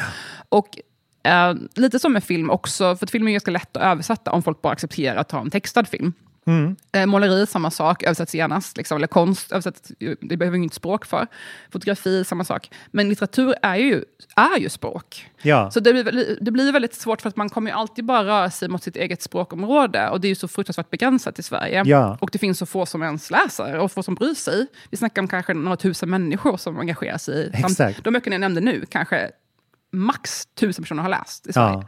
[0.48, 0.68] Och
[1.24, 4.42] eh, lite som med film också, för att film är ganska lätt att översätta om
[4.42, 6.12] folk bara accepterar att ha en textad film.
[6.46, 6.76] Mm.
[6.92, 8.76] Eh, måleri, samma sak, översätts genast.
[8.76, 11.26] Liksom, eller konst, översätts, det behöver inget språk för.
[11.72, 12.70] Fotografi, samma sak.
[12.90, 14.04] Men litteratur är ju,
[14.36, 15.30] är ju språk.
[15.42, 15.70] Ja.
[15.70, 18.50] Så det blir, det blir väldigt svårt för att man kommer ju alltid bara röra
[18.50, 20.08] sig mot sitt eget språkområde.
[20.08, 21.82] Och det är ju så fruktansvärt begränsat i Sverige.
[21.86, 22.18] Ja.
[22.20, 24.66] Och det finns så få som ens läser och få som bryr sig.
[24.90, 27.50] Vi snackar om kanske några tusen människor som engagerar sig i.
[27.60, 28.04] samt- Exakt.
[28.04, 29.30] De böckerna jag nämnde nu, kanske
[29.92, 31.72] max tusen personer har läst i Sverige.
[31.74, 31.84] Ja.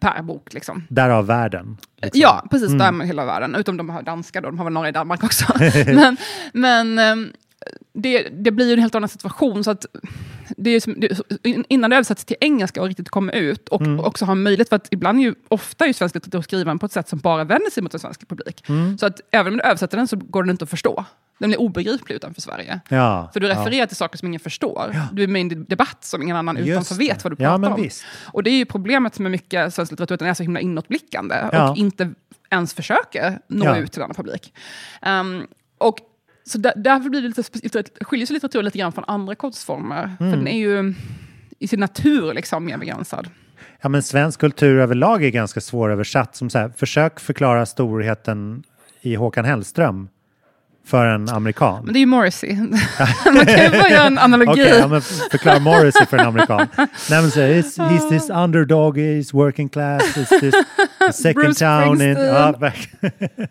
[0.00, 0.86] Per bok liksom.
[0.88, 1.76] Därav världen.
[2.02, 2.20] liksom.
[2.20, 2.72] Ja, precis.
[2.72, 3.54] Där med hela världen.
[3.54, 5.44] Utom de har danska då, de har väl några i Danmark också.
[5.86, 6.16] men
[6.52, 7.32] men ehm,
[7.92, 9.64] det, det blir ju en helt annan situation.
[9.64, 9.86] Så att
[10.56, 11.22] det är som, det,
[11.68, 14.88] innan det översätts till engelska och riktigt kommer ut och också har möjlighet, för att
[14.90, 17.70] ibland är ju, ofta är ju svensk litteratur skriven på ett sätt som bara vänder
[17.70, 18.64] sig mot en svensk publik.
[19.00, 21.04] Så att även om du översätter den så går den inte att förstå.
[21.38, 22.80] Den blir obegriplig utanför Sverige.
[22.88, 23.30] Ja.
[23.32, 23.52] För du ja.
[23.60, 24.94] refererar till saker som ingen förstår.
[25.12, 26.98] Du är med i en debatt som ingen annan Just utanför det.
[26.98, 27.82] vet vad du Ja, pratar om.
[27.82, 28.04] visst.
[28.32, 31.48] Och det är ju problemet med mycket svensk litteratur, att den är så himla inåtblickande
[31.52, 31.70] Ja.
[31.70, 32.10] och inte
[32.50, 33.76] ens försöker nå Ja.
[33.76, 34.54] ut till denna publik.
[35.02, 35.46] Ehm,
[35.78, 35.98] och
[36.46, 40.16] så där, därför blir det lite, skiljer sig litteratur lite grann från andra konstformer.
[40.20, 40.32] Mm.
[40.32, 40.94] För den är ju
[41.58, 43.28] i sin natur liksom mer begränsad.
[43.80, 46.36] Ja, men svensk kultur överlag är ganska svåröversatt.
[46.36, 48.62] Som så här, försök förklara storheten
[49.00, 50.08] i Håkan Hellström
[50.86, 51.84] för en amerikan.
[51.84, 52.54] Men det är ju Morrissey.
[53.34, 54.50] Man kan ju bara göra en analogi.
[54.62, 56.66] Okej, ja, förklara Morrissey för en amerikan.
[57.10, 60.54] Nej, men så, is, he's this underdog, he's working class, he's this...
[61.16, 62.16] Second Bruce town in...
[62.16, 62.54] Ja.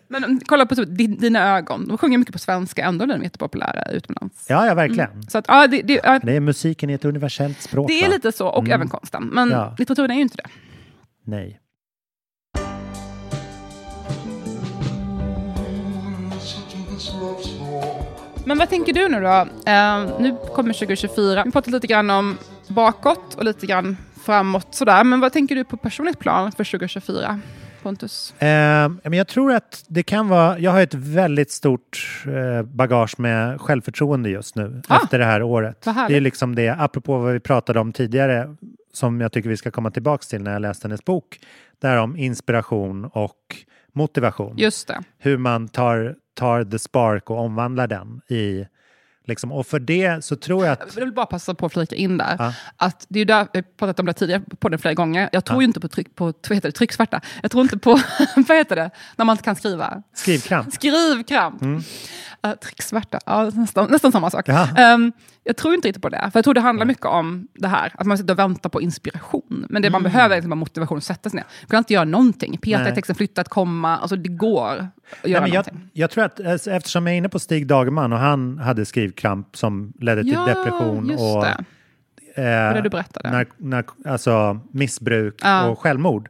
[0.08, 3.16] Men um, kolla på typ, Din- Dina ögon, de sjunger mycket på svenska, ändå blir
[3.16, 4.46] de jättepopulära utomlands.
[4.48, 5.22] ja, ja, verkligen.
[5.28, 7.88] Så att, ja, det, det, ja, Det är musiken i ett universellt språk.
[7.88, 8.14] det är va?
[8.14, 9.24] lite så, och även konsten.
[9.32, 9.74] Men Ja.
[9.78, 10.48] litteraturen är ju inte det.
[11.26, 11.60] Nej.
[18.46, 19.48] Men vad tänker du nu då?
[19.70, 21.42] Eh, nu kommer 2024.
[21.44, 22.38] Vi pratat lite grann om
[22.68, 25.04] bakåt och lite grann framåt sådär.
[25.04, 27.40] Men vad tänker du på personligt plan för 2024?
[27.82, 28.34] Pontus?
[28.42, 28.46] Eh,
[29.02, 30.58] men jag tror att det kan vara...
[30.58, 35.42] Jag har ett väldigt stort eh, bagage med självförtroende just nu Ah, efter det här
[35.42, 35.84] året.
[36.08, 38.56] Det är liksom det, apropå vad vi pratade om tidigare,
[38.92, 41.38] som jag tycker vi ska komma tillbaka till när jag läste hennes bok.
[41.82, 43.36] Där om inspiration och
[43.92, 44.54] motivation.
[44.56, 45.02] Just det.
[45.18, 48.66] Hur man tar, tar the spark och omvandlar den i...
[49.26, 50.94] Liksom, och för det så tror jag att...
[50.94, 52.36] Jag vill bara passa på att flika in där.
[52.38, 52.54] Ja.
[52.76, 55.28] Att det är ju där, jag har pratat om det tidigare på den flera gånger.
[55.32, 57.20] Jag tror ju inte på, tryck, på vad heter det, trycksvärta.
[57.42, 57.90] Jag tror inte på,
[58.36, 60.02] vad heter det, när man inte kan skriva.
[60.14, 60.72] Skrivkramp.
[60.72, 61.62] Skrivkramp.
[61.62, 64.48] Uh, trycksvärta, ja, nästan, nästan samma sak.
[64.48, 64.68] Ja.
[64.76, 65.12] Ehm,
[65.44, 66.30] jag tror inte riktigt på det.
[66.32, 68.80] För jag tror det handlar mycket om det här, att man sitter och väntar på
[68.80, 69.66] inspiration.
[69.68, 71.44] Men det man behöver är liksom motivation att sätta sig ner.
[71.60, 72.58] Du kan inte göra någonting.
[72.58, 73.96] Peta i texten, flytta ett komma.
[73.96, 74.88] Alltså det går
[75.24, 78.18] Nej, men jag, jag tror att eh, eftersom jag är inne på Stig Dagerman och
[78.18, 81.46] han hade skrivkramp som ledde till Ja, depression och
[82.38, 83.30] eh, du berättade.
[83.30, 85.68] Nark, nark, alltså missbruk Ja.
[85.68, 86.28] och självmord.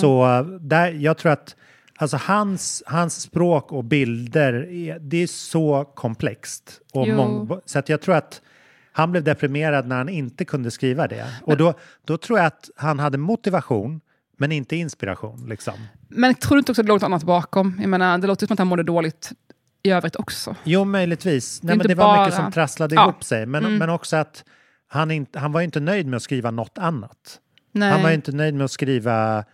[0.00, 1.56] Så eh, där, jag tror att
[1.98, 6.80] alltså hans, hans språk och bilder, är, det är så komplext.
[6.92, 8.40] Och mång, så att jag tror att
[8.92, 11.26] han blev deprimerad när han inte kunde skriva det.
[11.42, 11.74] Och då,
[12.04, 14.00] då tror jag att han hade motivation,
[14.36, 15.46] men inte inspiration.
[15.48, 15.74] Liksom.
[16.08, 17.78] Men tror du inte också att det låg något annat bakom?
[17.80, 19.32] Jag menar, det låter som att han mådde dåligt
[19.82, 20.56] i övrigt också.
[20.64, 21.62] Jo, möjligtvis.
[21.62, 23.02] Nej, men inte det var mycket bara- som trasslade Ja.
[23.02, 23.46] ihop sig.
[23.46, 24.44] Men, men också att
[24.88, 27.38] han, inte, han var inte nöjd med att skriva något annat.
[27.72, 27.90] Nej.
[27.92, 29.44] Han var inte nöjd med att skriva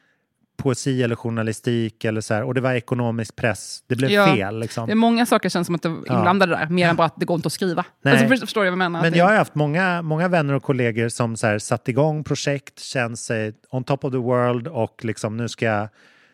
[0.56, 3.84] poesi eller journalistik eller så här, och det var ekonomisk press.
[3.86, 4.34] Det blev Ja.
[4.34, 4.86] fel liksom.
[4.86, 6.16] Det är många saker känns som att det Ja.
[6.16, 7.84] inblandade där, mer än bara att det går inte att skriva.
[8.02, 8.12] Nej.
[8.22, 9.02] Alltså, förstår du vad jag menar?
[9.02, 12.80] Men jag har haft många, många vänner och kollegor som så här, satt igång projekt,
[12.80, 15.88] känt sig on top of the world och liksom nu ska jag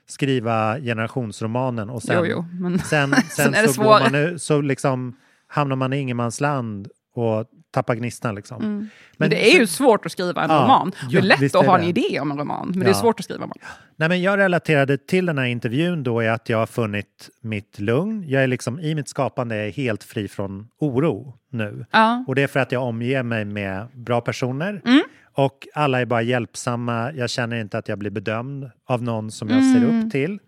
[0.08, 4.38] skriva generationsromanen och sen, Jo, jo, men sen, sen, Sen är det så, går man
[4.38, 5.16] så liksom
[5.46, 8.62] hamnar man i ingenmansland och tappar gnistan liksom.
[8.62, 8.88] Mm.
[9.16, 10.92] men det är ju svårt att skriva en Ja, roman.
[11.10, 11.82] Det är lätt att ha det.
[11.82, 12.90] en idé om en roman, men det Ja.
[12.90, 13.58] är svårt att skriva en roman.
[13.96, 17.78] Nej, men jag relaterade till den här intervjun då är att jag har funnit mitt
[17.80, 18.24] lugn.
[18.28, 21.86] Jag är liksom i mitt skapande är helt fri från oro nu.
[21.90, 22.24] Ja.
[22.28, 24.82] Och det är för att jag omger mig med bra personer.
[24.84, 25.02] Mm.
[25.32, 27.12] Och alla är bara hjälpsamma.
[27.12, 30.06] Jag känner inte att jag blir bedömd av någon som jag ser Mm.
[30.06, 30.38] upp till.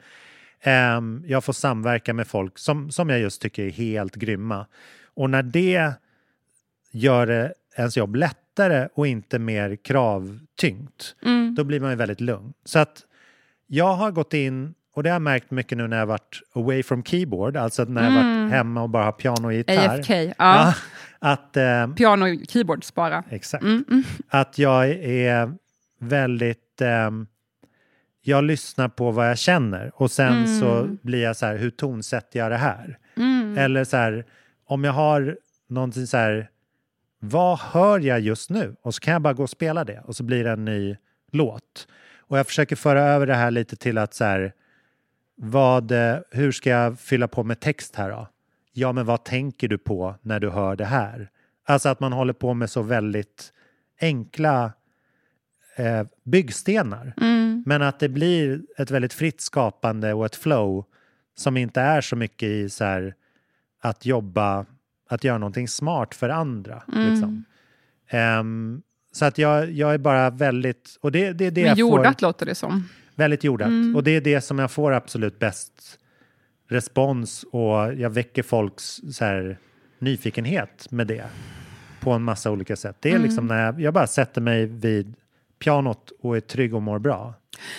[0.62, 4.66] Ehm, jag får samverka med folk som, som jag just tycker är helt grymma.
[5.14, 5.92] Och när det
[6.90, 11.54] gör det ens jobb lättare och inte mer kravtyngt, Mm.
[11.54, 12.52] då blir man ju väldigt lugn.
[12.64, 13.02] Så att
[13.66, 16.82] jag har gått in, och det har jag märkt mycket nu när jag varit away
[16.82, 19.98] from keyboard, alltså när jag har varit hemma och bara har piano och gitarr.
[19.98, 20.32] AFK, ja.
[20.38, 20.74] Ja,
[21.18, 23.24] att, eh, Piano och keyboard spara.
[23.30, 23.64] exakt.
[23.64, 23.84] Mm,
[24.28, 25.52] Att jag är
[26.00, 26.80] väldigt...
[26.80, 27.26] ehm,
[28.22, 32.38] jag lyssnar på vad jag känner och sen så blir jag så här, hur tonsätter
[32.38, 32.98] jag det här?
[33.16, 33.58] Mm.
[33.58, 34.24] Eller så här,
[34.66, 35.36] om jag har
[35.68, 36.50] någonting så här,
[37.20, 38.76] vad hör jag just nu?
[38.82, 40.96] Och så kan jag bara gå och spela det och så blir det en ny
[41.32, 41.88] låt.
[42.18, 44.52] Och jag försöker föra över det här lite till att så här,
[45.36, 48.28] vad, eh, hur ska jag fylla på med text här då?
[48.72, 51.30] Ja, men vad tänker du på när du hör det här?
[51.64, 53.52] Alltså att man håller på med så väldigt
[54.00, 54.72] enkla
[55.76, 57.14] eh, byggstenar.
[57.16, 57.62] Mm.
[57.66, 60.84] Men att det blir ett väldigt fritt skapande och ett flow
[61.34, 63.14] som inte är så mycket i så här,
[63.80, 64.66] att jobba,
[65.10, 66.82] att göra någonting smart för andra.
[66.92, 67.10] Mm.
[67.10, 67.44] Liksom.
[68.08, 68.82] Ehm,
[69.12, 72.26] så att jag, jag är bara väldigt, och det, det är det Men jordat får,
[72.26, 72.88] låter det som.
[73.14, 73.68] väldigt jordat.
[73.68, 73.96] Mm.
[73.96, 75.98] Och det är det som jag får absolut bäst
[76.68, 79.58] respons och jag väcker folks så här,
[79.98, 81.24] nyfikenhet med det
[82.00, 82.96] på en massa olika sätt.
[83.00, 83.22] Det är Mm.
[83.24, 85.14] liksom när jag, jag bara sätter mig vid
[85.64, 87.34] pianot och är trygg och mår bra.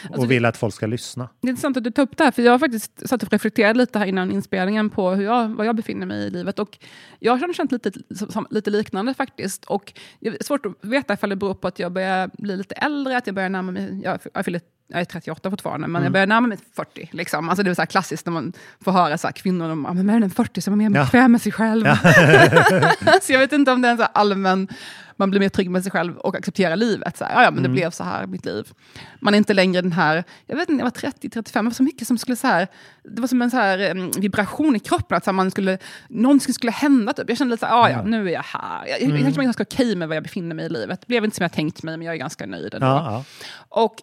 [0.06, 1.30] Alltså, och vill att folk ska lyssna.
[1.42, 3.32] Det är intressant att du tar upp det här, för jag har faktiskt satt och
[3.32, 6.60] reflekterat lite här innan inspelningen på hur jag, var jag befinner mig i livet.
[6.60, 6.78] Och
[7.20, 7.92] jag har känt lite,
[8.30, 9.66] som- lite liknande faktiskt.
[9.66, 12.76] Och det är svårt att veta ifall det beror på att jag börjar bli lite
[12.76, 16.12] äldre, att jag börjar närma mig, jag, jag, fyller, jag är 38 fortfarande, men jag
[16.12, 17.10] börjar närma mig 40.
[17.14, 17.50] Liksom.
[17.50, 20.06] Alltså det är så klassiskt när man får höra så här, kvinnor, de, "Ja, men
[20.06, 21.04] när den 40 så är mer Ja.
[21.04, 21.86] bekväm med sig själv.
[23.22, 24.68] så jag vet inte om det är en så allmän,
[25.16, 27.18] man blir mer trygg med sig själv och accepterar livet.
[27.18, 28.72] Så här, ja, ja, men det blev så här mitt liv.
[29.20, 31.84] Man är inte längre den här, jag vet inte, jag var 30-35, det var så
[31.84, 32.68] mycket som skulle så här,
[33.04, 35.78] det var som en så här vibration i kroppen, att så här, man skulle,
[36.08, 37.14] någonting skulle hända.
[37.14, 37.30] Typ.
[37.30, 38.86] Jag kände lite så här, ah, ja, nu är jag här.
[38.88, 41.02] Jag, jag, jag känner mig ganska okej med var jag befinner mig i livet.
[41.02, 42.88] Det blev inte som jag tänkt mig, men jag är ganska nöjd ändå.
[42.88, 43.24] Ja, ja.
[43.70, 43.96] Och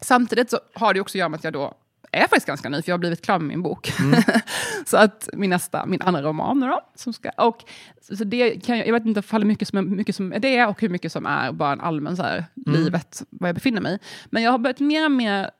[0.00, 1.74] samtidigt så har det också att göra med att jag då
[2.12, 3.92] är faktiskt ganska ny, för jag har blivit klar med min bok.
[4.00, 4.22] Mm.
[4.86, 6.80] så att min nästa, min andra roman då.
[6.94, 7.64] Som ska, och,
[8.16, 10.66] så det kan jag, jag vet inte hur mycket som, är, mycket som är det
[10.66, 12.80] och hur mycket som är bara en allmän så här, Mm.
[12.80, 13.98] livet, var jag befinner mig.
[14.26, 15.50] Men jag har börjat mer och mer,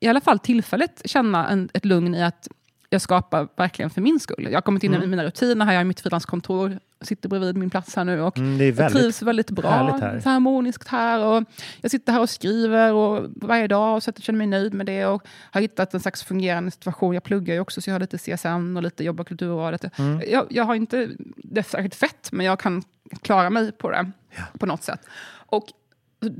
[0.00, 2.48] i alla fall tillfälligt, känna en, ett lugn i att
[2.90, 4.44] jag skapar verkligen för min skull.
[4.50, 7.56] Jag har kommit in i mina rutiner, här jag är i mitt frilanskontor, sitter bredvid
[7.56, 9.70] min plats här nu och Mm, det är jag väldigt trivs väldigt bra,
[10.00, 10.20] här.
[10.20, 11.24] så harmoniskt här.
[11.24, 11.44] Och
[11.80, 14.74] jag sitter här och skriver och varje dag och så att jag känner mig nöjd
[14.74, 15.06] med det.
[15.06, 17.14] Och har hittat en slags fungerande situation.
[17.14, 19.98] Jag pluggar ju också så jag har lite CSN och lite jobbar kulturrådet.
[19.98, 20.22] Mm.
[20.30, 22.82] Jag, jag har inte det särskilt fett men jag kan
[23.22, 24.10] klara mig på det
[24.58, 25.00] på något sätt.
[25.46, 25.66] Och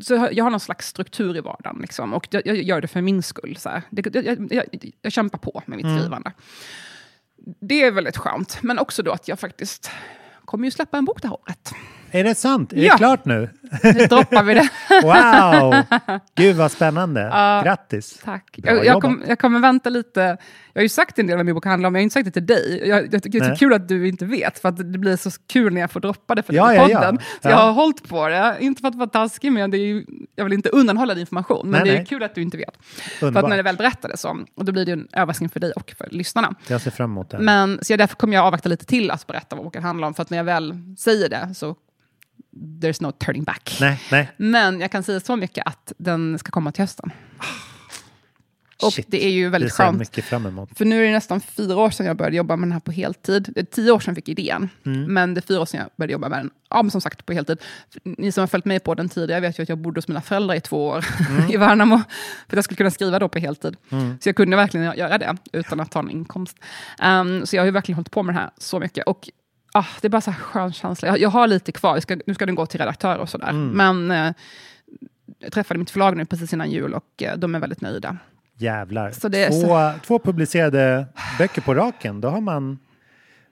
[0.02, 1.78] så jag har någon slags struktur i vardagen.
[1.80, 3.56] Liksom, och jag, jag gör det för min skull.
[3.58, 3.82] Så.
[3.90, 4.64] Det, jag, jag,
[5.02, 5.92] jag, kämpar på med Mm.
[5.92, 6.32] mitt skrivande.
[7.60, 8.58] Det är väldigt skönt.
[8.62, 9.90] Men också då att jag faktiskt
[10.44, 11.74] kommer ju släppa en bok det här året.
[12.14, 12.72] Är det sant?
[12.72, 12.92] Är Ja.
[12.92, 13.48] det klart nu?
[13.82, 14.68] Nu droppar vi det.
[15.02, 15.74] Wow!
[16.34, 17.20] Gud vad spännande.
[17.64, 18.20] Grattis!
[18.24, 18.56] Tack.
[18.56, 20.20] Bra Jag, jag, kom, jag kommer vänta lite.
[20.72, 22.14] Jag har ju sagt en del om min bok handlar om, men jag har inte
[22.14, 22.88] sagt det till dig.
[22.88, 25.16] Jag, jag tycker det är så kul att du inte vet, för att det blir
[25.16, 26.98] så kul när jag får droppa det för Ja, ja, ja.
[26.98, 27.18] podden.
[27.18, 27.50] Så Ja.
[27.50, 30.04] jag har hållit på det, inte för att vara taskig, men det är ju,
[30.36, 31.70] jag vill inte undanhålla din information.
[31.70, 32.06] Men Nej, det är nej.
[32.06, 32.76] kul att du inte vet.
[32.84, 33.44] För Underbart.
[33.44, 35.94] att när det väl berättades så, och då blir det en överraskning för dig och
[35.98, 36.54] för lyssnarna.
[36.68, 37.38] Jag ser fram emot det.
[37.38, 40.14] Men, så jag, därför kommer jag avvakta lite till att berätta vad boken handlar om,
[40.14, 41.76] för att när jag väl säger det så
[42.80, 43.76] there's no turning back.
[43.80, 44.30] Nej, nej.
[44.36, 47.10] Men jag kan säga så mycket att den ska komma till hösten.
[48.82, 49.06] Och Shit.
[49.08, 49.98] det är ju Det väldigt jag skönt.
[49.98, 50.78] mycket fram emot.
[50.78, 52.92] För nu är det nästan fyra år sedan jag började jobba med den här på
[52.92, 53.48] heltid.
[53.54, 55.14] Det är tio år sedan jag fick idén, Mm.
[55.14, 56.50] men det är fyra år sedan jag började jobba med den.
[56.70, 57.58] Ja, men som sagt på heltid.
[58.04, 60.20] Ni som har följt med på den tidigare vet ju att jag bodde hos mina
[60.22, 61.50] föräldrar i två år Mm.
[61.50, 61.96] i Värnamo.
[62.48, 63.76] För att jag skulle kunna skriva då på heltid.
[64.20, 66.56] Så jag kunde verkligen göra det utan att ta en inkomst.
[66.98, 69.06] Ehm, så jag har ju verkligen hållit på med det här så mycket.
[69.06, 69.28] Och
[69.74, 71.08] ah, det är bara så här skön känsla.
[71.08, 73.50] Jag, jag har lite kvar, ska, nu ska den gå till redaktör och sådär.
[73.50, 73.68] Mm.
[73.68, 74.34] Men eh,
[75.38, 78.16] jag träffade mitt förlag nu precis innan jul och eh, de är väldigt nöjda.
[78.58, 79.10] Jävlar.
[79.10, 81.06] Så det två, två publicerade
[81.38, 82.20] böcker på raken.
[82.20, 82.78] Då har man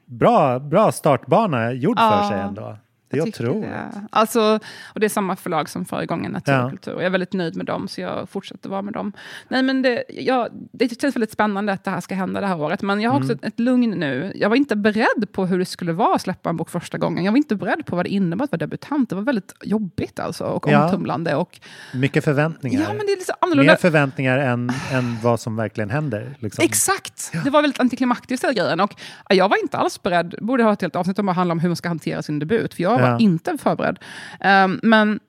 [0.05, 2.79] bra, bra startbana gjord för Ja, sig ändå.
[3.17, 3.71] Jag tycker otroligt.
[3.71, 4.07] Det.
[4.11, 6.73] Alltså, och det är samma förlag som förra gången, Natur Ja.
[6.85, 9.13] jag är väldigt nöjd med dem, så jag fortsätter vara med dem.
[9.49, 12.61] Nej, men det, ja, det känns väldigt spännande att det här ska hända det här
[12.61, 13.39] året, men jag har också Mm.
[13.43, 14.33] ett, ett lugn nu.
[14.35, 17.25] Jag var inte beredd på hur det skulle vara att släppa en bok första gången.
[17.25, 19.09] Jag var inte beredd på vad det innebar att vara debutant.
[19.09, 20.85] Det var väldigt jobbigt alltså, och Ja.
[20.85, 21.35] omtumlande.
[21.35, 21.61] Och,
[21.95, 22.81] Mycket förväntningar.
[22.81, 23.73] ja, men det är så annorlunda.
[23.73, 26.37] Mer förväntningar än, än vad som verkligen händer.
[26.39, 26.65] Liksom.
[26.65, 27.33] Exakt!
[27.45, 28.81] Det var väldigt antiklimaktiskt hela grejen.
[28.81, 28.95] Och
[29.29, 30.35] ja, jag var inte alls beredd.
[30.41, 32.75] Borde ha ett helt avsnitt om att handla om hur man ska hantera sin debut.
[32.75, 33.19] För jag var Ja.
[33.19, 33.99] inte förberedd.
[34.41, 35.21] Ehm, men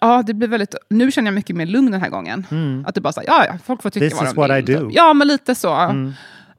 [0.00, 0.74] ja, det blev väldigt...
[0.90, 2.46] Nu känner jag mycket mer lugn den här gången.
[2.86, 4.10] Att det bara så ja, ja, folk får tycka Mm.
[4.10, 4.70] This vad is de what vill.
[4.70, 4.80] I do.
[4.80, 4.90] Mm.
[4.94, 5.92] Ja, men lite så.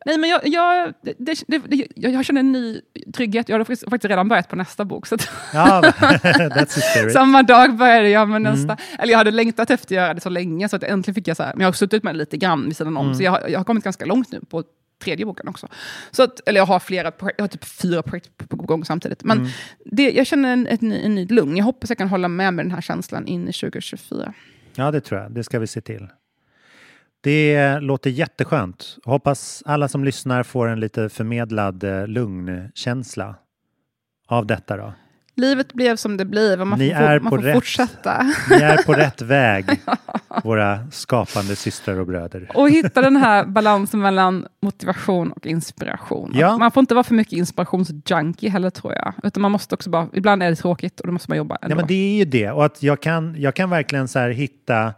[0.06, 2.82] Nej, men jag, jag, det, det, jag, jag känner en ny
[3.14, 3.50] trygghet.
[3.50, 5.08] Jag har faktiskt redan börjat på nästa bok.
[5.08, 5.84] Så att, Ja,
[7.14, 8.74] samma dag började jag med nästa.
[8.74, 8.78] Mm.
[9.00, 11.38] Eller jag hade längtat efter att göra det så länge, så att äntligen fick jag
[11.38, 13.18] så här, men jag har suttit med det lite grann vid sidan om, Mm.
[13.18, 14.64] så jag, jag har kommit ganska långt nu på
[15.04, 15.68] tredje boken också.
[16.12, 19.24] Så att, eller jag har flera jag har typ fyra projekt på, gång samtidigt.
[19.24, 19.50] Men Mm.
[19.86, 21.58] det, jag känner en, ny- en ny lugn.
[21.58, 24.34] Jag hoppas jag kan hålla med mig den här känslan in i 2024.
[24.76, 25.32] Ja, det tror jag.
[25.32, 26.08] Det ska vi se till.
[27.22, 28.98] Det låter jätteskönt.
[29.06, 33.36] Hoppas alla som lyssnar får en lite förmedlad eh, lugnkänsla
[34.28, 34.78] av detta.
[34.78, 34.94] Då.
[35.38, 37.56] Livet blev som det blev och man Ni får, är man på får rätt.
[37.56, 38.34] fortsätta.
[38.50, 39.66] Ni är på rätt väg,
[40.44, 42.52] våra skapande systrar och bröder.
[42.54, 46.32] Och hitta den här balansen mellan motivation och inspiration.
[46.36, 46.58] Ja.
[46.58, 49.14] Man får inte vara för mycket inspirationsjunkie heller tror jag.
[49.24, 51.72] Utan man måste också bara, ibland är det tråkigt och då måste man jobba ändå.
[51.72, 52.52] Ja, men det är ju det.
[52.52, 54.94] Och att jag kan, jag kan verkligen så hitta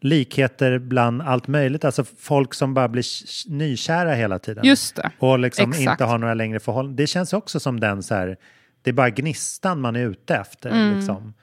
[0.00, 1.84] likheter bland allt möjligt.
[1.84, 3.04] Alltså folk som bara blir
[3.50, 4.64] nykära hela tiden.
[4.66, 5.10] Just det.
[5.18, 5.90] och liksom exakt.
[5.90, 6.96] inte har några längre förhållanden.
[6.96, 8.36] Det känns också som den så här,
[8.84, 10.94] det är bara gnistan man är ute efter.
[10.94, 11.34] Liksom.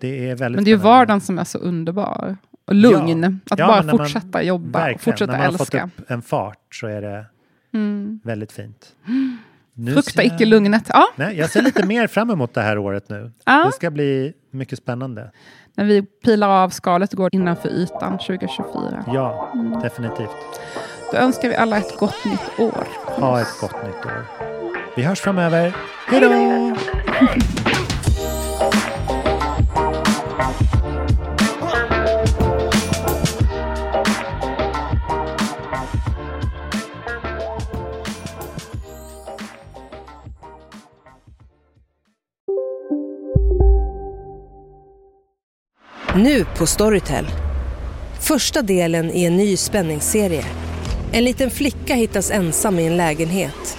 [0.00, 0.52] Det är väldigt Mm.
[0.52, 2.36] Men det är ju vardagen som är så underbar.
[2.66, 3.22] Och lugn.
[3.22, 3.54] Ja.
[3.54, 4.98] Att Ja, bara när man- fortsätta jobba och Verkligen.
[4.98, 5.80] fortsätta När man älska.
[5.80, 7.24] har fått upp en fart så är det
[8.24, 8.86] väldigt fint.
[9.74, 10.84] Nu Frukta jag- icke lugnet.
[10.88, 13.32] Ja, Nej, jag ser lite mer fram emot det här året nu.
[13.44, 13.64] Ja.
[13.64, 15.30] Det ska bli mycket spännande.
[15.74, 19.04] när vi pilar av skalet och går innanför ytan 2024.
[19.06, 19.52] Ja,
[19.82, 20.30] definitivt.
[21.12, 22.86] Då önskar vi alla ett gott nytt år.
[23.20, 24.59] Ha ett gott nytt år.
[24.94, 25.76] Vi hörs framöver.
[26.06, 26.50] Hej då!
[46.16, 47.26] Nu på Storytel.
[48.20, 50.44] Första delen i en ny spänningsserie.
[51.12, 53.78] En liten flicka hittas ensam i en lägenhet.